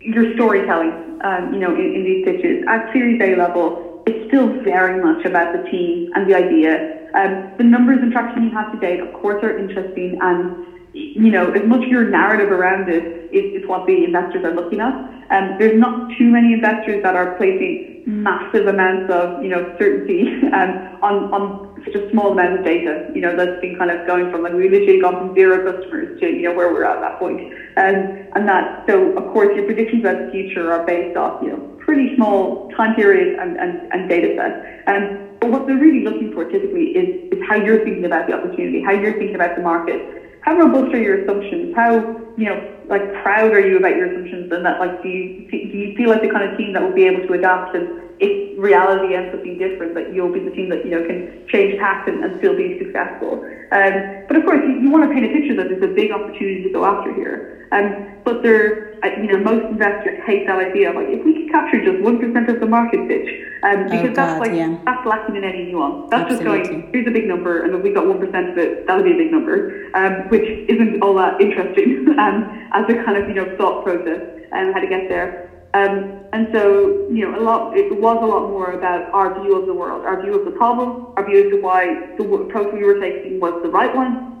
your 0.00 0.34
storytelling, 0.34 1.18
um, 1.24 1.52
you 1.52 1.58
know, 1.58 1.74
in, 1.74 1.94
in 1.96 2.04
these 2.04 2.24
pitches 2.24 2.64
at 2.68 2.92
Series 2.92 3.20
A 3.20 3.34
level, 3.34 3.85
it's 4.06 4.18
still 4.24 4.48
very 4.64 4.96
much 4.96 5.24
about 5.24 5.52
the 5.52 5.58
team 5.58 6.08
and 6.14 6.26
the 6.26 6.34
idea 6.34 6.80
um, 7.14 7.40
the 7.56 7.64
numbers 7.64 7.98
and 8.02 8.12
traction 8.12 8.42
you 8.42 8.50
have 8.50 8.70
today, 8.70 8.98
of 8.98 9.10
course, 9.12 9.38
are 9.42 9.52
interesting 9.52 10.14
and 10.20 10.50
you 10.92 11.30
know, 11.30 11.50
as 11.50 11.62
much 11.64 11.84
of 11.84 11.90
your 11.90 12.04
narrative 12.04 12.50
around 12.50 12.88
it 12.88 13.04
is, 13.30 13.44
is 13.52 13.62
what 13.66 13.84
the 13.86 14.02
investors 14.02 14.42
are 14.44 14.52
looking 14.52 14.80
at. 14.80 14.94
Um, 15.30 15.54
there's 15.58 15.74
not 15.74 15.94
too 16.16 16.30
many 16.30 16.52
investors 16.52 17.00
that 17.02 17.14
are 17.14 17.26
placing 17.26 17.78
massive 18.06 18.66
amounts 18.66 19.04
of, 19.08 19.30
you 19.36 19.48
know, 19.48 19.62
certainty 19.76 20.26
um, 20.52 20.76
on, 21.02 21.26
on 21.32 21.54
such 21.84 21.96
a 21.96 22.08
small 22.08 22.30
amount 22.32 22.54
of 22.54 22.62
data, 22.62 23.02
you 23.08 23.20
know, 23.20 23.34
that's 23.34 23.56
been 23.60 23.74
kind 23.74 23.90
of 23.90 24.02
going 24.04 24.26
from, 24.28 24.42
like, 24.42 24.52
we 24.52 24.68
literally 24.68 24.98
gone 24.98 25.16
from 25.16 25.32
zero 25.32 25.58
customers 25.58 26.08
to, 26.18 26.26
you 26.26 26.42
know, 26.42 26.52
where 26.52 26.70
we're 26.70 26.84
at 26.84 27.00
that 27.00 27.18
point. 27.18 27.40
Um, 27.76 28.08
and 28.34 28.48
that, 28.48 28.64
so, 28.88 29.12
of 29.16 29.26
course, 29.26 29.48
your 29.54 29.64
predictions 29.64 30.02
about 30.02 30.18
the 30.18 30.24
future 30.24 30.72
are 30.72 30.80
based 30.80 31.16
off, 31.16 31.34
you 31.40 31.50
know, 31.50 31.60
pretty 31.78 32.14
small 32.14 32.68
time 32.76 32.94
periods 32.94 33.32
and, 33.38 33.56
and, 33.58 33.86
and 33.92 34.08
data 34.08 34.28
sets. 34.34 34.56
Um, 34.86 35.10
but 35.40 35.50
what 35.50 35.66
they're 35.66 35.76
really 35.76 36.02
looking 36.02 36.30
for 36.32 36.44
typically 36.44 36.86
is, 36.94 37.08
is 37.30 37.38
how 37.46 37.54
you're 37.54 37.78
thinking 37.78 38.04
about 38.04 38.26
the 38.26 38.32
opportunity, 38.32 38.80
how 38.80 38.92
you're 38.92 39.12
thinking 39.12 39.34
about 39.34 39.54
the 39.54 39.60
market. 39.60 40.02
How 40.40 40.54
robust 40.54 40.94
are 40.94 40.98
your 40.98 41.14
assumptions? 41.14 41.74
How, 41.74 42.06
you 42.36 42.46
know, 42.46 42.60
like 42.88 43.10
proud 43.12 43.52
are 43.52 43.60
you 43.60 43.76
about 43.76 43.96
your 43.96 44.06
assumptions 44.06 44.50
and 44.52 44.64
that 44.64 44.78
like 44.78 45.02
do 45.02 45.08
you, 45.08 45.28
do 45.50 45.76
you 45.76 45.90
feel 45.96 46.08
like 46.08 46.22
the 46.22 46.28
kind 46.28 46.44
of 46.44 46.56
team 46.56 46.72
that 46.72 46.82
will 46.82 46.92
be 46.92 47.04
able 47.04 47.20
to 47.20 47.32
adapt 47.32 47.74
and 47.74 47.88
if 48.18 48.32
reality 48.56 49.14
ends 49.14 49.32
up 49.34 49.42
being 49.42 49.58
different, 49.58 49.94
that 49.94 50.08
you'll 50.08 50.30
be 50.30 50.40
the 50.40 50.50
team 50.50 50.68
that 50.70 50.84
you 50.84 50.90
know 50.90 51.02
can 51.02 51.22
change 51.48 51.74
tack 51.78 52.06
and, 52.06 52.22
and 52.22 52.34
still 52.38 52.54
be 52.54 52.74
successful. 52.78 53.40
Um, 53.70 54.04
but 54.26 54.36
of 54.36 54.44
course, 54.44 54.60
you, 54.64 54.72
you, 54.72 54.90
want 54.90 55.04
to 55.04 55.08
paint 55.08 55.24
a 55.24 55.28
picture 55.28 55.54
that 55.54 55.68
there's 55.68 55.82
a 55.82 55.88
big 55.88 56.10
opportunity 56.10 56.62
to 56.62 56.70
go 56.70 56.84
after 56.84 57.12
here. 57.12 57.42
Um, 57.72 58.20
but 58.24 58.42
there, 58.42 58.94
you 59.20 59.26
know, 59.26 59.38
most 59.38 59.64
investors 59.70 60.20
hate 60.26 60.46
that 60.46 60.58
idea 60.58 60.90
of 60.90 60.96
like 60.96 61.08
if 61.08 61.24
we 61.24 61.34
could 61.34 61.50
capture 61.50 61.82
just 61.84 62.02
one 62.02 62.18
percent 62.18 62.48
of 62.48 62.60
the 62.60 62.66
market 62.66 63.06
pitch, 63.08 63.28
um, 63.62 63.86
oh, 63.86 63.90
because 63.90 64.10
oh, 64.10 64.14
that's 64.14 64.40
like 64.40 64.52
yeah. 64.52 64.76
that's 64.84 65.06
lacking 65.06 65.36
in 65.36 65.44
any 65.44 65.72
nuance. 65.72 66.10
That's 66.10 66.32
Absolutely. 66.32 66.58
just 66.58 66.70
going 66.70 66.90
here's 66.92 67.06
a 67.06 67.10
big 67.10 67.26
number, 67.26 67.62
and 67.62 67.74
if 67.74 67.82
we 67.82 67.90
got 67.90 68.06
one 68.06 68.18
percent 68.18 68.50
of 68.50 68.58
it, 68.58 68.86
that 68.86 68.96
would 68.96 69.04
be 69.04 69.12
a 69.12 69.16
big 69.16 69.32
number, 69.32 69.86
um, 69.94 70.28
which 70.28 70.46
isn't 70.68 71.02
all 71.02 71.14
that 71.14 71.40
interesting 71.40 72.06
um, 72.18 72.68
as 72.72 72.84
a 72.88 72.94
kind 73.04 73.16
of 73.16 73.28
you 73.28 73.34
know 73.34 73.56
thought 73.56 73.84
process 73.84 74.22
and 74.52 74.74
how 74.74 74.80
to 74.80 74.88
get 74.88 75.08
there. 75.08 75.50
Um, 75.74 76.24
and 76.32 76.48
so, 76.52 77.06
you 77.12 77.28
know, 77.28 77.38
a 77.38 77.42
lot, 77.42 77.76
it 77.76 77.92
was 77.92 78.18
a 78.22 78.26
lot 78.26 78.48
more 78.48 78.72
about 78.72 79.12
our 79.12 79.42
view 79.42 79.60
of 79.60 79.66
the 79.66 79.74
world, 79.74 80.06
our 80.06 80.22
view 80.22 80.32
of 80.32 80.46
the 80.46 80.52
problem, 80.52 81.12
our 81.16 81.26
view 81.26 81.44
as 81.44 81.50
to 81.50 81.60
why 81.60 82.14
the 82.16 82.24
approach 82.24 82.72
we 82.72 82.82
were 82.82 82.98
taking 82.98 83.40
was 83.40 83.60
the 83.62 83.68
right 83.68 83.94
one, 83.94 84.35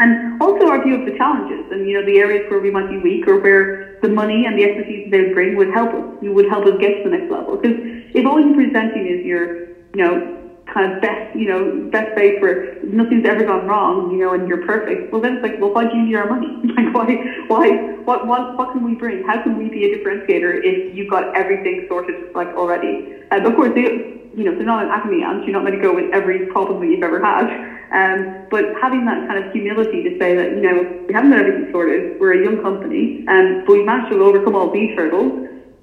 and 0.00 0.16
also 0.40 0.66
our 0.68 0.80
view 0.80 0.94
of 0.94 1.04
the 1.04 1.12
challenges 1.12 1.66
and, 1.70 1.86
you 1.86 1.94
know, 1.94 2.02
the 2.02 2.18
areas 2.18 2.42
where 2.48 2.58
we 2.58 2.70
might 2.70 2.88
be 2.88 2.98
weak 2.98 3.28
or 3.28 3.36
where 3.36 3.68
the 4.00 4.08
money 4.08 4.46
and 4.46 4.56
the 4.56 4.64
expertise 4.64 5.02
they 5.06 5.22
bring 5.24 5.54
would 5.54 5.68
help 5.68 5.92
us, 5.94 6.04
you 6.20 6.32
would 6.32 6.46
help 6.46 6.64
us 6.64 6.72
get 6.80 6.96
to 6.96 7.02
the 7.02 7.10
next 7.10 7.30
level. 7.30 7.56
Because 7.56 7.76
if 8.14 8.24
all 8.26 8.40
you're 8.40 8.54
presenting 8.54 9.06
is 9.06 9.22
your, 9.22 9.50
you 9.94 10.02
know, 10.02 10.22
kind 10.72 10.90
of 10.90 10.98
best, 11.00 11.24
you 11.32 11.46
know, 11.46 11.70
best 11.90 12.08
faith 12.14 12.34
where 12.38 12.58
nothing's 12.82 13.24
ever 13.24 13.42
gone 13.42 13.66
wrong, 13.66 14.08
you 14.08 14.16
know, 14.16 14.32
and 14.32 14.46
you're 14.48 14.58
perfect. 14.58 15.04
Well, 15.10 15.20
then 15.20 15.34
it's 15.34 15.42
like, 15.42 15.58
well, 15.58 15.70
why 15.70 15.84
do 15.84 15.96
you 15.96 16.02
need 16.02 16.14
our 16.14 16.26
money? 16.26 16.56
like, 16.76 16.94
why, 16.94 17.18
why, 17.48 17.78
what, 18.04 18.24
what, 18.24 18.56
what 18.56 18.70
can 18.70 18.82
we 18.82 18.94
bring? 18.94 19.22
How 19.22 19.36
can 19.38 19.54
we 19.54 19.68
be 19.68 19.84
a 19.84 19.88
differentiator 19.88 20.58
if 20.62 20.78
you've 20.86 21.08
got 21.08 21.24
everything 21.34 21.78
sorted 21.88 22.16
like 22.34 22.54
already? 22.54 23.02
And 23.30 23.44
of 23.44 23.54
course, 23.54 23.72
they, 23.74 23.88
you 24.32 24.44
know, 24.44 24.54
they're 24.56 24.66
not 24.66 24.80
an 24.80 24.86
academy 24.88 25.22
ant. 25.22 25.44
You're 25.44 25.52
not 25.52 25.62
going 25.62 25.72
to 25.72 25.78
go 25.78 25.92
with 25.92 26.06
every 26.12 26.40
problem 26.40 26.80
that 26.80 26.86
you've 26.88 27.02
ever 27.02 27.20
had. 27.20 27.48
Um, 27.90 28.28
but 28.50 28.66
having 28.80 29.04
that 29.04 29.26
kind 29.26 29.38
of 29.38 29.46
humility 29.50 30.02
to 30.02 30.10
say 30.18 30.34
that, 30.34 30.52
you 30.52 30.60
know, 30.60 30.86
we 31.08 31.14
haven't 31.14 31.30
got 31.30 31.38
everything 31.38 31.66
sorted. 31.70 32.06
We're 32.18 32.32
a 32.32 32.38
young 32.38 32.56
company, 32.56 33.12
um, 33.26 33.56
but 33.64 33.74
we've 33.74 33.84
managed 33.84 34.08
to 34.08 34.22
overcome 34.22 34.54
all 34.54 34.68
these 34.68 34.90
hurdles. 34.94 35.32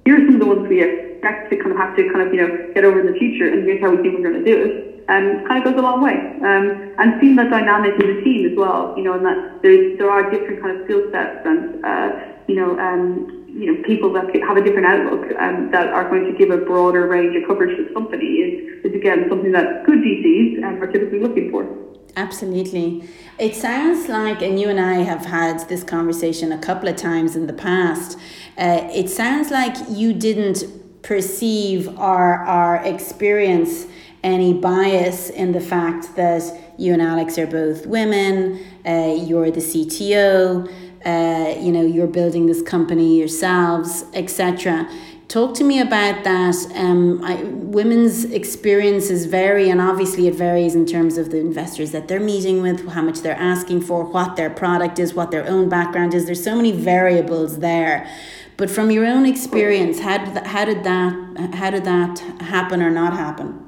Here 0.04 0.16
are 0.16 0.24
some 0.24 0.34
of 0.34 0.40
the 0.40 0.46
ones 0.46 0.64
we 0.68 0.82
expect 0.82 1.48
to 1.50 1.56
kind 1.56 1.70
of 1.72 1.76
have 1.76 1.94
to 1.94 2.04
kind 2.04 2.22
of, 2.22 2.32
you 2.32 2.40
know, 2.40 2.50
get 2.74 2.84
over 2.84 2.98
in 2.98 3.04
the 3.06 3.12
future, 3.12 3.48
and 3.48 3.64
here's 3.64 3.80
how 3.80 3.90
we 3.90 3.98
think 3.98 4.14
we're 4.14 4.20
going 4.20 4.42
to 4.42 4.50
do 4.50 4.58
it 4.58 4.72
um, 5.08 5.38
kind 5.46 5.58
of 5.58 5.64
goes 5.64 5.74
a 5.76 5.82
long 5.82 6.00
way. 6.00 6.26
Um, 6.42 6.74
and 6.98 7.14
seeing 7.18 7.36
that 7.36 7.48
dynamic 7.48 7.94
in 7.98 8.06
the 8.06 8.14
team 8.14 8.44
as 8.44 8.52
well, 8.54 8.92
you 8.94 9.02
know, 9.02 9.14
and 9.14 9.24
that 9.24 9.38
there's, 9.62 9.80
there 9.96 10.10
are 10.10 10.22
different 10.22 10.60
kind 10.60 10.76
of 10.76 10.82
skill 10.84 11.02
sets 11.10 11.36
and, 11.44 11.66
uh, 11.82 12.10
you 12.46 12.54
know, 12.54 12.76
um, 12.78 13.26
you 13.46 13.66
know, 13.66 13.76
people 13.82 14.10
that 14.12 14.26
have 14.46 14.56
a 14.56 14.60
different 14.60 14.86
outlook 14.86 15.26
um, 15.38 15.68
that 15.72 15.88
are 15.88 16.04
going 16.04 16.24
to 16.24 16.32
give 16.32 16.50
a 16.50 16.58
broader 16.58 17.06
range 17.06 17.34
of 17.34 17.42
coverage 17.42 17.74
to 17.76 17.82
the 17.82 17.90
company 17.90 18.24
is, 18.26 18.54
is 18.84 18.94
again 18.94 19.26
something 19.28 19.52
that 19.52 19.82
good 19.82 20.00
VCs 20.02 20.62
um, 20.62 20.80
are 20.80 20.86
typically 20.86 21.18
looking 21.18 21.46
for. 21.48 21.68
Absolutely. 22.16 23.08
It 23.38 23.54
sounds 23.54 24.08
like, 24.08 24.42
and 24.42 24.58
you 24.58 24.68
and 24.68 24.80
I 24.80 24.96
have 24.96 25.26
had 25.26 25.68
this 25.68 25.84
conversation 25.84 26.50
a 26.50 26.58
couple 26.58 26.88
of 26.88 26.96
times 26.96 27.36
in 27.36 27.46
the 27.46 27.52
past, 27.52 28.18
uh, 28.56 28.88
it 28.92 29.08
sounds 29.08 29.50
like 29.50 29.76
you 29.88 30.12
didn't 30.12 31.02
perceive 31.02 31.88
our, 31.98 32.44
our 32.44 32.84
experience 32.84 33.86
any 34.24 34.52
bias 34.52 35.30
in 35.30 35.52
the 35.52 35.60
fact 35.60 36.16
that 36.16 36.42
you 36.76 36.92
and 36.92 37.00
Alex 37.00 37.38
are 37.38 37.46
both 37.46 37.86
women, 37.86 38.64
uh, 38.84 39.14
you're 39.16 39.50
the 39.50 39.60
CTO, 39.60 40.68
uh, 41.06 41.60
you 41.60 41.70
know, 41.70 41.82
you're 41.82 42.08
building 42.08 42.46
this 42.46 42.62
company 42.62 43.18
yourselves, 43.18 44.04
etc. 44.14 44.88
Talk 45.28 45.52
to 45.56 45.64
me 45.64 45.78
about 45.78 46.24
that. 46.24 46.56
Um, 46.74 47.22
I, 47.22 47.42
women's 47.44 48.24
experiences 48.24 49.26
vary, 49.26 49.68
and 49.68 49.78
obviously 49.78 50.26
it 50.26 50.34
varies 50.34 50.74
in 50.74 50.86
terms 50.86 51.18
of 51.18 51.30
the 51.30 51.38
investors 51.38 51.90
that 51.90 52.08
they're 52.08 52.18
meeting 52.18 52.62
with, 52.62 52.88
how 52.88 53.02
much 53.02 53.20
they're 53.20 53.36
asking 53.36 53.82
for, 53.82 54.04
what 54.04 54.36
their 54.36 54.48
product 54.48 54.98
is, 54.98 55.12
what 55.12 55.30
their 55.30 55.46
own 55.46 55.68
background 55.68 56.14
is. 56.14 56.24
There's 56.24 56.42
so 56.42 56.56
many 56.56 56.72
variables 56.72 57.58
there. 57.58 58.08
But 58.56 58.70
from 58.70 58.90
your 58.90 59.04
own 59.04 59.26
experience, 59.26 60.00
how 60.00 60.24
did 60.24 60.34
that, 60.34 60.46
how 60.46 60.64
did 60.64 60.82
that 60.84 61.54
how 61.54 61.70
did 61.70 61.84
that 61.84 62.18
happen 62.40 62.82
or 62.82 62.90
not 62.90 63.12
happen? 63.12 63.64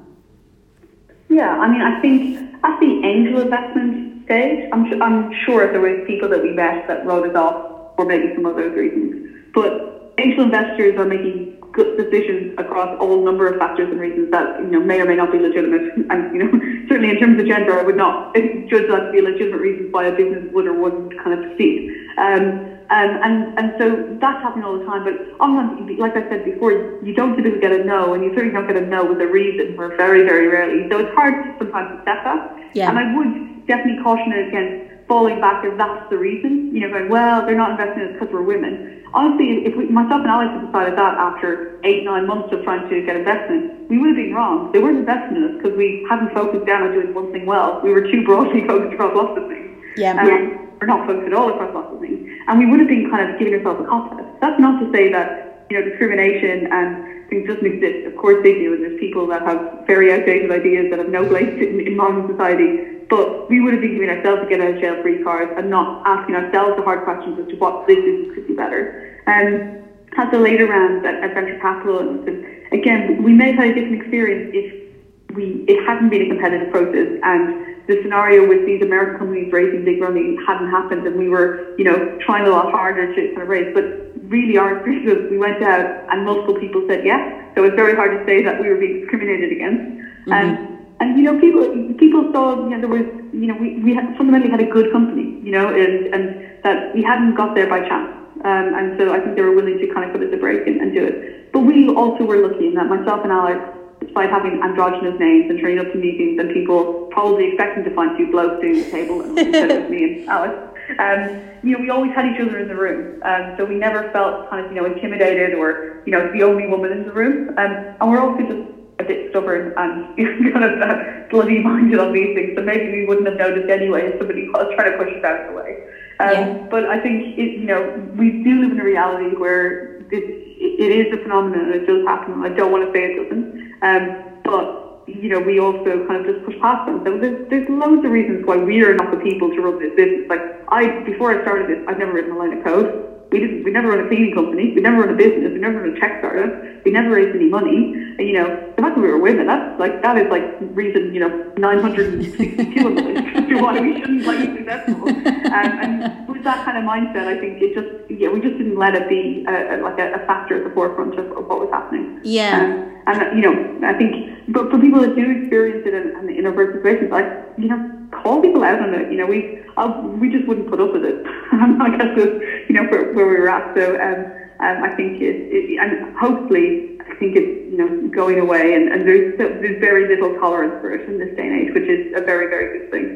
Yeah, 1.29 1.47
I 1.47 1.71
mean, 1.71 1.81
I 1.81 2.01
think 2.01 2.55
at 2.63 2.79
the 2.79 3.01
angel 3.05 3.39
investment 3.39 4.25
stage, 4.25 4.67
I'm, 4.73 5.01
I'm 5.01 5.31
sure 5.45 5.71
there 5.71 5.79
were 5.79 6.05
people 6.05 6.27
that 6.27 6.41
we 6.41 6.51
met 6.51 6.87
that 6.87 7.05
wrote 7.05 7.29
us 7.29 7.35
off 7.35 7.95
for 7.95 8.05
maybe 8.05 8.33
some 8.35 8.43
those 8.43 8.75
reasons. 8.75 9.33
But 9.53 9.90
angel 10.21 10.43
investors 10.43 10.97
are 10.97 11.05
making 11.05 11.57
good 11.71 11.97
decisions 11.97 12.53
across 12.57 12.89
all 12.99 13.23
number 13.23 13.47
of 13.47 13.57
factors 13.57 13.89
and 13.89 13.99
reasons 13.99 14.29
that 14.31 14.59
you 14.59 14.67
know 14.67 14.79
may 14.79 14.99
or 14.99 15.05
may 15.05 15.15
not 15.15 15.31
be 15.31 15.39
legitimate. 15.39 15.81
And 16.11 16.35
you 16.35 16.43
know, 16.43 16.51
certainly 16.89 17.09
in 17.09 17.19
terms 17.19 17.39
of 17.39 17.47
gender, 17.47 17.79
I 17.79 17.83
would 17.83 17.97
not 17.97 18.35
judge 18.35 18.87
that 18.89 19.07
to 19.07 19.11
be 19.11 19.19
a 19.19 19.23
legitimate 19.23 19.59
reason 19.59 19.91
why 19.91 20.05
a 20.05 20.11
business 20.11 20.43
would 20.53 20.67
or 20.67 20.73
wouldn't 20.73 21.15
kind 21.23 21.33
of 21.33 21.39
proceed. 21.47 21.89
Um, 22.17 22.71
um, 22.91 23.23
and, 23.23 23.57
and 23.57 23.71
so 23.79 24.17
that's 24.19 24.43
happening 24.43 24.65
all 24.65 24.77
the 24.77 24.83
time. 24.83 25.05
But 25.05 25.15
often, 25.39 25.95
like 25.95 26.11
I 26.11 26.27
said 26.27 26.43
before, 26.43 26.73
you 27.01 27.13
don't 27.15 27.37
typically 27.37 27.61
get 27.61 27.71
a 27.71 27.85
no, 27.85 28.13
and 28.13 28.21
you 28.21 28.35
certainly 28.35 28.51
don't 28.51 28.67
get 28.67 28.75
a 28.75 28.85
no 28.85 29.05
with 29.05 29.21
a 29.21 29.27
reason, 29.27 29.79
or 29.79 29.95
very, 29.95 30.23
very 30.23 30.47
rarely. 30.47 30.89
So 30.91 30.99
it's 30.99 31.15
hard 31.15 31.55
sometimes 31.57 31.87
to 31.91 31.97
set 32.03 32.19
that. 32.27 32.51
Yeah. 32.75 32.89
And 32.89 32.99
I 32.99 33.15
would 33.15 33.65
definitely 33.65 34.03
caution 34.03 34.33
against 34.33 34.90
falling 35.11 35.41
back 35.43 35.59
if 35.67 35.75
that's 35.75 35.99
the 36.09 36.17
reason. 36.17 36.71
You 36.71 36.87
know, 36.87 36.89
going, 36.89 37.09
well, 37.09 37.43
they're 37.43 37.59
not 37.59 37.71
investing 37.75 38.03
in 38.03 38.07
us 38.09 38.13
because 38.15 38.31
we're 38.31 38.47
women. 38.47 39.03
Honestly, 39.13 39.67
if 39.67 39.75
we, 39.75 39.91
myself 39.91 40.23
and 40.23 40.31
Alex 40.31 40.55
had 40.55 40.63
decided 40.65 40.95
that 40.95 41.19
after 41.19 41.75
eight, 41.83 42.05
nine 42.05 42.25
months 42.25 42.47
of 42.53 42.63
trying 42.63 42.87
to 42.87 43.03
get 43.03 43.17
investment, 43.17 43.67
we 43.89 43.99
would 43.99 44.07
have 44.07 44.15
been 44.15 44.31
wrong. 44.31 44.71
They 44.71 44.79
weren't 44.79 45.03
investing 45.03 45.35
in 45.35 45.43
us 45.43 45.51
because 45.59 45.75
we 45.75 45.99
hadn't 46.07 46.31
focused 46.31 46.63
down 46.63 46.83
on 46.83 46.95
doing 46.95 47.13
one 47.13 47.27
thing 47.35 47.45
well. 47.45 47.81
We 47.83 47.91
were 47.91 48.07
too 48.07 48.23
broadly 48.23 48.63
focused 48.71 48.93
across 48.93 49.13
lots 49.13 49.35
of 49.35 49.45
things. 49.51 49.67
Yeah. 49.97 50.15
Um, 50.15 50.55
We're 50.79 50.87
not 50.87 51.05
focused 51.05 51.27
at 51.27 51.33
all 51.33 51.49
across 51.49 51.75
lots 51.75 51.91
of 51.91 51.99
things 51.99 52.21
and 52.47 52.59
we 52.59 52.65
would 52.65 52.79
have 52.79 52.87
been 52.87 53.09
kind 53.09 53.29
of 53.29 53.37
giving 53.37 53.53
ourselves 53.53 53.79
a 53.81 53.87
contest. 53.87 54.27
That's 54.41 54.59
not 54.59 54.79
to 54.79 54.91
say 54.91 55.09
that 55.09 55.67
you 55.69 55.79
know 55.79 55.87
discrimination 55.87 56.67
and 56.71 57.29
things 57.29 57.47
doesn't 57.47 57.65
exist. 57.65 58.05
Of 58.05 58.15
course 58.15 58.37
they 58.43 58.53
do, 58.53 58.73
and 58.73 58.83
there's 58.83 58.99
people 58.99 59.27
that 59.27 59.41
have 59.43 59.61
very 59.87 60.11
outdated 60.11 60.51
ideas 60.51 60.89
that 60.89 60.99
have 60.99 61.07
no 61.07 61.25
place 61.25 61.51
in, 61.61 61.79
in 61.79 61.95
modern 61.95 62.27
society. 62.27 62.75
But 63.11 63.49
we 63.49 63.59
would 63.59 63.73
have 63.73 63.81
been 63.81 63.99
giving 63.99 64.09
ourselves 64.09 64.41
a 64.41 64.47
get 64.47 64.61
out 64.61 64.73
of 64.73 64.79
jail 64.79 64.95
free 65.03 65.21
card 65.21 65.51
and 65.59 65.69
not 65.69 66.01
asking 66.07 66.35
ourselves 66.35 66.77
the 66.77 66.83
hard 66.83 67.03
questions 67.03 67.37
as 67.37 67.47
to 67.51 67.55
what 67.59 67.85
this 67.85 67.99
business 67.99 68.33
could 68.33 68.47
be 68.47 68.55
better. 68.55 69.19
And 69.27 69.83
um, 69.83 69.83
at 70.17 70.31
the 70.31 70.39
later 70.39 70.65
rounds 70.65 71.05
at, 71.05 71.19
at 71.19 71.35
venture 71.35 71.59
capital, 71.59 71.99
and, 71.99 72.23
and 72.23 72.39
again, 72.71 73.21
we 73.21 73.33
may 73.33 73.51
have 73.51 73.67
had 73.67 73.67
a 73.67 73.75
different 73.75 74.01
experience 74.01 74.51
if 74.55 75.35
we 75.35 75.65
it 75.67 75.83
hadn't 75.85 76.09
been 76.09 76.23
a 76.23 76.29
competitive 76.29 76.71
process 76.71 77.07
and 77.23 77.71
the 77.87 77.99
scenario 78.01 78.47
with 78.47 78.65
these 78.65 78.81
American 78.81 79.19
companies 79.19 79.51
raising 79.51 79.83
big 79.83 79.99
money 79.99 80.37
hadn't 80.47 80.71
happened 80.71 81.05
and 81.05 81.17
we 81.17 81.27
were, 81.27 81.75
you 81.77 81.83
know, 81.83 82.17
trying 82.21 82.47
a 82.47 82.49
lot 82.49 82.71
harder 82.71 83.13
to 83.13 83.21
kind 83.35 83.41
of 83.41 83.47
raise. 83.47 83.73
But 83.73 83.83
really 84.31 84.57
our 84.57 84.77
experience 84.77 85.19
was 85.19 85.31
we 85.31 85.37
went 85.37 85.61
out 85.63 86.07
and 86.11 86.23
multiple 86.23 86.55
people 86.55 86.85
said 86.87 87.03
yes. 87.03 87.19
So 87.55 87.63
it's 87.65 87.75
very 87.75 87.95
hard 87.95 88.11
to 88.17 88.25
say 88.25 88.43
that 88.43 88.61
we 88.61 88.69
were 88.69 88.77
being 88.77 89.01
discriminated 89.01 89.51
against. 89.51 89.81
Mm-hmm. 89.81 90.31
And 90.31 90.80
and 91.01 91.17
you 91.17 91.23
know, 91.23 91.35
people 91.35 91.67
people 91.97 92.29
saw 92.31 92.53
you 92.53 92.69
know 92.69 92.79
there 92.79 92.87
was 92.87 93.05
you 93.31 93.47
know 93.47 93.55
we, 93.55 93.73
we 93.81 93.93
had 93.93 94.05
fundamentally 94.15 94.51
had 94.51 94.61
a 94.61 94.69
good 94.69 94.91
company, 94.91 95.35
you 95.41 95.51
know, 95.51 95.67
and 95.69 96.07
and 96.13 96.31
that 96.63 96.93
we 96.93 97.01
hadn't 97.01 97.33
got 97.33 97.55
there 97.55 97.67
by 97.67 97.79
chance. 97.81 98.07
Um, 98.45 98.73
and 98.73 98.95
so 98.97 99.11
I 99.11 99.19
think 99.19 99.35
they 99.35 99.41
were 99.41 99.51
willing 99.51 99.79
to 99.79 99.87
kind 99.87 100.05
of 100.05 100.11
put 100.11 100.21
us 100.21 100.29
a 100.31 100.37
break 100.37 100.65
and, 100.67 100.79
and 100.79 100.93
do 100.93 101.03
it. 101.03 101.19
But 101.51 101.61
we 101.61 101.89
also 101.89 102.23
were 102.23 102.37
lucky 102.37 102.67
in 102.67 102.75
that 102.75 102.87
myself 102.87 103.21
and 103.23 103.31
Alex 103.31 103.65
despite 103.99 104.29
having 104.31 104.59
androgynous 104.63 105.17
names 105.19 105.45
and 105.49 105.59
turning 105.59 105.79
up 105.79 105.89
to 105.91 105.97
meetings 105.97 106.37
and 106.39 106.49
people 106.49 106.91
probably 107.11 107.45
expecting 107.45 107.83
to 107.83 107.91
find 107.91 108.15
two 108.17 108.27
blokes 108.27 108.59
doing 108.59 108.73
the 108.73 108.89
table 108.89 109.21
instead 109.37 109.71
of 109.71 109.87
me 109.89 110.03
and 110.03 110.27
Alice. 110.27 110.55
Um, 110.97 111.29
you 111.61 111.71
know, 111.71 111.77
we 111.77 111.89
always 111.91 112.11
had 112.11 112.25
each 112.25 112.39
other 112.39 112.57
in 112.57 112.67
the 112.67 112.75
room, 112.75 113.07
um, 113.21 113.53
so 113.55 113.63
we 113.63 113.75
never 113.75 114.03
felt 114.11 114.43
kind 114.49 114.65
of, 114.65 114.71
you 114.71 114.75
know, 114.75 114.85
intimidated 114.85 115.53
or, 115.53 115.77
you 116.05 116.11
know, 116.11 116.27
the 116.33 116.41
only 116.41 116.65
woman 116.65 116.91
in 116.91 117.05
the 117.05 117.11
room. 117.11 117.47
Um, 117.57 117.77
and 117.99 118.09
we're 118.09 118.19
also 118.19 118.41
just 118.41 118.59
a 119.01 119.03
bit 119.03 119.29
stubborn 119.29 119.73
and 119.77 120.15
kind 120.53 120.63
of 120.63 120.81
uh, 120.81 120.95
bloody 121.29 121.59
minded 121.59 121.99
on 121.99 122.13
these 122.13 122.35
things, 122.35 122.53
so 122.55 122.63
maybe 122.63 122.91
we 122.91 123.05
wouldn't 123.05 123.27
have 123.27 123.37
noticed 123.37 123.69
anyway 123.69 124.07
if 124.07 124.19
somebody 124.19 124.47
was 124.49 124.71
trying 124.75 124.91
to 124.91 124.97
push 124.97 125.09
us 125.09 125.23
out 125.23 125.41
of 125.41 125.47
the 125.49 125.57
way. 125.57 125.83
Um, 126.19 126.29
yeah. 126.31 126.67
But 126.69 126.85
I 126.85 127.01
think, 127.01 127.37
it, 127.37 127.57
you 127.57 127.65
know, 127.65 127.81
we 128.15 128.43
do 128.43 128.61
live 128.61 128.71
in 128.71 128.79
a 128.79 128.83
reality 128.83 129.35
where 129.35 129.99
this, 130.13 130.21
it 130.23 130.91
is 130.93 131.11
a 131.13 131.21
phenomenon 131.23 131.71
and 131.71 131.75
it 131.81 131.85
does 131.87 132.05
happen. 132.05 132.45
I 132.45 132.49
don't 132.49 132.71
want 132.71 132.85
to 132.85 132.91
say 132.93 133.11
it 133.11 133.17
doesn't. 133.17 133.73
Um, 133.81 134.39
but 134.43 134.81
you 135.07 135.29
know, 135.29 135.39
we 135.39 135.59
also 135.59 136.05
kind 136.07 136.25
of 136.25 136.33
just 136.33 136.45
push 136.45 136.55
past 136.61 136.85
them. 136.85 137.01
So 137.03 137.17
there's, 137.17 137.49
there's 137.49 137.69
loads 137.69 138.05
of 138.05 138.11
reasons 138.11 138.45
why 138.45 138.57
we 138.57 138.81
are 138.83 138.93
not 138.93 139.11
the 139.11 139.17
people 139.17 139.49
to 139.49 139.61
run 139.61 139.79
this 139.79 139.95
business. 139.95 140.29
Like 140.29 140.41
I, 140.69 141.01
before 141.03 141.37
I 141.37 141.41
started 141.41 141.69
this, 141.69 141.83
I'd 141.87 141.97
never 141.97 142.13
written 142.13 142.31
a 142.31 142.37
line 142.37 142.53
of 142.57 142.63
code. 142.63 143.10
We 143.31 143.39
didn't. 143.39 143.63
We 143.63 143.71
never 143.71 143.87
run 143.89 144.03
a 144.03 144.07
cleaning 144.07 144.33
company. 144.33 144.73
We 144.75 144.81
never 144.81 144.97
run 144.97 145.09
a 145.09 145.15
business. 145.15 145.53
We 145.53 145.59
never 145.59 145.79
run 145.79 145.95
a 145.95 145.99
tech 145.99 146.19
startup. 146.19 146.51
We 146.83 146.91
never 146.91 147.11
raised 147.11 147.33
any 147.35 147.47
money. 147.47 147.93
And, 148.19 148.27
you 148.27 148.33
know, 148.33 148.47
the 148.75 148.81
fact 148.81 148.95
that 148.95 149.01
we 149.01 149.07
were 149.07 149.19
women, 149.19 149.47
that's 149.47 149.79
like 149.79 150.01
that 150.01 150.17
is 150.17 150.29
like 150.29 150.43
reason 150.75 151.13
you 151.13 151.21
know 151.21 151.53
962 151.57 152.87
of 152.87 153.47
to 153.47 153.55
why 153.61 153.79
we 153.79 153.99
shouldn't 153.99 154.25
like 154.25 154.39
be 154.39 154.57
successful. 154.57 155.07
Um, 155.07 155.71
and 155.79 156.27
with 156.27 156.43
that 156.43 156.65
kind 156.65 156.77
of 156.77 156.83
mindset, 156.83 157.27
I 157.27 157.39
think 157.39 157.61
it 157.61 157.73
just 157.73 158.11
yeah 158.11 158.29
we 158.29 158.41
just 158.41 158.57
didn't 158.57 158.77
let 158.77 158.95
it 158.95 159.07
be 159.07 159.45
a, 159.47 159.75
a, 159.75 159.81
like 159.81 159.99
a, 159.99 160.13
a, 160.13 160.25
factor 160.25 160.57
at 160.57 160.63
the 160.63 160.73
forefront 160.73 161.17
of, 161.17 161.31
of 161.31 161.47
what 161.47 161.59
was 161.59 161.69
happening. 161.71 162.19
Yeah. 162.23 162.59
Um, 162.59 162.91
and 163.07 163.37
you 163.37 163.41
know, 163.41 163.87
I 163.87 163.93
think, 163.93 164.43
but 164.49 164.69
for 164.69 164.79
people 164.79 165.01
that 165.01 165.15
do 165.15 165.29
experience 165.31 165.83
it 165.85 165.93
in, 165.93 166.29
in 166.29 166.35
introverted 166.35 166.83
situations, 166.83 167.11
like 167.11 167.25
you 167.57 167.67
know, 167.67 168.00
call 168.11 168.39
people 168.39 168.63
out 168.63 168.81
on 168.81 168.93
it. 168.93 169.09
You 169.09 169.17
know, 169.17 169.25
we 169.25 169.47
I'll, 169.77 169.89
we 169.89 170.29
just 170.29 170.47
wouldn't 170.47 170.67
put 170.67 170.79
up 170.79 170.93
with 170.93 171.03
it. 171.03 171.17
I 171.51 171.89
guess 171.89 172.09
is 172.15 172.29
you 172.67 172.75
know 172.75 172.83
where, 172.83 173.03
where 173.05 173.27
we 173.27 173.35
were 173.37 173.49
at. 173.49 173.65
So 173.73 173.97
um, 173.99 174.27
um, 174.59 174.81
I 174.83 174.89
think 174.89 175.19
it, 175.19 175.37
it, 175.49 175.79
and 175.79 175.97
hopefully 176.19 176.77
I 177.07 177.15
think 177.15 177.35
it's 177.35 177.51
you 177.67 177.77
know 177.77 177.89
going 178.09 178.39
away, 178.39 178.73
and, 178.73 178.87
and 178.89 179.07
there's 179.07 179.23
there's 179.37 179.77
very 179.79 180.05
little 180.05 180.29
tolerance 180.31 180.75
for 180.79 180.91
it 180.91 181.01
in 181.07 181.17
this 181.17 181.29
day 181.35 181.45
and 181.47 181.55
age, 181.55 181.73
which 181.73 181.89
is 181.89 182.01
a 182.13 182.21
very 182.21 182.47
very 182.47 182.67
good 182.67 182.87
thing. 182.89 183.11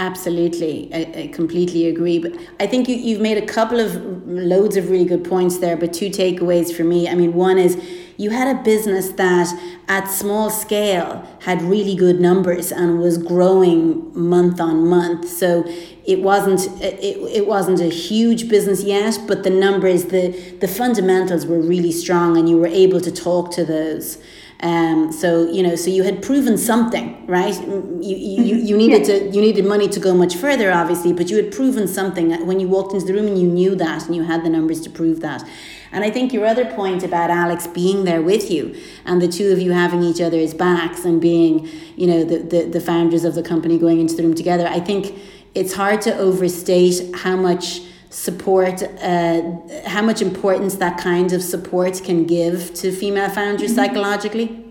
Absolutely, 0.00 0.88
I, 0.94 1.12
I, 1.14 1.26
completely 1.26 1.84
agree. 1.84 2.18
But 2.18 2.32
I 2.58 2.66
think 2.66 2.88
you, 2.88 2.96
you've 2.96 3.20
made 3.20 3.36
a 3.36 3.44
couple 3.44 3.78
of 3.78 4.02
loads 4.26 4.78
of 4.78 4.88
really 4.88 5.04
good 5.04 5.24
points 5.24 5.58
there. 5.58 5.76
But 5.76 5.92
two 5.92 6.08
takeaways 6.08 6.74
for 6.74 6.84
me. 6.84 7.06
I 7.06 7.14
mean, 7.14 7.34
one 7.34 7.58
is 7.58 7.76
you 8.16 8.30
had 8.30 8.56
a 8.56 8.62
business 8.62 9.10
that 9.10 9.48
at 9.88 10.06
small 10.06 10.48
scale 10.48 11.28
had 11.40 11.60
really 11.60 11.94
good 11.94 12.18
numbers 12.18 12.72
and 12.72 12.98
was 12.98 13.18
growing 13.18 14.10
month 14.18 14.58
on 14.58 14.86
month 14.86 15.28
so 15.28 15.64
it 16.06 16.20
wasn't 16.20 16.66
it, 16.82 17.16
it 17.34 17.46
wasn't 17.46 17.80
a 17.80 17.88
huge 17.88 18.46
business 18.48 18.82
yet 18.82 19.18
but 19.26 19.42
the 19.42 19.48
numbers 19.48 20.04
the 20.06 20.28
the 20.60 20.68
fundamentals 20.68 21.46
were 21.46 21.60
really 21.60 21.90
strong 21.90 22.36
and 22.36 22.46
you 22.46 22.58
were 22.58 22.66
able 22.66 23.00
to 23.00 23.10
talk 23.10 23.50
to 23.50 23.64
those 23.64 24.18
um, 24.62 25.10
so 25.10 25.50
you 25.50 25.62
know, 25.62 25.74
so 25.74 25.88
you 25.90 26.02
had 26.02 26.22
proven 26.22 26.58
something, 26.58 27.26
right? 27.26 27.54
You 27.62 27.98
you, 28.00 28.56
you 28.56 28.76
needed 28.76 29.08
yeah. 29.08 29.18
to 29.18 29.30
you 29.30 29.40
needed 29.40 29.64
money 29.64 29.88
to 29.88 29.98
go 29.98 30.14
much 30.14 30.36
further, 30.36 30.70
obviously, 30.70 31.12
but 31.12 31.30
you 31.30 31.36
had 31.36 31.50
proven 31.50 31.88
something 31.88 32.46
when 32.46 32.60
you 32.60 32.68
walked 32.68 32.92
into 32.92 33.06
the 33.06 33.14
room 33.14 33.26
and 33.26 33.38
you 33.38 33.48
knew 33.48 33.74
that 33.76 34.06
and 34.06 34.14
you 34.14 34.24
had 34.24 34.44
the 34.44 34.50
numbers 34.50 34.80
to 34.82 34.90
prove 34.90 35.20
that. 35.20 35.42
And 35.92 36.04
I 36.04 36.10
think 36.10 36.32
your 36.32 36.46
other 36.46 36.66
point 36.66 37.02
about 37.02 37.30
Alex 37.30 37.66
being 37.66 38.04
there 38.04 38.22
with 38.22 38.50
you 38.50 38.76
and 39.06 39.20
the 39.20 39.28
two 39.28 39.50
of 39.50 39.58
you 39.58 39.72
having 39.72 40.02
each 40.02 40.20
other's 40.20 40.54
backs 40.54 41.04
and 41.04 41.20
being, 41.20 41.68
you 41.96 42.06
know, 42.06 42.22
the, 42.22 42.38
the, 42.38 42.64
the 42.64 42.80
founders 42.80 43.24
of 43.24 43.34
the 43.34 43.42
company 43.42 43.76
going 43.76 43.98
into 43.98 44.14
the 44.14 44.22
room 44.22 44.34
together, 44.34 44.68
I 44.68 44.78
think 44.78 45.18
it's 45.54 45.72
hard 45.72 46.00
to 46.02 46.16
overstate 46.16 47.16
how 47.16 47.34
much 47.34 47.80
support, 48.10 48.82
uh, 48.82 49.40
how 49.86 50.02
much 50.02 50.20
importance 50.20 50.74
that 50.76 50.98
kind 50.98 51.32
of 51.32 51.42
support 51.42 52.02
can 52.04 52.26
give 52.26 52.74
to 52.74 52.92
female 52.92 53.30
founders 53.30 53.70
mm-hmm. 53.70 53.80
psychologically. 53.80 54.66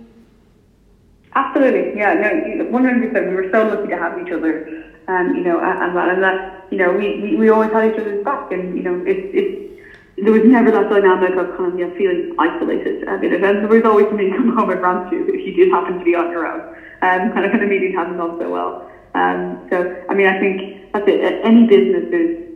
Absolutely, 1.34 1.98
yeah, 1.98 2.14
no, 2.14 2.66
one 2.66 2.84
hundred 2.84 3.10
percent. 3.10 3.30
We 3.30 3.36
were 3.36 3.50
so 3.52 3.64
lucky 3.64 3.88
to 3.88 3.98
have 3.98 4.20
each 4.22 4.32
other, 4.32 4.84
um, 5.08 5.36
you 5.36 5.44
know, 5.44 5.60
and 5.60 5.96
that, 5.96 6.10
and 6.10 6.24
that, 6.24 6.68
you 6.70 6.78
know, 6.78 6.92
we, 6.92 7.22
we, 7.22 7.36
we 7.38 7.50
always 7.50 7.72
had 7.72 7.94
each 7.94 8.00
other's 8.00 8.24
back, 8.24 8.52
and 8.52 8.76
you 8.76 8.84
know, 8.84 9.02
it's 9.06 9.30
it's 9.34 9.82
there 10.24 10.34
was 10.34 10.44
never 10.44 10.70
that 10.72 10.90
dynamic 10.90 11.32
of 11.38 11.56
kind 11.56 11.72
of 11.72 11.80
you 11.80 11.88
know, 11.88 11.96
feeling 11.96 12.36
isolated 12.38 13.08
at 13.08 13.24
it. 13.24 13.32
And 13.32 13.44
there 13.44 13.68
was 13.68 13.84
always 13.86 14.08
somebody 14.08 14.32
to 14.32 14.38
come 14.38 14.56
home 14.58 14.70
and 14.70 14.82
rant 14.82 15.10
to 15.12 15.16
if 15.34 15.48
you 15.48 15.54
did 15.54 15.72
happen 15.72 15.98
to 15.98 16.04
be 16.04 16.14
on 16.14 16.30
your 16.30 16.46
own. 16.46 16.76
Um, 17.02 17.32
kind 17.32 17.46
of 17.46 17.52
when 17.52 17.62
the 17.62 17.68
meeting 17.68 17.96
hadn't 17.96 18.18
gone 18.18 18.38
so 18.38 18.52
well. 18.52 18.92
Um, 19.16 19.66
so, 19.70 20.04
I 20.10 20.14
mean, 20.14 20.28
I 20.28 20.38
think 20.38 20.92
that's 20.92 21.08
it. 21.08 21.22
Any 21.46 21.66
business, 21.66 22.04
there's, 22.12 22.49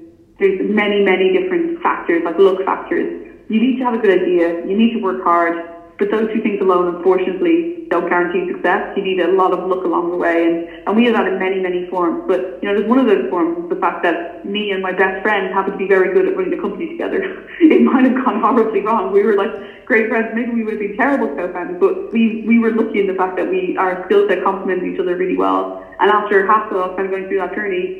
there's 0.43 0.59
many, 0.59 0.99
many 0.99 1.31
different 1.31 1.81
factors, 1.81 2.21
like 2.25 2.37
look 2.37 2.63
factors. 2.65 3.07
You 3.47 3.59
need 3.61 3.77
to 3.79 3.85
have 3.85 3.93
a 3.93 3.97
good 3.97 4.11
idea. 4.11 4.59
You 4.67 4.75
need 4.75 4.91
to 4.91 4.99
work 4.99 5.23
hard. 5.23 5.55
But 5.97 6.11
those 6.11 6.27
two 6.33 6.41
things 6.41 6.59
alone, 6.59 6.87
unfortunately, 6.87 7.87
don't 7.89 8.09
guarantee 8.09 8.43
success. 8.51 8.81
You 8.97 9.03
need 9.03 9.19
a 9.19 9.27
lot 9.27 9.53
of 9.53 9.63
luck 9.63 9.85
along 9.85 10.09
the 10.09 10.17
way, 10.17 10.43
and, 10.43 10.59
and 10.87 10.95
we 10.97 11.05
have 11.05 11.13
that 11.13 11.27
in 11.27 11.37
many, 11.37 11.59
many 11.59 11.87
forms. 11.87 12.19
But 12.27 12.41
you 12.61 12.67
know, 12.67 12.73
there's 12.75 12.87
one 12.89 12.97
of 12.99 13.05
those 13.05 13.23
forms, 13.29 13.69
the 13.69 13.75
fact 13.75 14.01
that 14.01 14.43
me 14.43 14.71
and 14.71 14.81
my 14.81 14.91
best 14.91 15.21
friend 15.21 15.53
happen 15.53 15.71
to 15.71 15.77
be 15.77 15.87
very 15.87 16.09
good 16.09 16.27
at 16.27 16.35
running 16.35 16.49
the 16.49 16.57
company 16.57 16.87
together. 16.87 17.21
it 17.59 17.81
might 17.81 18.03
have 18.03 18.15
gone 18.15 18.39
horribly 18.41 18.81
wrong. 18.81 19.11
We 19.11 19.23
were 19.23 19.35
like 19.35 19.53
great 19.85 20.07
friends. 20.09 20.27
Maybe 20.33 20.49
we 20.51 20.63
would 20.63 20.73
have 20.73 20.79
been 20.79 20.97
terrible 20.97 21.29
co-founders, 21.29 21.77
but 21.79 22.11
we 22.11 22.41
we 22.43 22.57
were 22.59 22.71
lucky 22.71 22.99
in 22.99 23.05
the 23.05 23.13
fact 23.13 23.37
that 23.37 23.47
we 23.47 23.75
our 23.77 24.03
skill 24.05 24.25
set 24.27 24.41
complemented 24.41 24.85
each 24.85 24.99
other 24.99 25.15
really 25.15 25.37
well. 25.37 25.71
And 25.99 26.09
after 26.11 26.43
Hassle, 26.43 26.89
kind 26.97 27.05
of 27.05 27.11
going 27.11 27.27
through 27.27 27.37
that 27.37 27.53
journey, 27.53 27.93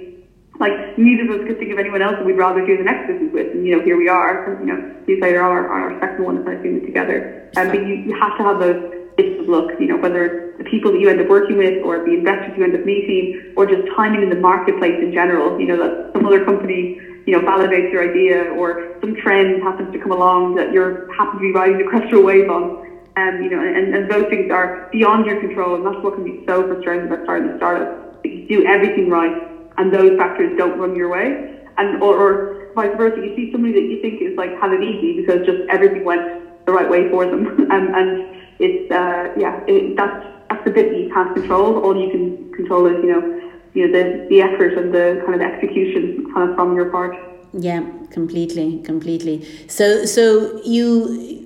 like 0.63 0.97
neither 0.97 1.27
of 1.27 1.35
us 1.35 1.43
could 1.45 1.59
think 1.59 1.75
of 1.75 1.77
anyone 1.77 2.01
else 2.01 2.15
that 2.15 2.25
we'd 2.25 2.39
rather 2.39 2.65
do 2.65 2.77
the 2.79 2.87
next 2.87 3.11
business 3.11 3.31
with. 3.35 3.51
And 3.51 3.67
you 3.67 3.75
know, 3.75 3.83
here 3.83 3.97
we 3.99 4.07
are. 4.07 4.55
You 4.63 4.67
know, 4.71 4.79
these 5.05 5.19
later 5.19 5.43
are 5.43 5.67
our 5.67 5.99
second 5.99 6.23
one 6.23 6.37
of 6.39 6.45
doing 6.45 6.79
it 6.79 6.85
together. 6.87 7.51
Um, 7.59 7.67
but 7.67 7.83
you, 7.83 8.07
you 8.07 8.15
have 8.15 8.37
to 8.39 8.43
have 8.47 8.59
those 8.63 8.79
bits 9.19 9.43
of 9.43 9.51
luck. 9.51 9.75
You 9.75 9.91
know, 9.91 9.97
whether 9.99 10.55
the 10.57 10.63
people 10.63 10.95
that 10.95 11.03
you 11.03 11.09
end 11.09 11.19
up 11.19 11.27
working 11.27 11.57
with, 11.59 11.83
or 11.83 11.99
the 12.07 12.15
investors 12.15 12.55
you 12.55 12.63
end 12.63 12.79
up 12.79 12.85
meeting, 12.87 13.53
or 13.57 13.67
just 13.67 13.83
timing 13.95 14.23
in 14.23 14.29
the 14.29 14.39
marketplace 14.39 14.95
in 15.03 15.11
general. 15.11 15.59
You 15.59 15.67
know, 15.67 15.77
that 15.83 16.13
some 16.15 16.25
other 16.25 16.45
company 16.45 16.95
you 17.25 17.31
know, 17.31 17.39
validates 17.39 17.91
your 17.91 18.03
idea 18.03 18.51
or 18.51 18.99
some 18.99 19.15
trend 19.15 19.63
happens 19.63 19.91
to 19.93 19.99
come 19.99 20.11
along 20.11 20.55
that 20.55 20.71
you're 20.73 21.07
happen 21.15 21.35
to 21.35 21.39
be 21.39 21.51
riding 21.51 21.77
the 21.77 21.87
crest 21.87 22.11
of 22.11 22.19
a 22.19 22.21
wave 22.21 22.49
on. 22.49 22.83
Um, 23.15 23.43
you 23.43 23.49
know, 23.51 23.61
and, 23.61 23.93
and 23.93 24.09
those 24.09 24.25
things 24.27 24.51
are 24.51 24.89
beyond 24.91 25.27
your 25.27 25.39
control 25.39 25.75
and 25.75 25.85
that's 25.85 26.03
what 26.03 26.15
can 26.15 26.23
be 26.23 26.43
so 26.47 26.65
frustrating 26.65 27.05
about 27.05 27.23
starting 27.23 27.47
a 27.47 27.57
startup. 27.57 28.19
You 28.25 28.47
do 28.47 28.65
everything 28.65 29.07
right 29.07 29.52
and 29.77 29.93
those 29.93 30.17
factors 30.17 30.57
don't 30.57 30.79
run 30.79 30.95
your 30.95 31.09
way, 31.09 31.59
and 31.77 32.01
or, 32.01 32.15
or 32.17 32.73
vice 32.75 32.95
versa, 32.97 33.17
you 33.17 33.35
see 33.35 33.51
somebody 33.51 33.73
that 33.73 33.87
you 33.87 34.01
think 34.01 34.21
is 34.21 34.35
like 34.37 34.51
had 34.59 34.73
it 34.73 34.83
easy 34.83 35.21
because 35.21 35.45
just 35.45 35.59
everything 35.69 36.03
went 36.03 36.65
the 36.65 36.71
right 36.71 36.89
way 36.89 37.09
for 37.09 37.25
them, 37.25 37.47
and, 37.71 37.95
and 37.95 38.35
it's 38.59 38.91
uh, 38.91 39.33
yeah, 39.37 39.59
it, 39.67 39.95
that's 39.95 40.25
that's 40.49 40.63
the 40.65 40.71
bit 40.71 40.95
you 40.95 41.09
can't 41.13 41.33
control. 41.35 41.83
All 41.83 41.95
you 41.95 42.09
can 42.11 42.53
control 42.53 42.85
is 42.85 43.03
you 43.03 43.11
know, 43.11 43.51
you 43.73 43.87
know 43.87 43.93
the 43.93 44.27
the 44.29 44.41
effort 44.41 44.73
and 44.77 44.93
the 44.93 45.21
kind 45.25 45.35
of 45.35 45.41
execution 45.41 46.31
kind 46.33 46.49
of 46.49 46.55
from 46.55 46.75
your 46.75 46.89
part. 46.89 47.15
Yeah, 47.53 47.83
completely, 48.11 48.81
completely. 48.83 49.45
So 49.67 50.05
so. 50.05 50.61
You, 50.63 51.39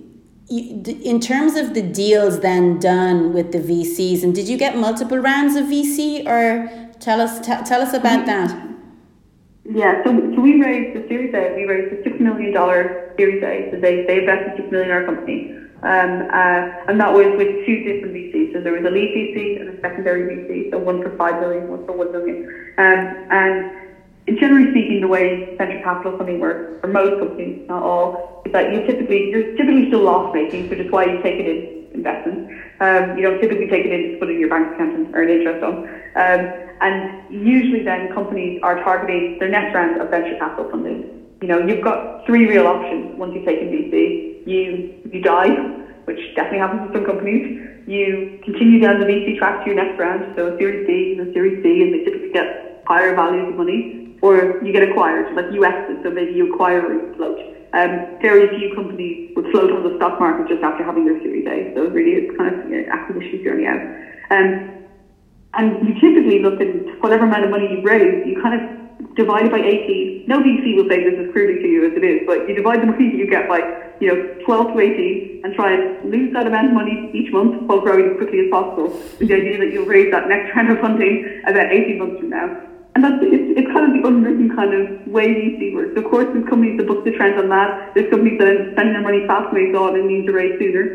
in 0.50 1.20
terms 1.20 1.58
of 1.58 1.74
the 1.74 1.82
deals 1.82 2.40
then 2.40 2.80
done 2.80 3.34
with 3.34 3.52
the 3.52 3.60
VCs, 3.60 4.24
and 4.24 4.34
did 4.34 4.48
you 4.48 4.58
get 4.58 4.78
multiple 4.78 5.18
rounds 5.18 5.58
of 5.58 5.66
VC 5.66 6.26
or 6.26 6.87
Tell 7.00 7.22
us, 7.22 7.40
t- 7.40 7.64
tell 7.66 7.82
us 7.82 7.94
about 7.94 8.26
that. 8.26 8.68
Yeah, 9.70 10.04
so, 10.04 10.12
so 10.34 10.42
we 10.42 10.62
raised 10.62 10.96
the 10.98 11.08
Series 11.10 11.34
A. 11.34 11.54
We 11.56 11.66
raised 11.66 11.94
a 11.94 12.04
six 12.04 12.20
million 12.20 12.54
dollar 12.54 13.14
Series 13.18 13.44
A. 13.44 13.70
So 13.72 13.80
they 13.80 14.06
they 14.06 14.20
invested 14.20 14.54
six 14.56 14.72
million 14.72 14.90
in 14.90 14.96
our 14.96 15.04
company, 15.04 15.52
um, 15.84 16.30
uh, 16.32 16.88
and 16.88 17.00
that 17.02 17.12
was 17.12 17.36
with 17.38 17.66
two 17.66 17.84
different 17.84 18.16
VCs. 18.16 18.54
So 18.54 18.62
there 18.62 18.72
was 18.72 18.86
a 18.86 18.90
lead 18.90 19.12
VC 19.12 19.60
and 19.60 19.70
a 19.70 19.82
secondary 19.82 20.24
VC. 20.24 20.72
So 20.72 20.78
one 20.78 21.04
for 21.04 21.16
five 21.18 21.42
million, 21.42 21.68
one 21.68 21.86
for 21.86 21.92
one 21.92 22.14
million. 22.14 22.48
Um, 22.78 23.28
and 23.30 24.40
generally 24.40 24.72
speaking, 24.72 25.02
the 25.02 25.08
way 25.08 25.56
venture 25.58 25.82
capital 25.84 26.18
funding 26.18 26.40
works 26.40 26.80
for 26.80 26.88
most 26.88 27.20
companies, 27.20 27.68
not 27.68 27.84
all, 27.84 28.42
is 28.46 28.54
that 28.54 28.72
you 28.72 28.88
typically 28.88 29.30
you're 29.30 29.56
typically 29.58 29.88
still 29.88 30.04
loss 30.04 30.34
making, 30.34 30.70
which 30.70 30.80
is 30.80 30.90
why 30.90 31.04
you 31.04 31.22
take 31.22 31.42
it 31.42 31.46
in 31.46 31.77
investments. 31.98 32.42
Um, 32.80 33.18
you 33.18 33.24
don't 33.24 33.40
typically 33.40 33.68
take 33.68 33.86
it 33.86 33.92
in 33.92 34.12
to 34.12 34.18
put 34.18 34.30
it 34.30 34.34
in 34.34 34.40
your 34.40 34.50
bank 34.50 34.74
account 34.74 34.96
and 34.96 35.10
earn 35.14 35.30
interest 35.30 35.62
on. 35.64 35.84
Um, 36.16 36.50
and 36.82 37.10
usually 37.28 37.82
then 37.82 38.08
companies 38.08 38.60
are 38.62 38.76
targeting 38.76 39.38
their 39.40 39.50
next 39.50 39.74
round 39.74 39.98
of 39.98 40.10
venture 40.10 40.36
capital 40.36 40.66
funding. 40.70 41.04
You 41.42 41.48
know, 41.48 41.60
you've 41.60 41.82
got 41.82 42.26
three 42.26 42.46
real 42.46 42.68
options 42.68 43.10
once 43.18 43.34
you 43.34 43.42
take 43.42 43.62
in 43.62 43.70
VC. 43.70 44.46
You, 44.46 44.84
you 45.12 45.22
die, 45.22 45.50
which 46.06 46.20
definitely 46.36 46.60
happens 46.60 46.84
to 46.84 46.92
some 46.92 47.04
companies. 47.04 47.44
You 47.86 48.40
continue 48.44 48.80
down 48.80 49.00
the 49.00 49.06
VC 49.06 49.38
track 49.38 49.60
to 49.62 49.66
your 49.66 49.76
next 49.76 49.98
round, 49.98 50.26
so 50.36 50.48
a 50.48 50.58
Series 50.58 50.86
B 50.86 51.16
and 51.18 51.28
a 51.28 51.32
Series 51.34 51.62
C, 51.64 51.82
and 51.82 51.94
they 51.94 52.00
typically 52.00 52.30
get 52.30 52.48
higher 52.86 53.14
values 53.14 53.50
of 53.50 53.56
money, 53.56 54.16
or 54.22 54.54
you 54.62 54.72
get 54.72 54.84
acquired, 54.84 55.30
like 55.32 55.46
US, 55.52 55.76
so 56.04 56.10
maybe 56.12 56.32
you 56.32 56.46
acquire 56.54 56.86
or 56.86 57.00
float. 57.16 57.40
Um, 57.74 58.18
very 58.22 58.48
few 58.58 58.74
companies 58.76 59.36
would 59.36 59.52
float 59.52 59.72
on 59.72 59.84
the 59.84 59.96
stock 59.98 60.20
market 60.20 60.48
just 60.48 60.64
after 60.64 60.84
having 60.84 61.06
their 61.06 61.20
Series 61.20 61.46
A, 61.48 61.76
so 61.76 61.90
really 61.92 62.24
it's 62.24 62.38
kind 62.38 62.54
of 62.54 62.66
know, 62.66 62.84
acquisition 62.92 63.44
journey 63.44 63.68
out. 63.68 63.82
Um, 64.32 64.78
and 65.54 65.88
you 65.88 65.94
typically 66.00 66.40
look 66.40 66.62
at 66.62 67.02
whatever 67.02 67.26
amount 67.26 67.44
of 67.44 67.50
money 67.52 67.68
you 67.72 67.82
raise, 67.82 68.26
you 68.26 68.40
kind 68.42 68.56
of 68.56 69.16
divide 69.16 69.46
it 69.48 69.52
by 69.52 69.60
18. 69.60 70.26
No 70.28 70.40
VC 70.40 70.78
will 70.78 70.88
say 70.88 71.04
this 71.04 71.18
as 71.20 71.32
cruelly 71.34 71.60
to 71.62 71.68
you 71.68 71.86
as 71.90 71.98
it 71.98 72.04
is, 72.04 72.22
but 72.26 72.48
you 72.48 72.56
divide 72.56 72.82
the 72.82 72.86
money 72.94 73.12
you 73.16 73.28
get 73.30 73.50
by, 73.50 73.60
you 74.00 74.08
know, 74.08 74.46
12 74.46 74.74
to 74.74 74.80
18 74.80 75.42
and 75.44 75.54
try 75.56 75.74
and 75.74 76.12
lose 76.12 76.32
that 76.34 76.48
amount 76.48 76.68
of 76.68 76.74
money 76.74 77.12
each 77.14 77.34
month 77.34 77.62
while 77.64 77.82
growing 77.82 78.12
as 78.12 78.18
quickly 78.18 78.46
as 78.46 78.50
possible 78.52 78.90
with 79.20 79.28
the 79.28 79.34
idea 79.34 79.58
that 79.58 79.74
you'll 79.74 79.86
raise 79.86 80.12
that 80.12 80.30
next 80.30 80.52
round 80.56 80.72
of 80.72 80.80
funding 80.80 81.42
about 81.48 81.72
18 81.72 82.00
months 82.00 82.20
from 82.20 82.30
now. 82.30 82.77
And 82.98 83.04
that's 83.04 83.18
it's, 83.22 83.46
it's 83.56 83.68
kind 83.72 83.86
of 83.86 83.94
the 83.94 84.02
unwritten 84.08 84.50
kind 84.50 84.74
of 84.74 84.90
way 85.06 85.28
VC 85.28 85.72
works. 85.72 85.92
Of 85.96 86.04
course, 86.04 86.26
there's 86.34 86.44
companies 86.46 86.78
that 86.78 86.88
book 86.88 87.04
the 87.04 87.12
trend 87.12 87.38
on 87.38 87.48
that. 87.50 87.70
There's 87.94 88.08
companies 88.08 88.38
that 88.40 88.48
are 88.48 88.58
spending 88.72 88.94
their 88.94 89.04
money 89.04 89.22
fast 89.28 89.52
than 89.52 89.60
they 89.60 89.68
thought 89.72 89.96
and 89.96 90.08
need 90.08 90.26
to 90.26 90.32
raise 90.32 90.58
sooner. 90.58 90.90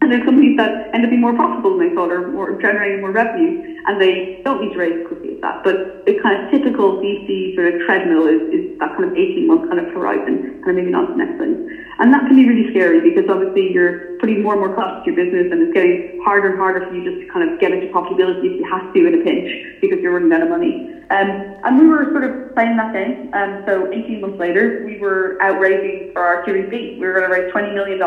And 0.00 0.10
there's 0.10 0.22
companies 0.22 0.54
that 0.56 0.72
end 0.94 1.04
up 1.04 1.10
being 1.10 1.20
more 1.20 1.34
profitable 1.34 1.70
than 1.70 1.78
they 1.78 1.90
thought 1.90 2.10
or 2.10 2.22
more 2.22 2.52
generating 2.52 3.00
more 3.00 3.10
revenue 3.10 3.54
and 3.86 4.00
they 4.00 4.26
don't 4.44 4.60
need 4.60 4.72
to 4.72 4.78
raise 4.78 4.94
as 4.96 5.02
quickly 5.02 5.32
as 5.32 5.38
that. 5.42 5.58
But 5.62 5.76
the 6.06 6.14
kind 6.14 6.34
of 6.34 6.48
typical 6.50 6.96
VC 6.96 7.54
sort 7.54 7.66
of 7.66 7.76
treadmill 7.76 8.26
is, 8.26 8.40
is 8.50 8.64
that 8.78 8.92
kind 8.94 9.04
of 9.04 9.10
18 9.14 9.46
month 9.46 9.62
kind 9.68 9.78
of 9.78 9.86
horizon, 9.92 10.40
kind 10.64 10.70
of 10.70 10.74
moving 10.76 10.94
on 10.94 11.06
to 11.06 11.12
the 11.12 11.18
next 11.18 11.36
thing. 11.36 11.58
And 11.98 12.12
that 12.14 12.24
can 12.26 12.36
be 12.36 12.46
really 12.46 12.64
scary 12.68 13.00
because 13.00 13.24
obviously 13.28 13.68
you're 13.70 13.94
putting 14.18 14.40
more 14.40 14.54
and 14.54 14.60
more 14.60 14.70
costs 14.70 14.96
to 15.04 15.10
your 15.10 15.14
business 15.14 15.46
and 15.50 15.60
it's 15.60 15.72
getting 15.72 16.00
harder 16.16 16.46
and 16.48 16.56
harder 16.56 16.80
for 16.80 16.92
you 16.92 17.02
just 17.02 17.18
to 17.18 17.26
kind 17.26 17.44
of 17.44 17.56
get 17.58 17.72
into 17.72 17.86
profitability 17.86 18.38
if 18.42 18.58
you 18.58 18.64
have 18.70 18.82
to 18.94 19.06
in 19.06 19.14
a 19.14 19.18
pinch 19.18 19.46
because 19.80 19.98
you're 20.00 20.12
running 20.12 20.32
out 20.32 20.42
of 20.42 20.48
money. 20.48 20.78
Um, 21.10 21.42
and 21.62 21.78
we 21.78 21.86
were 21.86 22.06
sort 22.12 22.24
of 22.24 22.32
playing 22.54 22.76
that 22.76 22.92
game. 22.92 23.16
Um, 23.32 23.58
so 23.66 23.86
18 23.92 24.20
months 24.20 24.38
later, 24.38 24.74
we 24.78 24.96
were 24.96 25.36
out 25.40 25.58
raising 25.58 26.06
for 26.12 26.22
our 26.22 26.40
Series 26.44 26.66
B. 26.70 26.94
We 26.96 27.06
were 27.06 27.12
going 27.12 27.24
to 27.24 27.28
raise 27.28 27.44
$20 27.52 27.72
million 27.72 28.00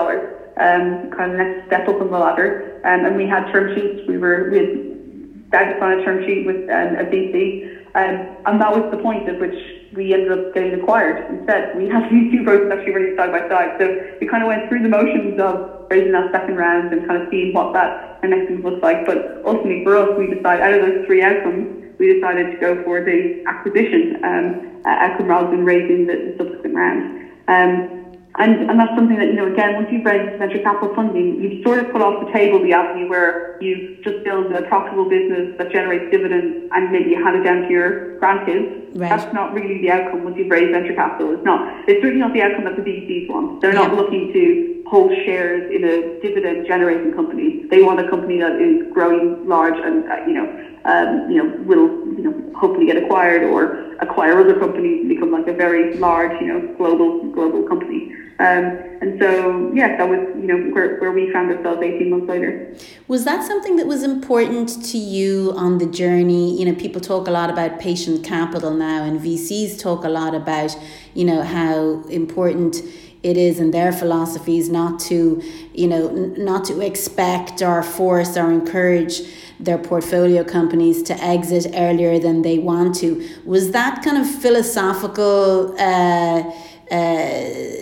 um, 0.57 1.09
kind 1.11 1.31
of 1.31 1.37
next 1.37 1.67
step 1.67 1.87
up 1.87 2.01
on 2.01 2.11
the 2.11 2.17
ladder. 2.17 2.81
Um, 2.83 3.05
and 3.05 3.15
we 3.15 3.27
had 3.27 3.51
term 3.51 3.73
sheets. 3.73 4.01
We 4.07 4.17
were 4.17 4.49
we 4.51 4.57
had 4.57 5.49
bagged 5.51 5.81
on 5.81 5.99
a 5.99 6.03
term 6.03 6.23
sheet 6.25 6.45
with 6.45 6.67
um, 6.69 6.95
a 6.97 7.05
VC. 7.05 7.69
Um, 7.95 8.25
and 8.45 8.59
that 8.59 8.71
was 8.71 8.89
the 8.89 8.97
point 8.97 9.29
at 9.29 9.39
which 9.39 9.53
we 9.93 10.13
ended 10.13 10.31
up 10.31 10.53
getting 10.53 10.73
acquired 10.73 11.29
instead. 11.29 11.75
We 11.77 11.87
had 11.87 12.09
these 12.11 12.31
two 12.31 12.43
processes 12.43 12.71
actually 12.73 12.93
running 12.93 13.15
side 13.15 13.31
by 13.31 13.47
side. 13.47 13.77
So 13.79 13.85
we 14.19 14.27
kind 14.27 14.41
of 14.41 14.47
went 14.47 14.67
through 14.67 14.81
the 14.81 14.89
motions 14.89 15.39
of 15.39 15.85
raising 15.89 16.11
that 16.11 16.31
second 16.33 16.55
round 16.55 16.91
and 16.91 17.07
kind 17.07 17.21
of 17.21 17.29
seeing 17.29 17.53
what 17.53 17.73
that 17.73 18.17
next 18.23 18.49
move 18.49 18.63
looks 18.65 18.81
like. 18.81 19.05
But 19.05 19.41
ultimately 19.45 19.83
for 19.83 19.95
us, 19.95 20.09
we 20.17 20.27
decided 20.27 20.65
out 20.65 20.73
of 20.73 20.81
those 20.81 21.05
three 21.05 21.21
outcomes, 21.21 21.69
we 21.99 22.13
decided 22.13 22.51
to 22.51 22.57
go 22.57 22.83
for 22.83 23.01
the 23.01 23.43
acquisition 23.45 24.17
um, 24.25 24.81
outcome 24.85 25.27
rather 25.27 25.49
than 25.51 25.63
raising 25.63 26.07
the, 26.07 26.33
the 26.33 26.35
subsequent 26.37 26.73
round. 26.75 27.29
Um, 27.47 28.02
and, 28.39 28.69
and 28.69 28.79
that's 28.79 28.95
something 28.95 29.17
that, 29.19 29.27
you 29.27 29.33
know, 29.33 29.45
again, 29.45 29.75
once 29.75 29.89
you've 29.91 30.05
raised 30.05 30.39
venture 30.39 30.57
capital 30.63 30.93
funding, 30.95 31.39
you've 31.39 31.63
sort 31.63 31.77
of 31.77 31.91
put 31.91 32.01
off 32.01 32.25
the 32.25 32.31
table 32.33 32.57
the 32.63 32.73
avenue 32.73 33.07
where 33.07 33.61
you've 33.61 34.01
just 34.01 34.23
built 34.23 34.51
a 34.51 34.63
profitable 34.63 35.07
business 35.07 35.53
that 35.59 35.71
generates 35.71 36.09
dividends 36.09 36.67
and 36.73 36.91
maybe 36.91 37.11
you 37.11 37.23
hand 37.23 37.37
it 37.37 37.43
down 37.43 37.61
to 37.61 37.69
your 37.69 38.17
grandkids. 38.19 38.89
Right. 38.97 39.09
That's 39.09 39.31
not 39.33 39.53
really 39.53 39.81
the 39.81 39.91
outcome 39.91 40.23
once 40.23 40.35
you've 40.37 40.49
raised 40.49 40.71
venture 40.71 40.95
capital. 40.95 41.33
It's 41.33 41.45
not, 41.45 41.87
it's 41.87 42.01
certainly 42.01 42.25
not 42.25 42.33
the 42.33 42.41
outcome 42.41 42.65
that 42.65 42.75
the 42.75 42.81
VCs 42.81 43.29
want. 43.29 43.61
They're 43.61 43.71
not 43.71 43.93
yeah. 43.93 43.99
looking 44.01 44.33
to 44.33 44.83
hold 44.89 45.11
shares 45.25 45.69
in 45.69 45.83
a 45.83 46.19
dividend 46.21 46.65
generating 46.65 47.13
company. 47.13 47.65
They 47.69 47.83
want 47.83 47.99
a 47.99 48.09
company 48.09 48.39
that 48.39 48.57
is 48.57 48.91
growing 48.91 49.47
large 49.47 49.77
and, 49.77 50.09
uh, 50.09 50.25
you 50.25 50.33
know, 50.33 50.49
um, 50.85 51.29
you 51.31 51.37
know, 51.37 51.55
will, 51.63 51.87
you 52.17 52.23
know, 52.23 52.59
hopefully 52.59 52.87
get 52.87 52.97
acquired 52.97 53.43
or 53.43 53.92
acquire 54.03 54.39
other 54.39 54.59
companies 54.59 55.01
and 55.01 55.09
become 55.09 55.31
like 55.31 55.47
a 55.47 55.53
very 55.53 55.95
large, 55.97 56.39
you 56.41 56.47
know, 56.47 56.75
global, 56.77 57.31
global 57.31 57.63
company. 57.63 58.13
Um, 58.39 58.79
and 59.01 59.19
so, 59.19 59.71
yeah, 59.73 59.95
that 59.95 60.09
was, 60.09 60.19
you 60.35 60.47
know, 60.47 60.73
where, 60.73 60.99
where 60.99 61.11
we 61.11 61.31
found 61.31 61.51
ourselves 61.51 61.81
18 61.81 62.09
months 62.09 62.27
later. 62.27 62.75
Was 63.07 63.25
that 63.25 63.45
something 63.45 63.75
that 63.75 63.85
was 63.85 64.03
important 64.03 64.83
to 64.85 64.97
you 64.97 65.53
on 65.55 65.77
the 65.77 65.85
journey? 65.85 66.59
You 66.59 66.65
know, 66.65 66.75
people 66.75 66.99
talk 66.99 67.27
a 67.27 67.31
lot 67.31 67.49
about 67.49 67.79
patient 67.79 68.25
capital 68.25 68.71
now, 68.71 69.03
and 69.03 69.19
VCs 69.19 69.79
talk 69.79 70.03
a 70.03 70.09
lot 70.09 70.33
about, 70.33 70.75
you 71.13 71.25
know, 71.25 71.43
how 71.43 72.03
important 72.09 72.81
it 73.21 73.37
is 73.37 73.59
in 73.59 73.71
their 73.71 73.93
philosophies 73.93 74.67
not 74.67 74.99
to, 74.99 75.41
you 75.73 75.87
know, 75.87 76.09
not 76.09 76.65
to 76.65 76.81
expect 76.81 77.61
or 77.61 77.81
force 77.81 78.35
or 78.35 78.51
encourage 78.51 79.21
their 79.65 79.77
portfolio 79.77 80.43
companies 80.43 81.03
to 81.03 81.13
exit 81.23 81.65
earlier 81.75 82.19
than 82.19 82.41
they 82.41 82.57
want 82.59 82.95
to. 82.95 83.27
Was 83.45 83.71
that 83.71 84.03
kind 84.03 84.17
of 84.17 84.27
philosophical? 84.43 85.75
Uh, 85.79 86.51
uh, 86.91 87.73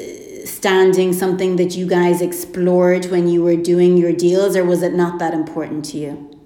standing 0.45 1.11
something 1.11 1.55
that 1.55 1.75
you 1.75 1.88
guys 1.88 2.21
explored 2.21 3.05
when 3.05 3.27
you 3.27 3.43
were 3.43 3.55
doing 3.55 3.97
your 3.97 4.13
deals, 4.13 4.55
or 4.55 4.63
was 4.63 4.84
it 4.84 4.93
not 4.93 5.19
that 5.19 5.34
important 5.34 5.84
to 5.84 5.97
you? 5.97 6.39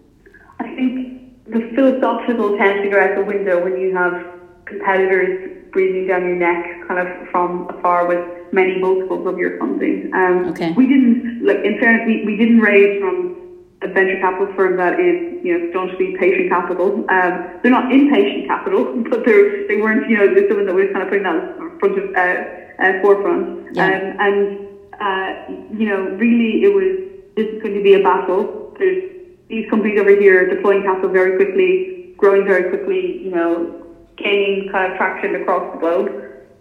I 0.59 0.73
think 0.75 1.45
the 1.45 1.71
philosophical 1.75 2.57
tends 2.57 2.83
to 2.83 2.89
go 2.89 2.99
out 2.99 3.15
the 3.15 3.23
window 3.23 3.63
when 3.63 3.79
you 3.79 3.95
have 3.95 4.25
competitors 4.65 5.63
breathing 5.71 6.07
down 6.07 6.25
your 6.25 6.35
neck 6.35 6.87
kind 6.87 7.05
of 7.05 7.27
from 7.29 7.67
afar 7.69 8.07
with 8.07 8.23
many 8.53 8.79
multiples 8.79 9.27
of 9.27 9.37
your 9.37 9.59
funding. 9.59 10.13
Um, 10.13 10.45
okay. 10.49 10.71
We 10.71 10.87
didn't, 10.87 11.45
like, 11.45 11.59
in 11.65 11.77
fairness, 11.79 12.07
we, 12.07 12.25
we 12.25 12.37
didn't 12.37 12.59
raise 12.59 13.01
from 13.01 13.44
a 13.81 13.87
venture 13.87 14.19
capital 14.19 14.53
firm 14.55 14.77
that 14.77 14.99
is, 14.99 15.43
you 15.43 15.51
know, 15.51 15.71
don't 15.71 15.97
patient 16.19 16.49
capital. 16.49 17.05
Um, 17.09 17.59
they're 17.61 17.71
not 17.71 17.91
impatient 17.91 18.47
capital, 18.47 19.03
but 19.09 19.25
they're, 19.25 19.67
they 19.67 19.77
weren't, 19.77 20.09
you 20.09 20.17
know, 20.17 20.33
they're 20.33 20.47
someone 20.47 20.65
that 20.65 20.75
was 20.75 20.87
kind 20.93 21.03
of 21.03 21.09
putting 21.09 21.23
that 21.23 21.57
in 21.59 21.79
front 21.79 21.97
of 21.97 22.05
uh, 22.15 22.83
uh, 22.83 23.01
forefront. 23.01 23.75
Yeah. 23.75 23.85
Um, 23.85 24.15
and, 24.19 24.67
uh, 24.99 25.75
you 25.75 25.85
know, 25.89 26.15
really 26.15 26.63
it 26.63 26.73
was, 26.73 27.03
this 27.35 27.47
is 27.47 27.61
going 27.61 27.75
to 27.75 27.83
be 27.83 27.93
a 27.93 28.03
battle. 28.03 28.73
There's 28.79 29.11
these 29.49 29.69
companies 29.69 29.99
over 29.99 30.15
here 30.15 30.47
deploying 30.47 30.83
capital 30.83 31.11
very 31.11 31.35
quickly, 31.35 32.13
growing 32.17 32.45
very 32.45 32.69
quickly, 32.69 33.21
you 33.23 33.29
know, 33.29 33.85
gaining 34.17 34.69
kind 34.71 34.91
of 34.91 34.97
traction 34.97 35.35
across 35.35 35.73
the 35.73 35.79
globe. 35.79 36.09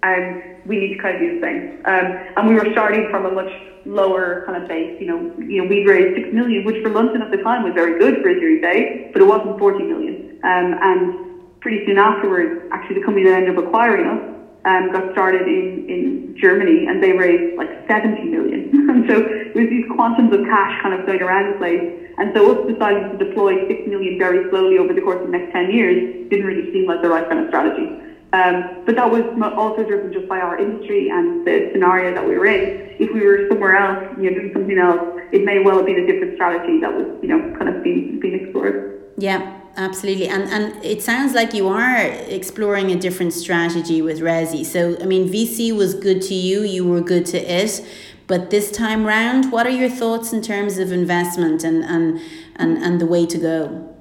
And 0.02 0.53
we 0.64 0.76
need 0.76 0.90
to 0.90 0.96
kind 0.96 1.14
of 1.14 1.20
do 1.20 1.34
the 1.34 1.40
same. 1.40 1.68
Um, 1.84 2.12
and 2.36 2.46
we 2.46 2.54
were 2.54 2.66
starting 2.72 3.04
from 3.10 3.26
a 3.26 3.30
much 3.30 3.50
lower 3.84 4.42
kind 4.46 4.56
of 4.56 4.66
base. 4.66 4.90
You 4.98 5.06
know, 5.06 5.26
you 5.36 5.58
know, 5.58 5.64
we'd 5.64 5.86
raised 5.86 6.14
six 6.14 6.30
million, 6.32 6.64
which 6.64 6.76
for 6.82 6.90
London 6.90 7.22
at 7.22 7.30
the 7.30 7.36
time 7.38 7.62
was 7.62 7.72
very 7.74 7.92
good 7.92 8.16
for 8.20 8.28
a 8.30 8.38
Series 8.38 8.62
A, 8.64 8.86
but 9.12 9.20
it 9.20 9.26
wasn't 9.26 9.58
forty 9.58 9.82
million. 9.82 10.16
Um, 10.42 10.74
and 10.80 11.12
pretty 11.60 11.80
soon 11.84 11.98
afterwards, 11.98 12.52
actually, 12.70 12.94
the 12.94 13.00
company 13.00 13.24
that 13.24 13.34
ended 13.34 13.56
up 13.56 13.58
acquiring 13.58 14.06
us 14.06 14.20
um, 14.64 14.88
got 14.88 15.04
started 15.10 15.46
in, 15.46 15.82
in 15.88 16.34
Germany 16.40 16.84
and 16.86 17.00
they 17.00 17.12
raised 17.12 17.44
like 17.56 17.70
70 17.86 18.28
million. 18.28 18.68
and 18.88 19.04
so 19.08 19.18
it 19.18 19.58
was 19.58 19.68
these 19.68 19.84
quantums 19.84 20.32
of 20.32 20.42
cash 20.42 20.72
kind 20.82 20.94
of 20.94 21.04
going 21.04 21.22
around 21.22 21.46
the 21.46 21.52
place. 21.52 21.82
And 22.16 22.30
so 22.34 22.50
us 22.50 22.58
deciding 22.66 23.06
to 23.10 23.16
deploy 23.16 23.56
6 23.66 23.86
million 23.86 24.16
very 24.16 24.42
slowly 24.48 24.78
over 24.78 24.92
the 24.92 25.00
course 25.00 25.16
of 25.16 25.24
the 25.24 25.30
next 25.30 25.50
10 25.50 25.70
years 25.70 25.98
didn't 26.30 26.44
really 26.44 26.66
seem 26.72 26.86
like 26.86 27.00
the 27.00 27.08
right 27.08 27.26
kind 27.26 27.40
of 27.40 27.46
strategy. 27.46 27.90
Um, 28.34 28.82
but 28.84 28.96
that 28.96 29.08
was 29.08 29.22
also 29.56 29.84
driven 29.84 30.12
just 30.12 30.28
by 30.28 30.40
our 30.40 30.58
industry 30.58 31.08
and 31.08 31.46
the 31.46 31.70
scenario 31.72 32.12
that 32.14 32.26
we 32.26 32.36
were 32.36 32.46
in. 32.46 32.96
If 32.98 33.14
we 33.14 33.24
were 33.24 33.46
somewhere 33.48 33.76
else, 33.76 34.18
you 34.18 34.28
know, 34.28 34.34
doing 34.36 34.52
something 34.52 34.78
else, 34.78 35.20
it 35.30 35.44
may 35.44 35.60
well 35.60 35.76
have 35.76 35.86
been 35.86 36.00
a 36.00 36.06
different 36.06 36.34
strategy 36.34 36.80
that 36.80 36.92
was, 36.92 37.06
you 37.22 37.28
know, 37.28 37.38
kind 37.56 37.68
of 37.68 37.84
being, 37.84 38.18
being 38.18 38.40
explored. 38.40 39.02
Yeah 39.16 39.60
absolutely. 39.76 40.28
And 40.28 40.44
and 40.44 40.84
it 40.84 41.02
sounds 41.02 41.34
like 41.34 41.52
you 41.54 41.68
are 41.68 41.96
exploring 42.28 42.90
a 42.92 42.96
different 42.96 43.32
strategy 43.32 44.02
with 44.02 44.20
Resi. 44.20 44.64
So 44.64 44.96
I 45.00 45.06
mean, 45.06 45.28
VC 45.28 45.76
was 45.76 45.94
good 45.94 46.22
to 46.22 46.34
you, 46.34 46.62
you 46.62 46.86
were 46.86 47.00
good 47.00 47.26
to 47.26 47.38
it, 47.38 47.84
but 48.26 48.50
this 48.50 48.70
time 48.70 49.04
round, 49.04 49.52
what 49.52 49.66
are 49.66 49.76
your 49.82 49.90
thoughts 49.90 50.32
in 50.32 50.42
terms 50.42 50.78
of 50.78 50.92
investment 50.92 51.64
and 51.64 51.84
and 51.84 52.20
and, 52.56 52.78
and 52.78 53.00
the 53.00 53.06
way 53.06 53.26
to 53.26 53.38
go? 53.38 53.93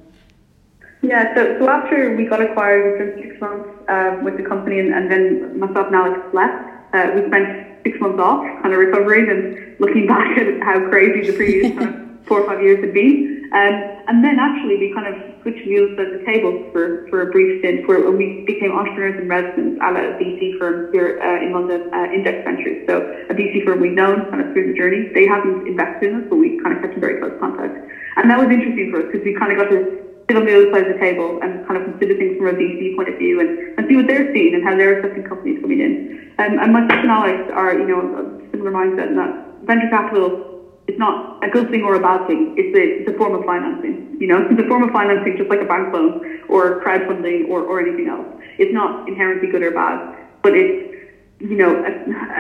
Yeah, 1.04 1.36
so, 1.36 1.60
so 1.60 1.70
after 1.70 2.16
we 2.16 2.26
got 2.26 2.42
acquired 2.42 2.96
within 2.96 3.22
six 3.22 3.42
months 3.42 3.68
um, 3.90 4.24
with 4.24 4.38
the 4.38 4.44
company, 4.44 4.80
and, 4.80 4.94
and 4.96 5.12
then 5.12 5.60
myself 5.60 5.88
and 5.88 5.96
Alex 5.96 6.16
left, 6.32 6.64
uh, 6.96 7.12
we 7.14 7.28
spent 7.28 7.84
six 7.84 8.00
months 8.00 8.24
off, 8.24 8.40
kind 8.64 8.72
of 8.72 8.80
recovering 8.80 9.28
and 9.28 9.76
looking 9.84 10.08
back 10.14 10.38
at 10.38 10.64
how 10.64 10.80
crazy 10.88 11.30
the 11.30 11.36
previous 11.36 11.76
kind 11.76 11.92
of 11.92 11.96
four 12.26 12.40
or 12.40 12.48
five 12.48 12.64
years 12.64 12.80
had 12.80 12.94
been. 12.94 13.52
Um, 13.52 13.76
and 14.08 14.24
then 14.24 14.40
actually 14.40 14.80
we 14.80 14.96
kind 14.96 15.12
of 15.12 15.20
switched 15.44 15.68
wheels 15.68 15.92
at 16.00 16.10
the 16.16 16.24
table 16.26 16.72
for, 16.72 17.06
for 17.12 17.28
a 17.28 17.32
brief 17.32 17.60
stint 17.60 17.86
where 17.86 18.10
we 18.10 18.48
became 18.48 18.72
entrepreneurs 18.72 19.20
in 19.20 19.28
residence 19.28 19.78
at 19.84 19.94
a 20.00 20.16
VC 20.16 20.58
firm 20.58 20.90
here 20.92 21.20
uh, 21.20 21.44
in 21.44 21.52
London, 21.52 21.94
uh, 21.94 22.08
Index 22.16 22.48
Ventures. 22.48 22.88
So 22.88 23.04
a 23.30 23.34
VC 23.36 23.64
firm 23.66 23.82
we've 23.82 23.92
known 23.92 24.32
kind 24.32 24.40
of 24.40 24.56
through 24.56 24.72
the 24.72 24.78
journey. 24.80 25.12
They 25.14 25.28
haven't 25.28 25.68
invested 25.68 26.16
in 26.16 26.24
us, 26.24 26.28
but 26.32 26.38
we 26.38 26.58
kind 26.64 26.74
of 26.74 26.82
kept 26.82 26.96
in 26.96 27.02
very 27.04 27.20
close 27.20 27.36
contact. 27.44 27.76
And 28.16 28.32
that 28.32 28.40
was 28.40 28.48
interesting 28.48 28.90
for 28.90 29.04
us 29.04 29.12
because 29.12 29.26
we 29.28 29.36
kind 29.36 29.52
of 29.52 29.60
got 29.60 29.70
to 29.70 30.03
sit 30.34 30.42
on 30.42 30.46
the 30.50 30.56
other 30.58 30.72
side 30.74 30.90
of 30.90 30.94
the 30.98 31.00
table 31.00 31.38
and 31.46 31.62
kind 31.70 31.78
of 31.78 31.86
consider 31.86 32.18
things 32.18 32.38
from 32.42 32.50
a 32.50 32.58
VC 32.58 32.98
point 32.98 33.10
of 33.10 33.18
view 33.22 33.40
and, 33.40 33.78
and 33.78 33.86
see 33.86 33.96
what 33.96 34.08
they're 34.10 34.34
seeing 34.34 34.58
and 34.58 34.66
how 34.66 34.74
they're 34.74 34.98
assessing 34.98 35.24
companies 35.24 35.62
coming 35.62 35.80
in. 35.80 36.34
Um, 36.42 36.58
and 36.58 36.74
myself 36.74 37.06
and 37.06 37.12
Alex 37.14 37.38
are, 37.54 37.78
you 37.78 37.86
know, 37.86 38.02
similar 38.50 38.74
mindset 38.74 39.14
in 39.14 39.16
that 39.16 39.38
venture 39.70 39.90
capital 39.90 40.50
it's 40.88 41.00
not 41.00 41.44
a 41.44 41.50
good 41.50 41.70
thing 41.72 41.84
or 41.84 41.96
a 41.96 42.00
bad 42.00 42.28
thing. 42.28 42.56
It's 42.58 42.76
a, 42.76 43.02
it's 43.02 43.10
a 43.10 43.18
form 43.18 43.36
of 43.36 43.46
financing. 43.46 44.18
You 44.20 44.28
know, 44.28 44.48
it's 44.52 44.60
a 44.60 44.68
form 44.68 44.84
of 44.84 44.92
financing 44.92 45.38
just 45.38 45.50
like 45.50 45.62
a 45.62 45.66
bank 45.66 45.94
loan 45.94 46.44
or 46.50 46.84
crowdfunding 46.84 47.48
or, 47.48 47.64
or 47.64 47.80
anything 47.80 48.08
else. 48.08 48.28
It's 48.58 48.74
not 48.74 49.08
inherently 49.08 49.50
good 49.50 49.64
or 49.64 49.72
bad, 49.72 50.16
but 50.42 50.54
it's, 50.56 50.94
you 51.40 51.56
know, 51.56 51.72
a, 51.72 51.92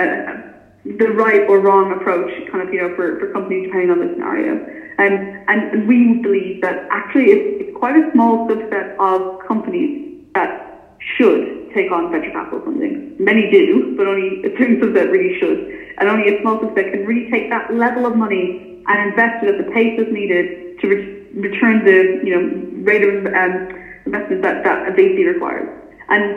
a, 0.01 0.53
the 0.85 1.09
right 1.15 1.47
or 1.47 1.59
wrong 1.59 1.91
approach 1.91 2.29
kind 2.51 2.67
of, 2.67 2.73
you 2.73 2.81
know, 2.81 2.93
for, 2.95 3.19
for 3.19 3.31
companies 3.31 3.65
depending 3.67 3.89
on 3.89 3.99
the 3.99 4.11
scenario. 4.13 4.59
Um, 4.97 5.23
and, 5.47 5.67
and 5.71 5.87
we 5.87 6.13
believe 6.21 6.61
that 6.61 6.85
actually 6.89 7.31
it's, 7.31 7.43
it's 7.59 7.69
quite 7.73 7.95
a 7.95 8.03
small 8.11 8.39
subset 8.39 8.85
of 8.99 9.25
companies 9.45 9.91
that 10.35 10.51
should 10.99 11.45
take 11.73 11.91
on 11.91 12.09
venture 12.09 12.31
capital 12.31 12.61
funding. 12.61 13.01
Many 13.17 13.45
do, 13.45 13.85
but 13.95 14.07
only 14.07 14.39
a 14.43 14.49
certain 14.57 14.77
subset 14.77 15.09
really 15.09 15.31
should 15.37 15.63
and 15.97 16.09
only 16.09 16.27
a 16.27 16.39
small 16.41 16.57
subset 16.57 16.87
can 16.87 17.05
really 17.05 17.25
take 17.31 17.49
that 17.49 17.69
level 17.69 18.05
of 18.05 18.15
money 18.15 18.53
and 18.87 18.99
invest 18.99 19.41
it 19.41 19.47
at 19.47 19.57
the 19.57 19.63
pace 19.63 19.93
that's 19.95 20.11
needed 20.11 20.49
to 20.79 20.87
re- 20.87 21.09
return 21.33 21.83
the 21.83 22.17
you 22.21 22.33
know 22.33 22.65
rate 22.83 23.03
of 23.03 23.25
um, 23.35 23.61
investment 24.05 24.41
that, 24.41 24.63
that 24.63 24.85
a 24.87 24.91
VC 24.91 25.25
requires. 25.25 25.67
And 26.09 26.35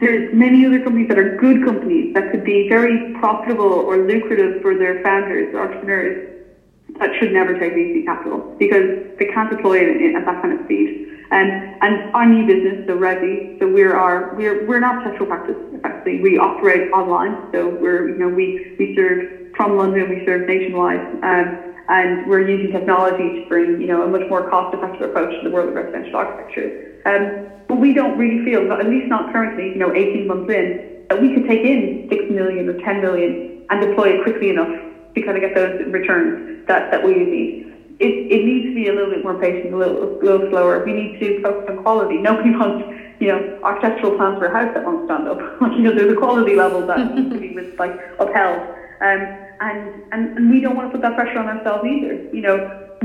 there's 0.00 0.24
many 0.32 0.64
other 0.64 0.78
companies 0.78 1.08
that 1.08 1.18
are 1.18 1.24
good 1.24 1.62
companies 1.62 2.08
that 2.14 2.28
could 2.28 2.44
be 2.44 2.64
very 2.68 2.98
profitable 3.14 3.82
or 3.86 3.98
lucrative 3.98 4.54
for 4.60 4.76
their 4.76 4.96
founders 4.96 5.48
entrepreneurs 5.52 6.14
that 6.98 7.10
should 7.18 7.32
never 7.32 7.54
take 7.54 7.74
VC 7.74 8.04
capital 8.04 8.44
because 8.58 8.86
they 9.18 9.24
can't 9.24 9.50
deploy 9.50 9.78
it 9.78 10.14
at 10.14 10.24
that 10.24 10.40
kind 10.40 10.52
of 10.52 10.60
speed. 10.64 10.88
Um, 11.30 11.56
and 11.80 12.00
our 12.14 12.26
new 12.26 12.44
business, 12.44 12.76
so 12.86 12.96
Resi, 12.96 13.42
so 13.58 13.66
we're 13.66 13.94
our 13.94 14.28
we're 14.30 14.54
we're 14.64 14.78
not 14.78 15.02
petrol 15.02 15.26
practice 15.26 15.56
effectively. 15.72 16.18
We 16.18 16.38
operate 16.38 16.84
online, 16.92 17.38
so 17.52 17.68
we're 17.68 18.06
you 18.06 18.16
know 18.16 18.28
we 18.28 18.54
we 18.78 18.92
serve 18.94 19.20
from 19.56 19.76
London, 19.76 20.08
we 20.08 20.20
serve 20.24 20.46
nationwide, 20.46 21.02
um, 21.22 21.54
and 21.88 22.20
we're 22.24 22.40
using 22.40 22.70
technology 22.70 23.30
to 23.30 23.40
bring 23.48 23.80
you 23.80 23.86
know 23.86 24.02
a 24.02 24.08
much 24.08 24.22
more 24.28 24.42
cost-effective 24.42 25.00
approach 25.02 25.30
to 25.38 25.44
the 25.44 25.50
world 25.50 25.68
of 25.68 25.74
residential 25.74 26.16
architecture. 26.16 26.70
Um, 27.04 27.32
but 27.66 27.76
we 27.76 27.92
don't 27.92 28.16
really 28.16 28.38
feel, 28.38 28.70
at 28.72 28.86
least 28.86 29.08
not 29.08 29.26
currently, 29.32 29.70
you 29.72 29.78
know, 29.78 29.90
18 29.94 30.26
months 30.26 30.48
in, 30.48 30.74
that 31.08 31.18
we 31.18 31.30
could 31.30 31.46
take 31.46 31.64
in 31.64 31.98
six 32.10 32.24
million 32.28 32.68
or 32.68 32.74
10 32.74 33.00
million 33.00 33.38
and 33.70 33.80
deploy 33.80 34.10
it 34.10 34.18
quickly 34.18 34.50
enough 34.50 34.68
to 35.14 35.22
kind 35.22 35.36
of 35.36 35.42
get 35.42 35.54
those 35.54 35.80
returns 35.92 36.66
that 36.66 36.90
that 36.90 37.02
we 37.02 37.14
need 37.14 37.74
it, 38.00 38.26
it 38.30 38.44
needs 38.44 38.66
to 38.66 38.74
be 38.74 38.88
a 38.88 38.92
little 38.92 39.10
bit 39.10 39.22
more 39.22 39.38
patient, 39.38 39.72
a 39.72 39.76
little, 39.76 40.02
a 40.02 40.22
little 40.22 40.50
slower. 40.50 40.84
We 40.84 40.92
need 40.92 41.20
to 41.20 41.40
focus 41.42 41.64
on 41.68 41.82
quality. 41.82 42.18
Nobody 42.18 42.50
wants, 42.58 42.84
you 43.20 43.28
know, 43.28 43.60
architectural 43.62 44.16
plans 44.16 44.38
for 44.38 44.46
a 44.46 44.52
house 44.52 44.74
that 44.74 44.84
won't 44.84 45.06
stand 45.06 45.28
up. 45.28 45.38
you 45.60 45.82
know, 45.82 45.94
there's 45.94 46.12
a 46.12 46.16
quality 46.18 46.56
level 46.56 46.86
that 46.86 46.98
needs 47.14 47.30
to 47.30 47.38
be 47.38 47.54
with, 47.54 47.78
like 47.78 47.92
upheld. 48.18 48.60
Um, 49.00 49.38
and, 49.60 50.02
and, 50.12 50.36
and 50.36 50.50
we 50.50 50.60
don't 50.60 50.74
want 50.74 50.88
to 50.88 50.92
put 50.92 51.02
that 51.02 51.14
pressure 51.14 51.38
on 51.38 51.46
ourselves 51.46 51.84
either. 51.86 52.18
You 52.32 52.42
know, 52.42 52.56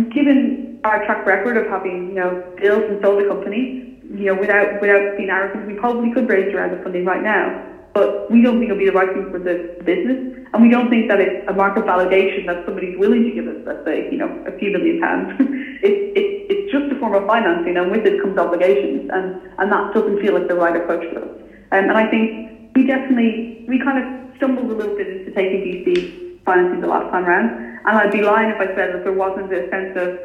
given 0.10 0.80
our 0.84 1.06
track 1.06 1.26
record 1.26 1.58
of 1.58 1.68
having, 1.68 2.10
you 2.10 2.16
know, 2.16 2.44
built 2.60 2.84
and 2.86 3.00
sold 3.02 3.22
a 3.22 3.28
company, 3.28 4.00
you 4.10 4.26
know, 4.26 4.36
without 4.36 4.82
without 4.82 5.16
being 5.18 5.30
arrogant, 5.30 5.68
we 5.68 5.76
probably 5.76 6.12
could 6.12 6.28
raise 6.28 6.52
around 6.54 6.74
of 6.74 6.82
funding 6.82 7.06
right 7.06 7.22
now. 7.22 7.64
But 7.94 8.32
we 8.32 8.42
don't 8.42 8.58
think 8.58 8.72
it'll 8.72 8.80
be 8.80 8.86
the 8.86 8.92
right 8.92 9.14
thing 9.14 9.30
for 9.30 9.38
the 9.38 9.78
business. 9.84 10.39
And 10.54 10.64
we 10.64 10.70
don't 10.70 10.90
think 10.90 11.08
that 11.10 11.20
it's 11.20 11.48
a 11.48 11.54
mark 11.54 11.78
of 11.78 11.84
validation 11.84 12.48
that 12.48 12.66
somebody's 12.66 12.98
willing 12.98 13.24
to 13.24 13.32
give 13.32 13.48
us, 13.48 13.58
let's 13.66 13.86
say, 13.86 14.10
you 14.12 14.18
know, 14.18 14.30
a 14.48 14.58
few 14.58 14.72
million 14.72 15.00
pounds. 15.00 15.34
it, 15.86 16.18
it, 16.18 16.26
it's 16.50 16.72
just 16.72 16.92
a 16.92 16.98
form 17.00 17.14
of 17.14 17.28
financing, 17.28 17.78
and 17.78 17.92
with 17.92 18.06
it 18.06 18.22
comes 18.22 18.38
obligations, 18.38 19.10
and, 19.14 19.38
and 19.60 19.72
that 19.72 19.94
doesn't 19.94 20.20
feel 20.22 20.34
like 20.34 20.48
the 20.48 20.56
right 20.56 20.76
approach 20.76 21.06
for 21.14 21.22
us. 21.22 21.32
Um, 21.72 21.90
and 21.90 21.98
I 21.98 22.10
think 22.10 22.74
we 22.76 22.86
definitely, 22.88 23.66
we 23.68 23.78
kind 23.78 24.02
of 24.02 24.38
stumbled 24.38 24.72
a 24.72 24.76
little 24.76 24.98
bit 24.98 25.08
into 25.08 25.32
taking 25.32 25.62
VC 25.62 26.44
financing 26.46 26.82
the 26.82 26.88
last 26.88 27.12
time 27.12 27.26
around. 27.26 27.50
And 27.86 27.98
I'd 27.98 28.12
be 28.12 28.22
lying 28.22 28.50
if 28.50 28.60
I 28.60 28.74
said 28.74 28.94
that 28.94 29.04
there 29.04 29.14
wasn't 29.14 29.54
a 29.54 29.70
sense 29.70 29.94
of 29.96 30.18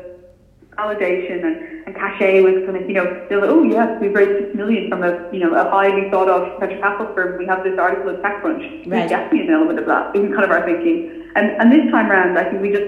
validation 0.77 1.45
and, 1.45 1.57
and 1.87 1.95
cachet 1.95 2.41
with 2.43 2.65
kind 2.65 2.77
of, 2.77 2.89
you 2.89 2.95
know, 2.95 3.07
they're 3.29 3.41
like, 3.41 3.51
oh 3.51 3.63
yes, 3.63 3.89
we've 4.01 4.15
raised 4.15 4.39
six 4.39 4.55
million 4.55 4.89
from 4.89 5.03
a, 5.03 5.29
you 5.31 5.41
know, 5.41 5.55
a 5.55 5.69
highly 5.69 6.09
thought 6.11 6.29
of 6.29 6.59
venture 6.59 6.79
capital 6.79 7.13
firm. 7.15 7.39
We 7.39 7.47
have 7.47 7.63
this 7.63 7.79
article 7.79 8.11
in 8.11 8.17
TechCrunch. 8.17 8.87
Right. 8.87 8.91
There's 8.91 9.11
definitely 9.11 9.49
an 9.49 9.51
element 9.51 9.79
of 9.79 9.87
that 9.87 10.15
in 10.15 10.33
kind 10.33 10.45
of 10.45 10.51
our 10.51 10.65
thinking. 10.65 11.11
And 11.37 11.61
and 11.61 11.73
this 11.73 11.91
time 11.91 12.11
around, 12.11 12.39
I 12.39 12.45
think 12.49 12.63
we 12.63 12.71
just 12.71 12.87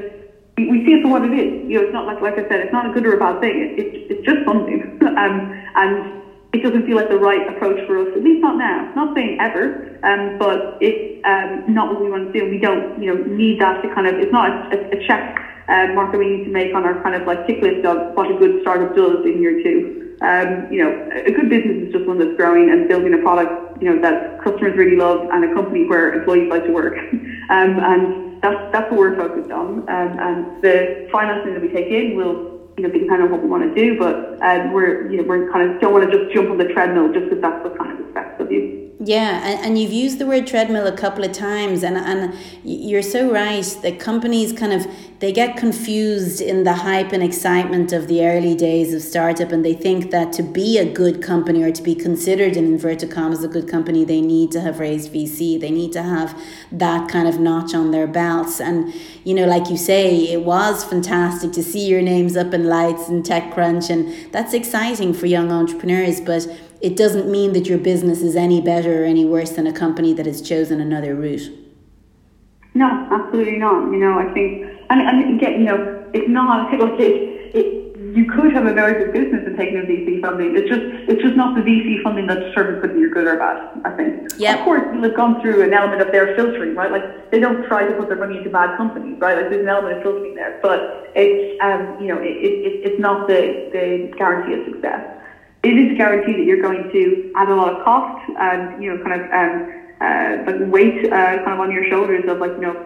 we, 0.57 0.67
we 0.71 0.85
see 0.85 0.93
it 0.93 1.03
for 1.03 1.09
what 1.09 1.25
it 1.25 1.33
is. 1.33 1.69
You 1.69 1.79
know, 1.79 1.83
it's 1.85 1.93
not 1.93 2.07
like 2.07 2.21
like 2.21 2.35
I 2.35 2.49
said, 2.49 2.61
it's 2.61 2.73
not 2.73 2.87
a 2.87 2.91
good 2.91 3.07
or 3.07 3.15
a 3.15 3.19
bad 3.19 3.41
thing. 3.41 3.61
It, 3.61 3.79
it, 3.79 4.07
it's 4.11 4.25
just 4.25 4.45
funding. 4.45 4.99
um, 5.17 5.51
and 5.75 6.23
it 6.53 6.63
doesn't 6.63 6.87
feel 6.87 6.97
like 6.97 7.09
the 7.09 7.19
right 7.19 7.47
approach 7.49 7.79
for 7.87 7.99
us, 7.99 8.09
at 8.17 8.23
least 8.23 8.41
not 8.41 8.57
now. 8.57 8.89
Not 8.95 9.15
saying 9.15 9.37
ever, 9.41 9.77
um, 10.03 10.39
but 10.39 10.79
it's 10.81 11.21
um, 11.25 11.65
not 11.67 11.91
what 11.91 12.01
we 12.01 12.09
want 12.09 12.33
to 12.33 12.39
do. 12.39 12.49
We 12.49 12.59
don't, 12.59 12.97
you 12.97 13.13
know, 13.13 13.21
need 13.27 13.61
that 13.61 13.83
to 13.83 13.89
kind 13.89 14.07
of. 14.07 14.15
It's 14.15 14.33
not 14.33 14.73
a, 14.73 14.79
a 14.97 15.07
check 15.07 15.37
uh, 15.69 15.87
mark 15.89 16.13
that 16.13 16.19
we 16.19 16.29
need 16.29 16.45
to 16.45 16.51
make 16.51 16.75
on 16.75 16.85
our 16.85 17.01
kind 17.03 17.15
of 17.15 17.27
like 17.27 17.47
tick 17.47 17.61
list 17.63 17.85
of 17.85 18.15
what 18.15 18.31
a 18.31 18.35
good 18.35 18.61
startup 18.61 18.95
does 18.95 19.25
in 19.25 19.41
year 19.41 19.63
two. 19.63 20.17
Um, 20.21 20.67
you 20.71 20.83
know, 20.83 20.97
a 21.11 21.31
good 21.31 21.49
business 21.49 21.77
is 21.77 21.93
just 21.93 22.07
one 22.07 22.19
that's 22.19 22.35
growing 22.37 22.71
and 22.71 22.89
building 22.89 23.13
a 23.15 23.19
product, 23.19 23.53
you 23.81 23.89
know, 23.89 24.01
that 24.01 24.39
customers 24.39 24.77
really 24.77 24.97
love 24.97 25.19
and 25.31 25.45
a 25.45 25.49
company 25.49 25.85
where 25.85 26.13
employees 26.13 26.49
like 26.49 26.65
to 26.65 26.73
work. 26.73 26.95
um, 27.51 27.79
and 27.81 28.41
that's, 28.43 28.59
that's 28.73 28.91
what 28.91 28.99
we're 28.99 29.17
focused 29.17 29.51
on. 29.51 29.85
Um, 29.89 30.17
and 30.19 30.63
the 30.63 31.07
financing 31.13 31.53
that 31.53 31.61
we 31.63 31.69
take 31.69 31.91
in 31.91 32.15
will 32.15 32.39
you 32.79 32.85
know, 32.85 32.91
be 32.91 32.99
dependent 32.99 33.25
on 33.25 33.31
what 33.31 33.43
we 33.43 33.49
want 33.49 33.63
to 33.63 33.71
do, 33.71 33.97
but 33.99 34.17
um, 34.43 34.71
we're, 34.71 35.01
you 35.11 35.19
know, 35.19 35.25
we're 35.25 35.51
kind 35.51 35.71
of 35.71 35.79
don't 35.81 35.93
want 35.93 36.11
to 36.11 36.19
just 36.19 36.31
jump 36.35 36.51
on 36.51 36.59
the 36.59 36.67
treadmill 36.67 37.09
just 37.11 37.29
because 37.29 37.41
that's 37.41 37.63
what 37.65 37.77
kind 37.79 37.93
of 37.93 37.99
you. 37.99 38.07
Yeah, 39.07 39.47
and, 39.47 39.65
and 39.65 39.79
you've 39.79 39.93
used 39.93 40.19
the 40.19 40.27
word 40.27 40.49
treadmill 40.49 40.89
a 40.89 40.97
couple 40.97 41.23
of 41.23 41.31
times, 41.31 41.85
and, 41.85 41.97
and 41.97 42.35
you're 42.65 43.03
so 43.03 43.31
right 43.31 43.65
that 43.83 44.01
companies 44.01 44.53
kind 44.53 44.73
of 44.73 44.85
they 45.21 45.33
get 45.33 45.57
confused 45.57 46.41
in 46.41 46.65
the 46.65 46.75
hype 46.75 47.13
and 47.13 47.23
excitement 47.23 47.93
of 47.93 48.07
the 48.09 48.27
early 48.27 48.57
days 48.57 48.93
of 48.93 49.01
startup, 49.01 49.53
and 49.53 49.65
they 49.65 49.75
think 49.75 50.11
that 50.11 50.33
to 50.33 50.43
be 50.43 50.79
a 50.79 50.93
good 50.93 51.23
company 51.23 51.63
or 51.63 51.71
to 51.71 51.83
be 51.85 51.95
considered 51.95 52.57
in 52.57 52.65
inverted 52.65 53.13
commas 53.13 53.45
a 53.45 53.49
good 53.49 53.69
company, 53.69 54.05
they 54.05 54.21
need 54.21 54.51
to 54.51 54.61
have 54.61 54.81
raised 54.81 55.13
VC. 55.13 55.61
They 55.61 55.71
need 55.71 55.93
to 55.93 56.03
have 56.03 56.37
that 56.73 57.09
kind 57.09 57.29
of 57.29 57.39
notch 57.39 57.75
on 57.75 57.93
their 57.93 58.09
belts, 58.09 58.61
and 58.61 58.93
you 59.23 59.35
know, 59.35 59.47
like 59.47 59.71
you 59.71 59.77
say, 59.77 60.33
it 60.33 60.43
was 60.43 60.83
fantastic 60.83 61.53
to 61.53 61.63
see 61.63 61.87
your 61.87 62.03
names 62.03 62.37
up 62.37 62.53
in 62.53 62.65
lights 62.65 63.09
and 63.09 63.25
TechCrunch, 63.25 63.89
and 63.89 64.33
that's 64.33 64.53
exciting 64.53 65.15
for 65.15 65.27
young 65.27 65.53
entrepreneurs, 65.53 66.21
but 66.21 66.45
it 66.81 66.97
doesn't 66.97 67.31
mean 67.31 67.53
that 67.53 67.67
your 67.67 67.79
business 67.79 68.23
is 68.23 68.37
any 68.37 68.61
better 68.61 69.03
or 69.03 69.05
any 69.05 69.25
worse 69.25 69.51
than 69.51 69.67
a 69.67 69.73
company 69.73 70.13
that 70.15 70.27
has 70.27 70.43
chosen 70.43 70.81
another 70.81 71.15
route. 71.15 71.51
No, 72.75 73.09
absolutely 73.11 73.57
not. 73.57 73.91
You 73.91 73.99
know, 73.99 74.19
I 74.19 74.33
think, 74.35 74.67
and, 74.91 75.01
and 75.01 75.41
again, 75.41 75.61
you 75.61 75.67
know, 75.67 76.05
it's 76.13 76.29
not 76.29 76.71
like 76.79 76.81
it, 77.01 77.57
it, 77.57 77.97
you 78.15 78.27
could 78.27 78.53
have 78.53 78.67
a 78.67 78.75
very 78.75 79.05
good 79.05 79.13
business 79.13 79.45
and 79.47 79.57
taking 79.57 79.79
a 79.79 79.83
VC 79.83 80.21
funding. 80.21 80.57
It's 80.57 80.69
just 80.69 80.83
it's 81.09 81.23
just 81.23 81.37
not 81.37 81.55
the 81.55 81.63
VC 81.63 82.03
funding 82.03 82.27
that 82.27 82.41
determines 82.41 82.83
whether 82.83 82.97
you're 82.97 83.11
good 83.11 83.27
or 83.27 83.37
bad. 83.37 83.81
I 83.85 83.97
think. 83.97 84.33
Yeah. 84.37 84.59
Of 84.59 84.65
course, 84.65 84.83
you'll 84.93 85.03
have 85.05 85.17
gone 85.17 85.41
through 85.41 85.63
an 85.63 85.73
element 85.73 86.03
of 86.03 86.13
their 86.13 86.37
filtering, 86.37 86.75
right? 86.75 86.91
Like 86.93 87.31
they 87.31 87.41
don't 87.41 87.67
try 87.67 87.87
to 87.87 87.95
put 87.95 88.09
their 88.09 88.19
money 88.19 88.39
into 88.39 88.51
bad 88.51 88.77
companies, 88.77 89.19
right? 89.21 89.37
Like 89.37 89.49
there's 89.49 89.63
an 89.63 89.69
element 89.69 89.97
of 89.97 90.03
filtering 90.03 90.35
there, 90.35 90.61
but 90.63 91.13
it's 91.15 91.61
um 91.65 91.97
you 92.01 92.09
know 92.09 92.21
it, 92.21 92.37
it, 92.45 92.93
it's 92.93 93.01
not 93.01 93.27
the 93.27 93.71
the 93.73 94.13
guarantee 94.17 94.61
of 94.61 94.65
success 94.69 95.17
it 95.67 95.77
is 95.79 95.91
a 95.91 95.95
guarantee 95.95 96.35
that 96.37 96.47
you're 96.47 96.63
going 96.63 96.89
to 96.93 97.33
add 97.35 97.49
a 97.49 97.55
lot 97.55 97.75
of 97.75 97.85
cost 97.85 98.23
and 98.39 98.83
you 98.83 98.95
know 98.95 99.03
kind 99.03 99.21
of 99.21 99.33
um, 99.33 99.55
uh, 100.01 100.37
like 100.47 100.57
weight 100.71 101.05
uh, 101.11 101.43
kind 101.43 101.55
of 101.55 101.61
on 101.61 101.71
your 101.71 101.85
shoulders 101.91 102.25
of 102.29 102.39
like 102.39 102.53
you 102.53 102.63
know 102.63 102.77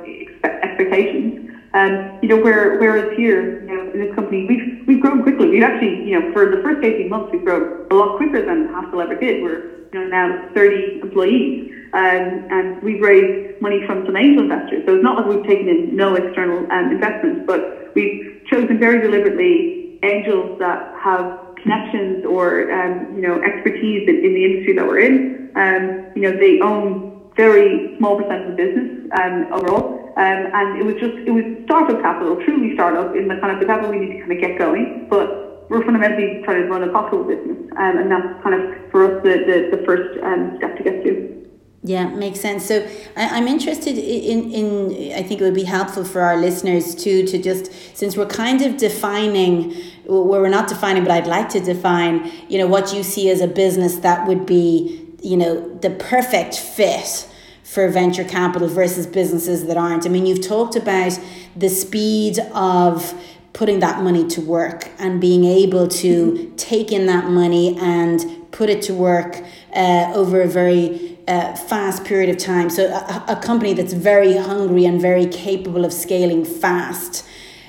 expectations. 0.63 1.51
And 1.73 2.23
you 2.23 2.29
know 2.29 2.39
where 2.39 2.79
whereas 2.79 3.07
here 3.15 3.61
you 3.61 3.77
know 3.77 3.93
in 3.93 4.01
this 4.01 4.15
company 4.15 4.47
we've 4.49 4.87
we've 4.87 5.01
grown 5.01 5.23
quickly. 5.23 5.49
We've 5.49 5.63
actually 5.63 6.03
you 6.09 6.19
know 6.19 6.33
for 6.33 6.47
the 6.47 6.63
first 6.63 6.83
eighteen 6.83 7.09
months 7.09 7.31
we've 7.33 7.45
grown 7.45 7.87
a 7.91 7.95
lot 7.95 8.17
quicker 8.17 8.43
than 8.45 8.67
Hassle 8.67 9.01
ever 9.01 9.15
did. 9.15 9.43
We're 9.43 9.69
you 9.93 10.01
know 10.01 10.07
now 10.07 10.35
thirty 10.55 10.99
employees. 11.03 11.71
Um, 11.93 12.47
and 12.51 12.81
we've 12.83 13.01
raised 13.01 13.61
money 13.61 13.83
from 13.85 14.07
some 14.07 14.17
angel 14.17 14.43
investors. 14.43 14.85
So 14.87 14.95
it's 14.95 15.03
not 15.03 15.17
like 15.17 15.27
we've 15.27 15.45
taken 15.45 15.69
in 15.69 15.95
no 15.95 16.15
external 16.15 16.65
um, 16.71 16.93
investments, 16.93 17.43
but 17.47 17.91
we've 17.95 18.23
chosen 18.47 18.79
very 18.79 19.01
deliberately 19.01 19.99
angels 20.03 20.57
that 20.61 20.87
have 20.95 21.27
connections 21.63 22.25
or 22.25 22.71
um, 22.71 23.15
you 23.15 23.23
know 23.23 23.41
expertise 23.43 24.09
in, 24.09 24.25
in, 24.25 24.35
the 24.35 24.45
industry 24.45 24.75
that 24.75 24.87
we're 24.87 25.01
in. 25.01 25.51
Um, 25.55 26.13
you 26.15 26.23
know, 26.23 26.33
they 26.37 26.61
own 26.61 27.31
very 27.37 27.97
small 27.99 28.17
percent 28.17 28.43
of 28.43 28.57
the 28.57 28.57
business 28.57 29.11
um, 29.19 29.47
overall, 29.53 30.13
um, 30.17 30.41
and 30.55 30.79
it 30.79 30.85
was 30.85 30.95
just 30.97 31.15
it 31.27 31.31
was 31.31 31.45
startup 31.65 32.01
capital, 32.01 32.37
truly 32.45 32.75
startup 32.75 33.15
in 33.15 33.29
the 33.29 33.37
kind 33.37 33.53
of 33.53 33.61
the 33.61 33.67
capital 33.67 33.91
we 33.91 33.99
need 33.99 34.15
to 34.15 34.21
kind 34.21 34.33
of 34.33 34.41
get 34.41 34.59
going, 34.59 35.07
but 35.09 35.67
we're 35.69 35.85
fundamentally 35.85 36.43
trying 36.45 36.63
to 36.63 36.69
run 36.69 36.83
a 36.83 36.89
profitable 36.89 37.25
business, 37.25 37.59
um, 37.79 37.99
and 37.99 38.11
that's 38.11 38.43
kind 38.43 38.55
of 38.55 38.91
for 38.91 39.05
us 39.05 39.23
the 39.23 39.45
the, 39.47 39.77
the 39.77 39.83
first 39.85 40.19
um, 40.23 40.57
step 40.59 40.77
to 40.77 40.83
get 40.83 41.03
to. 41.05 41.40
Yeah, 41.83 42.09
makes 42.09 42.41
sense. 42.41 42.67
So 42.67 42.87
I, 43.17 43.39
am 43.39 43.49
interested 43.49 43.97
in, 43.97 44.53
in, 44.53 45.13
I 45.15 45.23
think 45.23 45.41
it 45.41 45.45
would 45.45 45.55
be 45.55 45.65
helpful 45.65 46.05
for 46.05 46.21
our 46.21 46.37
listeners 46.37 46.95
too, 46.95 47.27
to 47.27 47.39
just, 47.41 47.73
since 47.97 48.19
we're 48.19 48.27
kind 48.27 48.61
of 48.61 48.77
defining, 48.77 49.75
well, 50.05 50.25
we're 50.25 50.51
not 50.51 50.69
defining, 50.69 51.05
but 51.05 51.13
I'd 51.13 51.27
like 51.27 51.49
to 51.51 51.61
define, 51.61 52.31
you 52.51 52.59
know, 52.59 52.67
what 52.67 52.93
you 52.93 53.03
see 53.03 53.31
as 53.31 53.41
a 53.41 53.49
business 53.49 53.97
that 53.97 54.27
would 54.29 54.45
be, 54.45 55.07
you 55.23 55.39
know, 55.39 55.75
the 55.79 55.89
perfect 55.91 56.59
fit 56.59 57.27
for 57.63 57.89
venture 57.89 58.25
capital 58.25 58.69
versus 58.69 59.07
businesses 59.07 59.65
that 59.67 59.79
aren't. 59.79 60.05
I 60.05 60.11
mean, 60.11 60.27
you've 60.27 60.47
talked 60.47 60.77
about 60.77 61.19
the 61.57 61.71
speed 61.71 62.41
of 62.53 63.15
putting 63.55 63.81
that 63.81 64.03
money 64.03 64.27
to 64.29 64.41
work 64.43 64.91
and 64.99 65.19
being 65.21 65.45
able 65.45 65.89
to 65.89 66.53
take 66.57 66.93
in 66.93 67.07
that 67.07 67.31
money 67.31 67.79
and 67.79 68.51
put 68.51 68.69
it 68.69 68.83
to 68.83 68.95
work 68.95 69.43
uh, 69.75 70.13
over 70.15 70.43
a 70.43 70.49
very 70.49 71.10
uh, 71.31 71.55
fast 71.55 72.05
period 72.05 72.29
of 72.29 72.37
time. 72.37 72.69
So 72.69 72.87
a, 72.89 73.25
a 73.29 73.37
company 73.37 73.73
that's 73.73 73.93
very 73.93 74.37
hungry 74.37 74.85
and 74.85 75.01
very 75.01 75.27
capable 75.27 75.85
of 75.85 75.93
scaling 75.93 76.45
fast. 76.45 77.25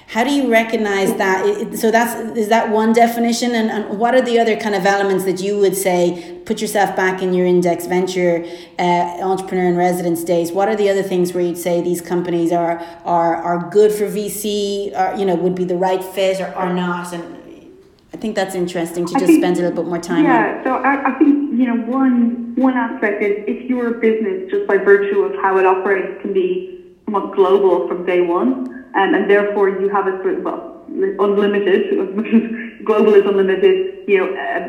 How 0.07 0.25
do 0.25 0.31
you 0.31 0.51
recognize 0.51 1.15
that? 1.15 1.77
So 1.77 1.89
that's 1.89 2.37
is 2.37 2.49
that 2.49 2.69
one 2.69 2.91
definition, 2.91 3.55
and, 3.55 3.71
and 3.71 3.97
what 3.97 4.13
are 4.13 4.21
the 4.21 4.39
other 4.39 4.57
kind 4.57 4.75
of 4.75 4.85
elements 4.85 5.23
that 5.23 5.39
you 5.41 5.57
would 5.59 5.77
say 5.77 6.41
put 6.43 6.59
yourself 6.59 6.97
back 6.97 7.21
in 7.21 7.33
your 7.33 7.45
Index 7.45 7.85
Venture 7.85 8.45
uh, 8.77 8.83
entrepreneur 9.31 9.69
in 9.69 9.77
residence 9.77 10.25
days? 10.25 10.51
What 10.51 10.67
are 10.67 10.75
the 10.75 10.89
other 10.89 11.03
things 11.03 11.31
where 11.33 11.43
you'd 11.43 11.57
say 11.57 11.79
these 11.81 12.01
companies 12.01 12.51
are 12.51 12.79
are 13.05 13.35
are 13.37 13.69
good 13.69 13.93
for 13.93 14.05
VC, 14.05 14.91
or 14.99 15.17
you 15.17 15.25
know 15.25 15.35
would 15.35 15.55
be 15.55 15.63
the 15.63 15.77
right 15.77 16.03
fit 16.03 16.41
or, 16.41 16.53
or 16.57 16.73
not? 16.73 17.13
And 17.13 17.23
I 18.13 18.17
think 18.17 18.35
that's 18.35 18.53
interesting 18.53 19.05
to 19.05 19.13
just 19.13 19.27
think, 19.27 19.41
spend 19.41 19.59
a 19.59 19.61
little 19.61 19.77
bit 19.81 19.85
more 19.85 19.99
time. 19.99 20.25
Yeah, 20.25 20.57
on. 20.57 20.63
so 20.65 20.71
I, 20.75 21.15
I 21.15 21.19
think 21.19 21.40
you 21.61 21.67
know, 21.67 21.75
one 21.75 22.39
one 22.55 22.75
aspect 22.75 23.21
is 23.21 23.33
if 23.45 23.69
your 23.69 23.91
business, 23.91 24.39
just 24.49 24.65
by 24.65 24.77
virtue 24.77 25.21
of 25.21 25.31
how 25.35 25.57
it 25.57 25.65
operates, 25.65 26.11
can 26.19 26.33
be 26.33 26.67
somewhat 27.05 27.29
global 27.29 27.87
from 27.87 28.03
day 28.03 28.19
one. 28.21 28.49
um, 28.95 29.13
and 29.13 29.29
therefore 29.29 29.69
you 29.69 29.87
have 29.89 30.07
a 30.07 30.13
sort 30.21 30.35
of 30.35 30.43
well 30.43 30.63
unlimited, 31.19 31.81
global 32.83 33.13
is 33.13 33.23
unlimited, 33.25 33.75
you 34.07 34.17
know, 34.17 34.27
uh, 34.43 34.61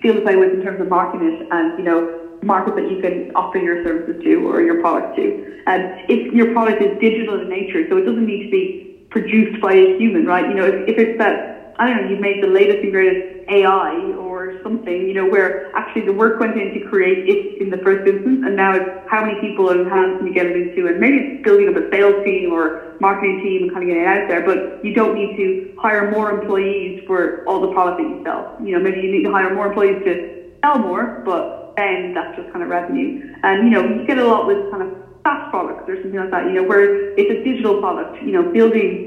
field 0.00 0.22
play 0.22 0.36
with 0.36 0.52
in 0.52 0.60
terms 0.60 0.80
of 0.80 0.88
marketing 0.88 1.32
and 1.50 1.72
you 1.76 1.82
know 1.82 1.98
market 2.44 2.76
that 2.76 2.86
you 2.86 2.96
can 2.96 3.24
offer 3.34 3.58
your 3.58 3.76
services 3.82 4.14
to 4.22 4.34
or 4.48 4.62
your 4.62 4.76
product 4.76 5.14
to. 5.16 5.34
And 5.66 5.84
um, 5.84 5.90
if 6.06 6.20
your 6.38 6.46
product 6.46 6.80
is 6.80 6.92
digital 7.00 7.34
in 7.40 7.48
nature, 7.48 7.82
so 7.88 7.96
it 7.96 8.04
doesn't 8.04 8.24
need 8.24 8.42
to 8.42 8.48
be 8.48 8.64
produced 9.10 9.58
by 9.60 9.72
a 9.74 9.86
human, 9.98 10.24
right? 10.24 10.46
You 10.46 10.54
know, 10.54 10.66
if, 10.66 10.76
if 10.86 10.96
it's 10.98 11.16
that 11.18 11.34
I 11.78 11.86
don't 11.86 11.96
know, 11.96 12.08
you've 12.08 12.20
made 12.20 12.40
the 12.40 12.46
latest 12.46 12.78
and 12.82 12.92
greatest 12.92 13.20
AI 13.48 14.12
or 14.16 14.25
something, 14.66 15.06
you 15.06 15.14
know, 15.14 15.26
where 15.26 15.52
actually 15.74 16.02
the 16.02 16.12
work 16.12 16.40
went 16.40 16.56
in 16.56 16.72
to 16.72 16.80
create 16.80 17.20
it 17.24 17.38
in 17.60 17.70
the 17.70 17.76
first 17.78 18.00
instance, 18.06 18.40
and 18.42 18.56
now 18.56 18.72
it's 18.72 18.86
how 19.04 19.20
many 19.22 19.36
people 19.36 19.70
and 19.70 19.86
hands 19.86 20.12
can 20.16 20.26
you 20.26 20.32
get 20.32 20.46
it 20.46 20.56
into, 20.56 20.88
and 20.88 20.98
maybe 20.98 21.18
it's 21.18 21.28
building 21.44 21.68
up 21.68 21.76
a 21.76 21.82
sales 21.92 22.16
team 22.24 22.50
or 22.50 22.72
marketing 22.98 23.36
team 23.40 23.62
and 23.62 23.70
kind 23.70 23.82
of 23.84 23.88
getting 23.88 24.02
it 24.02 24.06
out 24.06 24.22
there, 24.26 24.40
but 24.40 24.58
you 24.82 24.90
don't 24.90 25.14
need 25.14 25.30
to 25.36 25.54
hire 25.76 26.02
more 26.02 26.30
employees 26.30 26.94
for 27.06 27.32
all 27.46 27.60
the 27.60 27.68
product 27.68 27.96
that 27.98 28.06
you 28.06 28.16
sell. 28.24 28.48
You 28.58 28.72
know, 28.72 28.80
maybe 28.80 28.98
you 28.98 29.08
need 29.08 29.22
to 29.22 29.30
hire 29.30 29.50
more 29.50 29.66
employees 29.66 29.98
to 30.04 30.16
sell 30.64 30.78
more, 30.78 31.12
but 31.24 31.46
then 31.76 32.10
that's 32.14 32.34
just 32.34 32.48
kind 32.48 32.62
of 32.62 32.68
revenue. 32.68 33.10
And, 33.42 33.62
you 33.62 33.70
know, 33.70 33.84
you 33.84 34.02
get 34.02 34.18
a 34.18 34.24
lot 34.24 34.46
with 34.46 34.58
kind 34.70 34.82
of 34.82 34.88
SaaS 35.26 35.40
products 35.50 35.84
or 35.86 35.96
something 36.00 36.18
like 36.18 36.30
that, 36.30 36.46
you 36.46 36.54
know, 36.54 36.62
where 36.62 36.90
it's 37.16 37.30
a 37.30 37.34
digital 37.34 37.74
product, 37.74 38.16
you 38.20 38.32
know, 38.32 38.42
building 38.42 39.02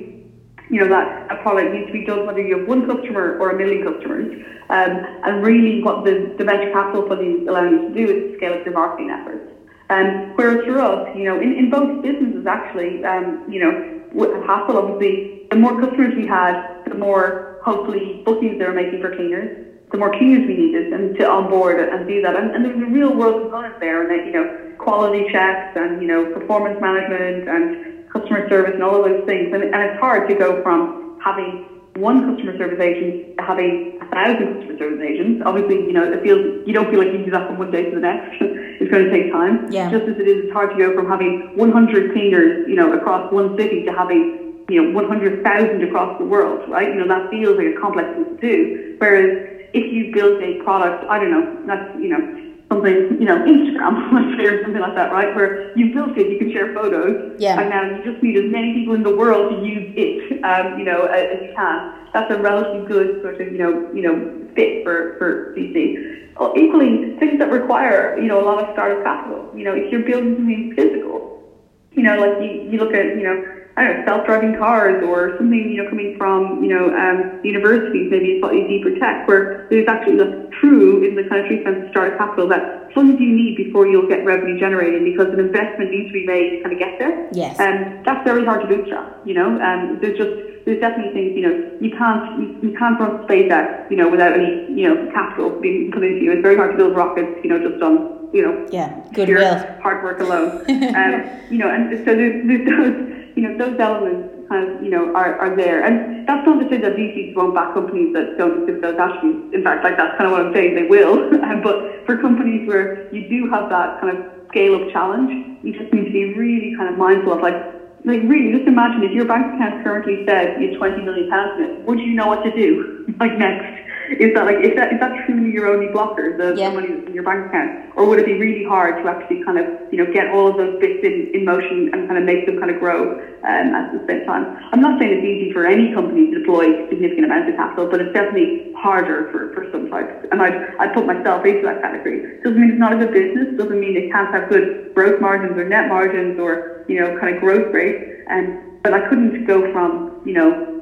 you 0.70 0.80
know, 0.80 0.88
that 0.88 1.10
a 1.30 1.36
product 1.36 1.72
needs 1.72 1.86
to 1.88 1.92
be 1.92 2.02
done 2.02 2.26
whether 2.26 2.42
you 2.42 2.54
have 2.54 2.66
one 2.66 2.82
customer 2.82 3.36
or 3.40 3.50
a 3.50 3.54
million 3.54 3.82
customers. 3.82 4.28
Um, 4.70 5.00
and 5.24 5.42
really 5.42 5.80
what 5.82 6.04
the, 6.04 6.30
the 6.38 6.44
venture 6.44 6.70
capital 6.70 7.04
funding 7.04 7.36
is 7.36 7.42
allowing 7.48 7.74
you 7.74 7.80
to 7.80 7.92
do 7.92 8.10
is 8.10 8.18
scale 8.34 8.54
up 8.54 8.64
your 8.64 8.74
marketing 8.74 9.10
efforts. 9.10 9.44
Um, 9.90 10.16
whereas 10.36 10.60
for 10.66 10.80
us, 10.80 11.00
you 11.14 11.24
know, 11.24 11.40
in, 11.40 11.52
in 11.54 11.70
both 11.70 11.90
businesses 12.02 12.46
actually, 12.46 13.04
um, 13.04 13.40
you 13.48 13.60
know, 13.60 13.74
with 14.14 14.30
Hassle, 14.46 14.78
obviously, 14.78 15.24
the 15.50 15.58
more 15.58 15.74
customers 15.74 16.14
we 16.16 16.26
had, 16.26 16.58
the 16.88 16.96
more 16.96 17.36
hopefully 17.60 18.16
bookings 18.24 18.58
they 18.58 18.66
were 18.66 18.74
making 18.74 19.00
for 19.00 19.10
cleaners, 19.10 19.50
the 19.92 19.98
more 19.98 20.12
cleaners 20.12 20.44
we 20.46 20.54
needed 20.54 20.88
and 20.92 21.14
to 21.16 21.28
onboard 21.28 21.80
and 21.80 22.06
do 22.06 22.22
that. 22.22 22.36
And, 22.36 22.52
and 22.54 22.64
there 22.64 22.72
a 22.72 22.88
real 22.88 23.16
world 23.16 23.38
component 23.38 23.80
there, 23.80 24.00
and 24.00 24.10
that, 24.12 24.24
you 24.24 24.32
know, 24.32 24.46
quality 24.80 25.24
checks 25.30 25.68
and 25.76 26.02
you 26.02 26.08
know 26.08 26.26
performance 26.26 26.78
management 26.80 27.44
and 27.46 27.70
customer 28.12 28.50
service 28.50 28.74
and 28.74 28.84
all 28.84 29.04
of 29.04 29.06
those 29.06 29.26
things. 29.26 29.54
And, 29.54 29.64
and 29.64 29.82
it's 29.90 30.00
hard 30.00 30.30
to 30.30 30.36
go 30.36 30.62
from 30.64 31.20
having 31.24 31.66
one 31.96 32.24
customer 32.24 32.58
service 32.58 32.80
agent 32.80 33.38
to 33.38 33.44
having 33.44 34.00
a 34.02 34.06
thousand 34.10 34.56
customer 34.56 34.78
service 34.78 35.04
agents. 35.04 35.44
Obviously, 35.46 35.84
you 35.84 35.94
know, 35.94 36.04
it 36.04 36.24
feels 36.24 36.66
you 36.66 36.74
don't 36.74 36.90
feel 36.90 37.00
like 37.00 37.12
you 37.12 37.20
can 37.20 37.26
do 37.26 37.32
that 37.32 37.48
from 37.48 37.58
one 37.58 37.72
day 37.72 37.90
to 37.90 37.96
the 37.96 38.02
next. 38.02 38.38
it's 38.42 38.92
going 38.92 39.06
to 39.06 39.12
take 39.12 39.32
time. 39.32 39.72
Yeah. 39.72 39.92
Just 39.92 40.08
as 40.08 40.16
it 40.18 40.28
is, 40.28 40.46
it's 40.46 40.54
hard 40.54 40.72
to 40.72 40.78
go 40.78 40.96
from 40.96 41.08
having 41.08 41.52
100 41.56 42.14
cleaners, 42.14 42.68
you 42.68 42.76
know, 42.76 42.94
across 42.94 43.32
one 43.32 43.58
city 43.58 43.84
to 43.86 43.92
having, 43.92 44.66
you 44.70 44.82
know, 44.82 44.92
100,000 44.96 45.84
across 45.84 46.18
the 46.18 46.26
world, 46.26 46.70
right? 46.70 46.88
You 46.88 46.96
know, 46.96 47.08
that 47.08 47.30
feels 47.30 47.58
like 47.58 47.76
a 47.76 47.80
complex 47.80 48.08
thing 48.16 48.26
to 48.26 48.38
do. 48.40 48.96
Whereas 48.98 49.60
if 49.74 49.92
you 49.92 50.14
build 50.14 50.42
a 50.42 50.64
product, 50.64 51.06
I 51.10 51.20
don't 51.20 51.32
know, 51.32 51.66
that's, 51.68 52.00
you 52.00 52.10
know, 52.10 52.49
something, 52.70 53.18
you 53.20 53.26
know, 53.26 53.38
Instagram, 53.38 54.14
let's 54.14 54.38
say, 54.38 54.46
or 54.46 54.64
something 54.64 54.82
like 54.82 54.96
that, 54.96 55.12
right? 55.12 55.36
Where 55.36 55.78
you 55.78 55.94
built 55.94 56.18
it, 56.18 56.32
you 56.32 56.38
can 56.38 56.52
share 56.52 56.74
photos, 56.74 57.40
yeah. 57.40 57.60
and 57.60 57.70
now 57.70 57.84
you 57.84 58.12
just 58.12 58.24
need 58.24 58.38
as 58.38 58.52
many 58.52 58.74
people 58.74 58.94
in 58.94 59.04
the 59.04 59.16
world 59.16 59.52
to 59.52 59.66
use 59.66 59.94
it, 59.98 60.44
um, 60.44 60.78
you 60.80 60.86
know, 60.86 61.06
as, 61.06 61.26
as 61.34 61.50
you 61.50 61.54
can. 61.56 62.08
That's 62.14 62.32
a 62.32 62.38
relatively 62.40 62.88
good 62.88 63.22
sort 63.22 63.42
of, 63.42 63.52
you 63.52 63.58
know, 63.58 63.92
you 63.94 64.02
know, 64.02 64.48
fit 64.56 64.84
for 64.84 65.18
for 65.18 65.54
VC. 65.56 66.34
Well, 66.40 66.54
equally, 66.56 67.18
things 67.20 67.38
that 67.40 67.52
require, 67.52 68.18
you 68.18 68.28
know, 68.28 68.40
a 68.42 68.46
lot 68.46 68.64
of 68.64 68.74
startup 68.74 69.04
capital. 69.04 69.52
You 69.54 69.66
know, 69.66 69.76
if 69.76 69.92
you're 69.92 70.04
building 70.04 70.36
something 70.38 70.74
physical, 70.76 71.44
you 71.92 72.04
know, 72.04 72.16
like 72.16 72.42
you, 72.42 72.72
you 72.72 72.80
look 72.80 72.94
at, 72.94 73.18
you 73.18 73.24
know, 73.24 73.59
I 73.80 73.88
don't 73.88 74.00
know, 74.00 74.06
self-driving 74.12 74.60
cars 74.60 75.02
or 75.08 75.38
something, 75.38 75.72
you 75.72 75.82
know, 75.82 75.90
coming 75.90 76.18
from, 76.18 76.62
you 76.62 76.68
know, 76.68 76.92
um, 76.92 77.40
universities, 77.48 78.12
maybe 78.12 78.36
a 78.36 78.40
slightly 78.44 78.68
deeper 78.68 78.92
tech, 79.00 79.26
where 79.26 79.68
there's 79.72 79.88
actually 79.88 80.18
the 80.18 80.52
true 80.60 81.02
in 81.08 81.16
the 81.16 81.24
kind 81.32 81.40
of 81.40 81.48
true 81.48 81.64
sense 81.64 81.86
of 81.86 81.90
startup 81.90 82.20
capital 82.20 82.50
that 82.50 82.92
funds 82.92 83.16
you 83.22 83.32
need 83.32 83.56
before 83.56 83.88
you'll 83.88 84.08
get 84.08 84.26
revenue 84.26 84.60
generating 84.60 85.08
because 85.08 85.32
an 85.32 85.40
investment 85.40 85.92
needs 85.92 86.12
to 86.12 86.14
be 86.14 86.26
made 86.26 86.58
to 86.58 86.64
kind 86.64 86.74
of 86.74 86.80
get 86.80 87.00
there. 87.00 87.30
Yes. 87.32 87.56
And 87.60 87.86
um, 87.86 88.04
that's 88.04 88.24
very 88.28 88.44
hard 88.44 88.62
to 88.62 88.68
bootstrap, 88.68 89.16
you 89.26 89.34
know, 89.34 89.48
and 89.56 89.96
um, 89.96 90.00
there's 90.02 90.18
just, 90.18 90.66
there's 90.66 90.82
definitely 90.82 91.14
things, 91.16 91.40
you 91.40 91.48
know, 91.48 91.56
you 91.80 91.96
can't, 91.96 92.36
you, 92.36 92.60
you 92.60 92.78
can't 92.78 93.00
run 93.00 93.24
SpaceX, 93.28 93.90
you 93.90 93.96
know, 93.96 94.10
without 94.10 94.34
any, 94.34 94.68
you 94.76 94.92
know, 94.92 95.10
capital 95.16 95.56
being 95.62 95.90
put 95.94 96.04
into 96.04 96.20
you. 96.20 96.32
It's 96.34 96.42
very 96.42 96.58
hard 96.58 96.72
to 96.72 96.78
build 96.78 96.98
rockets, 96.98 97.32
you 97.44 97.50
know, 97.50 97.64
just 97.64 97.82
on, 97.82 98.28
you 98.34 98.44
know, 98.44 98.68
yeah, 98.76 98.92
goodwill, 99.14 99.56
hard 99.80 100.04
work 100.04 100.20
alone. 100.20 100.68
um, 100.68 101.24
you 101.50 101.58
know, 101.58 101.72
and 101.72 101.96
so 102.04 102.12
there's, 102.12 102.46
there's 102.46 102.68
those, 102.68 103.19
you 103.40 103.48
know, 103.48 103.56
those 103.56 103.80
elements 103.80 104.28
kind 104.50 104.68
of, 104.68 104.84
you 104.84 104.90
know, 104.90 105.16
are, 105.16 105.40
are 105.40 105.56
there. 105.56 105.82
And 105.82 106.28
that's 106.28 106.46
not 106.46 106.60
to 106.60 106.68
say 106.68 106.78
that 106.82 106.92
VCs 106.92 107.34
won't 107.36 107.56
back 107.56 107.74
companies 107.74 108.12
that 108.12 108.38
don't 108.38 108.60
exhibit 108.60 108.82
those 108.82 109.00
attributes. 109.00 109.54
In 109.54 109.64
fact, 109.64 109.86
like 109.86 109.96
that's 109.96 110.12
kind 110.18 110.28
of 110.28 110.32
what 110.34 110.42
I'm 110.42 110.52
saying, 110.52 110.76
they 110.76 110.84
will. 110.84 111.16
but 111.64 111.78
for 112.06 112.18
companies 112.18 112.68
where 112.68 113.00
you 113.12 113.24
do 113.30 113.48
have 113.50 113.70
that 113.70 113.98
kind 114.02 114.12
of 114.12 114.20
scale 114.50 114.76
up 114.76 114.90
challenge, 114.92 115.32
you 115.64 115.72
just 115.72 115.94
need 115.94 116.04
to 116.04 116.12
be 116.12 116.26
really 116.26 116.76
kind 116.76 116.90
of 116.90 116.98
mindful 116.98 117.32
of 117.32 117.40
like, 117.42 117.56
like 118.04 118.20
really 118.28 118.52
just 118.52 118.68
imagine 118.68 119.04
if 119.04 119.14
your 119.14 119.26
bank 119.26 119.48
account 119.56 119.82
currently 119.82 120.20
said 120.28 120.52
you 120.60 120.68
have 120.68 120.78
20 120.78 121.02
million 121.02 121.30
pounds 121.30 121.54
in 121.56 121.64
it, 121.64 121.72
would 121.88 122.00
you 122.00 122.14
know 122.14 122.28
what 122.28 122.44
to 122.44 122.52
do 122.52 122.84
like 123.22 123.38
next? 123.38 123.79
is 124.20 124.34
that 124.34 124.46
like 124.46 124.58
is 124.58 124.74
that 124.76 124.92
is 124.92 125.00
that 125.00 125.12
truly 125.26 125.52
your 125.52 125.68
only 125.68 125.88
blocker, 125.88 126.34
the, 126.34 126.54
yeah. 126.56 126.70
the 126.70 126.76
money 126.76 126.90
that's 126.90 127.06
in 127.06 127.14
your 127.14 127.24
bank 127.24 127.46
account, 127.46 127.72
or 127.96 128.06
would 128.06 128.18
it 128.18 128.26
be 128.26 128.34
really 128.34 128.64
hard 128.64 128.98
to 128.98 129.08
actually 129.08 129.38
kind 129.46 129.58
of 129.58 129.68
you 129.92 129.98
know 129.98 130.06
get 130.12 130.28
all 130.28 130.48
of 130.48 130.58
those 130.58 130.74
bits 130.80 130.98
in, 131.04 131.30
in 131.34 131.46
motion 131.46 131.90
and 131.94 132.08
kind 132.08 132.18
of 132.18 132.24
make 132.24 132.46
them 132.46 132.58
kind 132.58 132.72
of 132.72 132.78
grow 132.78 133.12
um, 133.44 133.74
at 133.74 133.92
the 133.92 134.02
same 134.10 134.22
time? 134.26 134.48
I'm 134.74 134.82
not 134.82 134.98
saying 135.00 135.14
it's 135.14 135.24
easy 135.24 135.52
for 135.54 135.66
any 135.66 135.94
company 135.94 136.26
to 136.26 136.40
deploy 136.40 136.74
significant 136.90 137.26
amounts 137.26 137.50
of 137.50 137.56
capital, 137.56 137.86
but 137.86 138.02
it's 138.02 138.12
definitely 138.12 138.74
harder 138.76 139.28
for, 139.32 139.50
for 139.54 139.66
some 139.72 139.86
types. 139.86 140.14
And 140.32 140.42
I'd 140.42 140.58
I'd 140.80 140.94
put 140.94 141.06
myself 141.06 141.46
into 141.46 141.62
that 141.64 141.82
category. 141.82 142.22
Doesn't 142.44 142.60
mean 142.60 142.70
it's 142.72 142.80
not 142.80 142.94
a 142.94 142.98
good 142.98 143.12
business. 143.12 143.48
Doesn't 143.58 143.80
mean 143.80 143.96
it 143.96 144.10
can't 144.12 144.30
have 144.34 144.50
good 144.50 144.66
growth 144.96 145.22
margins 145.22 145.58
or 145.58 145.64
net 145.64 145.88
margins 145.88 146.40
or 146.40 146.84
you 146.88 147.00
know 147.00 147.12
kind 147.20 147.30
of 147.30 147.40
growth 147.40 147.72
rates. 147.72 148.02
And 148.28 148.82
but 148.82 148.94
I 148.94 149.08
couldn't 149.08 149.46
go 149.46 149.72
from 149.72 150.22
you 150.26 150.34
know 150.34 150.79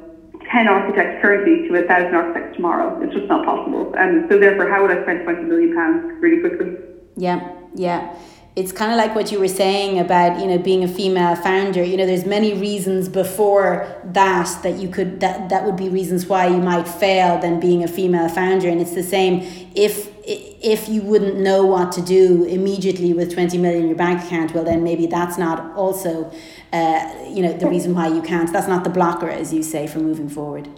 10 0.50 0.68
architects 0.68 1.20
currently 1.22 1.68
to 1.68 1.74
a 1.74 1.86
1,000 1.86 2.14
architects 2.14 2.56
tomorrow. 2.56 3.00
It's 3.02 3.14
just 3.14 3.26
not 3.26 3.44
possible. 3.44 3.94
And 3.96 4.28
so 4.30 4.38
therefore, 4.38 4.68
how 4.68 4.82
would 4.82 4.90
I 4.90 5.02
spend 5.02 5.24
20 5.24 5.42
million 5.42 5.74
pounds 5.74 6.20
really 6.20 6.40
quickly? 6.40 6.76
Yeah, 7.16 7.52
yeah. 7.74 8.14
It's 8.56 8.72
kind 8.72 8.90
of 8.90 8.98
like 8.98 9.14
what 9.14 9.30
you 9.30 9.38
were 9.38 9.46
saying 9.46 10.00
about, 10.00 10.40
you 10.40 10.46
know, 10.46 10.58
being 10.58 10.82
a 10.82 10.88
female 10.88 11.36
founder. 11.36 11.84
You 11.84 11.96
know, 11.96 12.06
there's 12.06 12.26
many 12.26 12.54
reasons 12.54 13.08
before 13.08 13.86
that 14.04 14.62
that 14.64 14.78
you 14.78 14.88
could 14.88 15.20
that 15.20 15.48
that 15.50 15.64
would 15.64 15.76
be 15.76 15.88
reasons 15.88 16.26
why 16.26 16.48
you 16.48 16.56
might 16.56 16.88
fail 16.88 17.38
than 17.38 17.60
being 17.60 17.84
a 17.84 17.88
female 17.88 18.28
founder. 18.28 18.68
And 18.68 18.80
it's 18.80 18.94
the 18.94 19.02
same 19.04 19.42
if 19.76 20.17
if 20.28 20.88
you 20.88 21.02
wouldn't 21.02 21.36
know 21.36 21.64
what 21.64 21.92
to 21.92 22.02
do 22.02 22.44
immediately 22.44 23.12
with 23.12 23.32
20 23.32 23.58
million 23.58 23.82
in 23.82 23.88
your 23.88 23.96
bank 23.96 24.24
account, 24.24 24.54
well 24.54 24.64
then 24.64 24.84
maybe 24.84 25.06
that's 25.06 25.38
not 25.38 25.74
also 25.76 26.30
uh, 26.72 27.14
you 27.28 27.42
know, 27.42 27.52
the 27.52 27.68
reason 27.68 27.94
why 27.94 28.08
you 28.08 28.22
can't. 28.22 28.52
That's 28.52 28.68
not 28.68 28.84
the 28.84 28.90
blocker, 28.90 29.28
as 29.28 29.52
you 29.52 29.62
say, 29.62 29.86
for 29.86 30.00
moving 30.00 30.28
forward. 30.28 30.68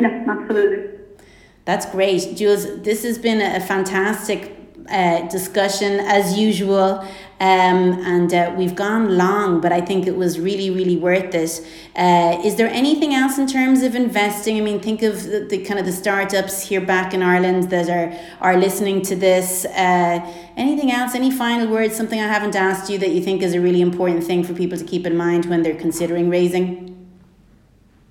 Yeah, 0.00 0.24
absolutely. 0.26 0.98
That's 1.64 1.86
great. 1.86 2.36
Jules, 2.36 2.80
this 2.82 3.02
has 3.04 3.18
been 3.18 3.40
a 3.40 3.60
fantastic 3.60 4.56
uh, 4.88 5.28
discussion 5.28 6.00
as 6.00 6.38
usual. 6.38 7.06
Um, 7.40 7.94
and 8.04 8.34
uh, 8.34 8.54
we've 8.54 8.74
gone 8.74 9.16
long, 9.16 9.62
but 9.62 9.72
I 9.72 9.80
think 9.80 10.06
it 10.06 10.14
was 10.14 10.38
really, 10.38 10.68
really 10.68 10.98
worth 10.98 11.34
it. 11.34 11.66
Uh, 11.96 12.38
is 12.44 12.56
there 12.56 12.68
anything 12.68 13.14
else 13.14 13.38
in 13.38 13.46
terms 13.46 13.82
of 13.82 13.94
investing? 13.94 14.58
I 14.58 14.60
mean, 14.60 14.78
think 14.78 15.02
of 15.02 15.24
the, 15.24 15.46
the 15.48 15.64
kind 15.64 15.80
of 15.80 15.86
the 15.86 15.92
startups 15.92 16.60
here 16.60 16.82
back 16.82 17.14
in 17.14 17.22
Ireland 17.22 17.70
that 17.70 17.88
are 17.88 18.12
are 18.42 18.58
listening 18.58 19.00
to 19.02 19.16
this. 19.16 19.64
Uh, 19.64 20.20
anything 20.58 20.92
else? 20.92 21.14
Any 21.14 21.30
final 21.30 21.66
words? 21.68 21.96
Something 21.96 22.20
I 22.20 22.28
haven't 22.28 22.56
asked 22.56 22.90
you 22.90 22.98
that 22.98 23.10
you 23.10 23.22
think 23.22 23.40
is 23.40 23.54
a 23.54 23.60
really 23.60 23.80
important 23.80 24.22
thing 24.22 24.44
for 24.44 24.52
people 24.52 24.76
to 24.76 24.84
keep 24.84 25.06
in 25.06 25.16
mind 25.16 25.46
when 25.46 25.62
they're 25.62 25.80
considering 25.80 26.28
raising? 26.28 26.90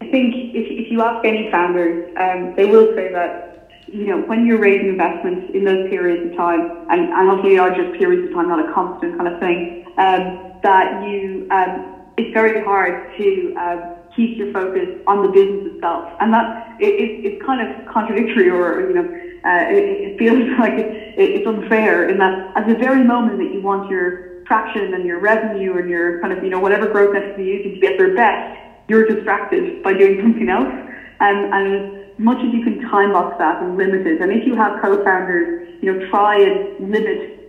I 0.02 0.10
think 0.10 0.34
if, 0.56 0.86
if 0.86 0.92
you 0.92 1.04
ask 1.04 1.24
any 1.24 1.52
founders, 1.52 2.12
um, 2.18 2.56
they 2.56 2.66
will 2.66 2.96
say 2.96 3.12
that 3.12 3.49
you 3.92 4.06
know, 4.06 4.20
when 4.20 4.46
you're 4.46 4.60
raising 4.60 4.88
investments 4.88 5.44
in 5.54 5.64
those 5.64 5.80
periods 5.90 6.24
of 6.26 6.36
time, 6.36 6.68
and, 6.90 7.10
and 7.12 7.28
hopefully 7.28 7.58
are 7.58 7.70
just 7.70 7.92
periods 7.94 8.24
of 8.24 8.32
time, 8.34 8.48
not 8.48 8.60
a 8.60 8.64
constant 8.64 9.18
kind 9.18 9.28
of 9.28 9.38
thing, 9.40 9.68
um, 9.98 10.34
that 10.64 11.02
you, 11.02 11.46
um, 11.52 11.84
it's 12.18 12.32
very 12.34 12.60
hard 12.60 12.98
to 13.18 13.54
um, 13.56 13.90
keep 14.16 14.38
your 14.38 14.52
focus 14.52 14.90
on 15.08 15.22
the 15.22 15.28
business 15.28 15.62
itself. 15.66 16.06
And 16.20 16.34
that 16.34 16.48
it, 16.78 16.94
it, 17.00 17.20
it's 17.24 17.42
kind 17.42 17.62
of 17.62 17.70
contradictory 17.86 18.50
or, 18.50 18.82
you 18.82 18.94
know, 18.94 19.06
uh, 19.44 19.66
it, 19.70 20.12
it, 20.12 20.18
feels 20.18 20.44
like 20.60 20.78
it, 20.78 20.90
it's 21.16 21.46
unfair 21.46 22.04
in 22.04 22.18
that 22.18 22.34
at 22.56 22.66
the 22.66 22.76
very 22.76 23.04
moment 23.04 23.38
that 23.38 23.52
you 23.52 23.62
want 23.62 23.90
your 23.90 24.18
traction 24.46 24.94
and 24.94 25.06
your 25.06 25.20
revenue 25.20 25.78
and 25.78 25.88
your 25.88 26.20
kind 26.20 26.34
of, 26.34 26.44
you 26.44 26.50
know, 26.50 26.60
whatever 26.60 26.88
growth 26.88 27.12
metrics 27.14 27.38
you're 27.38 27.46
using 27.46 27.74
to 27.74 27.80
be 27.80 27.88
at 27.88 27.98
their 27.98 28.14
best, 28.14 28.44
you're 28.88 29.04
distracted 29.04 29.82
by 29.84 29.94
doing 29.94 30.20
something 30.22 30.50
else. 30.50 30.72
Um, 31.20 31.46
and 31.52 31.86
much 32.20 32.38
as 32.44 32.54
you 32.54 32.64
can 32.64 32.80
time 32.90 33.14
box 33.14 33.38
that 33.38 33.62
and 33.62 33.78
limit 33.78 34.06
it, 34.06 34.22
and 34.22 34.32
if 34.32 34.46
you 34.46 34.56
have 34.56 34.80
co-founders, 34.82 35.68
you 35.82 35.92
know, 35.92 36.10
try 36.10 36.36
and 36.36 36.92
limit 36.92 37.40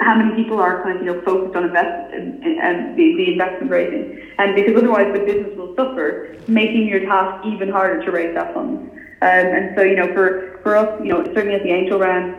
how 0.00 0.14
many 0.16 0.34
people 0.34 0.58
are 0.58 0.82
kind 0.82 0.96
of 0.96 1.02
you 1.02 1.12
know 1.12 1.22
focused 1.22 1.54
on 1.54 1.64
investment 1.64 2.10
and 2.44 2.96
the, 2.96 3.14
the 3.16 3.32
investment 3.32 3.70
raising, 3.70 4.18
and 4.38 4.54
because 4.54 4.74
otherwise 4.76 5.06
the 5.12 5.20
business 5.20 5.54
will 5.56 5.74
suffer, 5.76 6.36
making 6.48 6.86
your 6.86 7.00
task 7.00 7.44
even 7.44 7.68
harder 7.68 8.02
to 8.04 8.10
raise 8.10 8.34
that 8.34 8.52
funds. 8.54 8.80
Um, 9.22 9.46
and 9.52 9.74
so 9.76 9.82
you 9.82 9.96
know 9.96 10.12
for 10.12 10.58
for 10.62 10.76
us, 10.76 10.88
you 11.00 11.12
know 11.12 11.24
certainly 11.34 11.54
at 11.54 11.62
the 11.62 11.70
angel 11.70 11.98
round, 11.98 12.34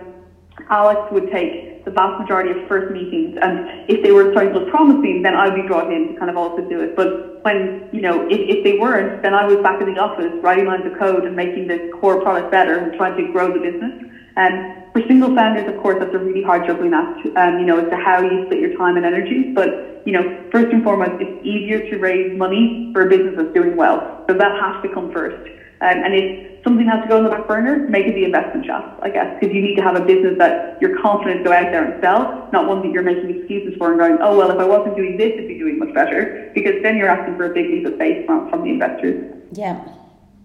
Alex 0.69 1.01
would 1.11 1.29
take 1.31 1.66
the 1.87 1.95
vast 1.95 2.19
majority 2.19 2.51
of 2.51 2.67
first 2.67 2.91
meetings, 2.91 3.37
and 3.41 3.87
if 3.87 4.03
they 4.03 4.11
were 4.11 4.27
starting 4.31 4.51
to 4.51 4.59
look 4.59 4.69
promising, 4.69 5.21
then 5.23 5.33
I'd 5.33 5.55
be 5.55 5.61
brought 5.61 5.87
in 5.89 6.11
to 6.11 6.19
kind 6.19 6.29
of 6.29 6.35
also 6.35 6.61
do 6.67 6.81
it. 6.81 6.99
But 6.99 7.07
when 7.47 7.89
you 7.95 8.01
know 8.01 8.27
if, 8.27 8.41
if 8.43 8.63
they 8.65 8.73
weren't, 8.77 9.23
then 9.23 9.33
I 9.33 9.45
was 9.45 9.57
back 9.63 9.79
in 9.79 9.87
the 9.87 9.97
office 9.97 10.35
writing 10.43 10.65
lines 10.65 10.85
of 10.85 10.99
code 10.99 11.23
and 11.23 11.33
making 11.33 11.67
the 11.67 11.79
core 11.95 12.19
product 12.21 12.51
better 12.51 12.77
and 12.77 12.93
trying 12.93 13.15
to 13.15 13.23
grow 13.31 13.47
the 13.53 13.59
business. 13.59 13.95
And 14.35 14.83
for 14.91 15.01
single 15.07 15.33
founders, 15.33 15.67
of 15.67 15.77
course, 15.77 15.97
that's 15.99 16.13
a 16.13 16.19
really 16.19 16.41
hard 16.41 16.65
juggling 16.65 16.93
act, 16.93 17.25
um, 17.37 17.57
you 17.57 17.65
know, 17.65 17.77
as 17.79 17.89
to 17.89 17.95
how 17.95 18.21
you 18.21 18.43
split 18.45 18.59
your 18.59 18.75
time 18.77 18.97
and 18.97 19.05
energy. 19.05 19.43
But, 19.55 19.69
you 20.05 20.11
know, 20.11 20.23
first 20.51 20.67
and 20.71 20.83
foremost, 20.83 21.13
it's 21.19 21.31
easier 21.41 21.79
to 21.89 21.97
raise 21.97 22.35
money 22.35 22.91
for 22.93 23.01
a 23.01 23.05
business 23.05 23.33
that's 23.37 23.53
doing 23.53 23.75
well. 23.75 24.03
So 24.29 24.35
that 24.35 24.51
has 24.59 24.75
to 24.81 24.89
come 24.89 25.09
first. 25.09 25.37
Um, 25.81 26.03
and 26.03 26.13
if 26.13 26.46
something 26.63 26.85
has 26.87 27.03
to 27.03 27.07
go 27.07 27.17
on 27.17 27.23
the 27.23 27.29
back 27.29 27.47
burner, 27.47 27.87
make 27.89 28.05
it 28.07 28.13
the 28.13 28.25
investment 28.25 28.65
shop, 28.65 28.99
I 29.01 29.09
guess, 29.09 29.37
because 29.39 29.55
you 29.55 29.61
need 29.61 29.75
to 29.75 29.81
have 29.81 29.95
a 29.95 30.05
business 30.05 30.37
that 30.37 30.81
you're 30.81 30.99
confident 31.01 31.39
to 31.39 31.43
go 31.43 31.53
out 31.53 31.71
there 31.71 31.91
and 31.91 32.01
sell, 32.01 32.49
not 32.51 32.67
one 32.67 32.81
that 32.81 32.91
you're 32.91 33.03
making 33.03 33.29
excuses 33.29 33.77
for 33.77 33.91
and 33.91 33.99
going, 33.99 34.17
oh, 34.21 34.37
well, 34.37 34.51
if 34.51 34.57
I 34.57 34.65
wasn't 34.65 34.95
doing 34.95 35.17
this, 35.17 35.33
it'd 35.33 35.47
be 35.47 35.57
doing 35.57 35.79
much 35.79 35.93
better, 35.93 36.51
because 36.53 36.81
then 36.83 36.97
you're 36.97 37.09
asking 37.09 37.37
for 37.37 37.51
a 37.51 37.53
big 37.53 37.69
leap 37.69 37.85
of 37.85 37.97
faith 37.97 38.25
from, 38.25 38.49
from 38.49 38.63
the 38.63 38.69
investors. 38.69 39.33
Yeah, 39.51 39.87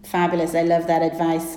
fabulous. 0.05 0.55
I 0.55 0.63
love 0.63 0.87
that 0.87 1.03
advice. 1.03 1.57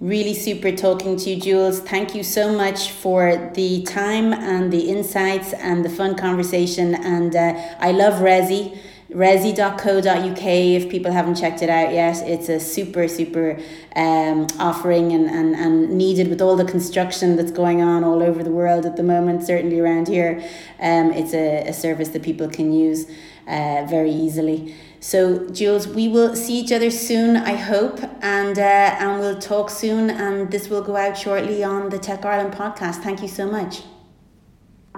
Really 0.00 0.34
super 0.34 0.72
talking 0.72 1.16
to 1.16 1.30
you, 1.30 1.40
Jules. 1.40 1.80
Thank 1.80 2.14
you 2.14 2.22
so 2.22 2.54
much 2.54 2.90
for 2.90 3.50
the 3.54 3.82
time 3.84 4.34
and 4.34 4.70
the 4.70 4.90
insights 4.90 5.54
and 5.54 5.82
the 5.82 5.88
fun 5.88 6.16
conversation. 6.16 6.94
And 6.94 7.34
uh, 7.34 7.54
I 7.78 7.92
love 7.92 8.14
Resi, 8.22 8.78
resi.co.uk 9.10 10.44
if 10.44 10.90
people 10.90 11.12
haven't 11.12 11.36
checked 11.36 11.62
it 11.62 11.70
out 11.70 11.92
yet. 11.92 12.16
It's 12.26 12.48
a 12.48 12.58
super, 12.58 13.08
super 13.08 13.58
um, 13.94 14.46
offering 14.58 15.12
and, 15.12 15.26
and, 15.26 15.54
and 15.54 15.90
needed 15.90 16.28
with 16.28 16.42
all 16.42 16.56
the 16.56 16.64
construction 16.64 17.36
that's 17.36 17.52
going 17.52 17.82
on 17.82 18.04
all 18.04 18.22
over 18.22 18.42
the 18.42 18.50
world 18.50 18.84
at 18.84 18.96
the 18.96 19.02
moment, 19.02 19.44
certainly 19.44 19.78
around 19.78 20.08
here. 20.08 20.42
Um, 20.80 21.12
it's 21.12 21.34
a, 21.34 21.68
a 21.68 21.72
service 21.72 22.08
that 22.10 22.22
people 22.22 22.48
can 22.48 22.72
use 22.72 23.08
uh, 23.46 23.86
very 23.88 24.10
easily. 24.10 24.74
So, 24.98 25.48
Jules, 25.50 25.86
we 25.86 26.08
will 26.08 26.34
see 26.34 26.58
each 26.58 26.72
other 26.72 26.90
soon, 26.90 27.36
I 27.36 27.54
hope, 27.54 28.00
and 28.22 28.58
uh, 28.58 28.96
and 28.98 29.20
we'll 29.20 29.38
talk 29.38 29.70
soon. 29.70 30.10
And 30.10 30.50
this 30.50 30.68
will 30.68 30.82
go 30.82 30.96
out 30.96 31.16
shortly 31.16 31.62
on 31.62 31.90
the 31.90 31.98
TechIreland 31.98 32.54
podcast. 32.54 33.02
Thank 33.02 33.22
you 33.22 33.28
so 33.28 33.46
much. 33.46 33.82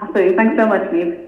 Absolutely. 0.00 0.36
Thanks 0.36 0.56
so 0.56 0.66
much, 0.66 0.82
Niamh. 0.92 1.27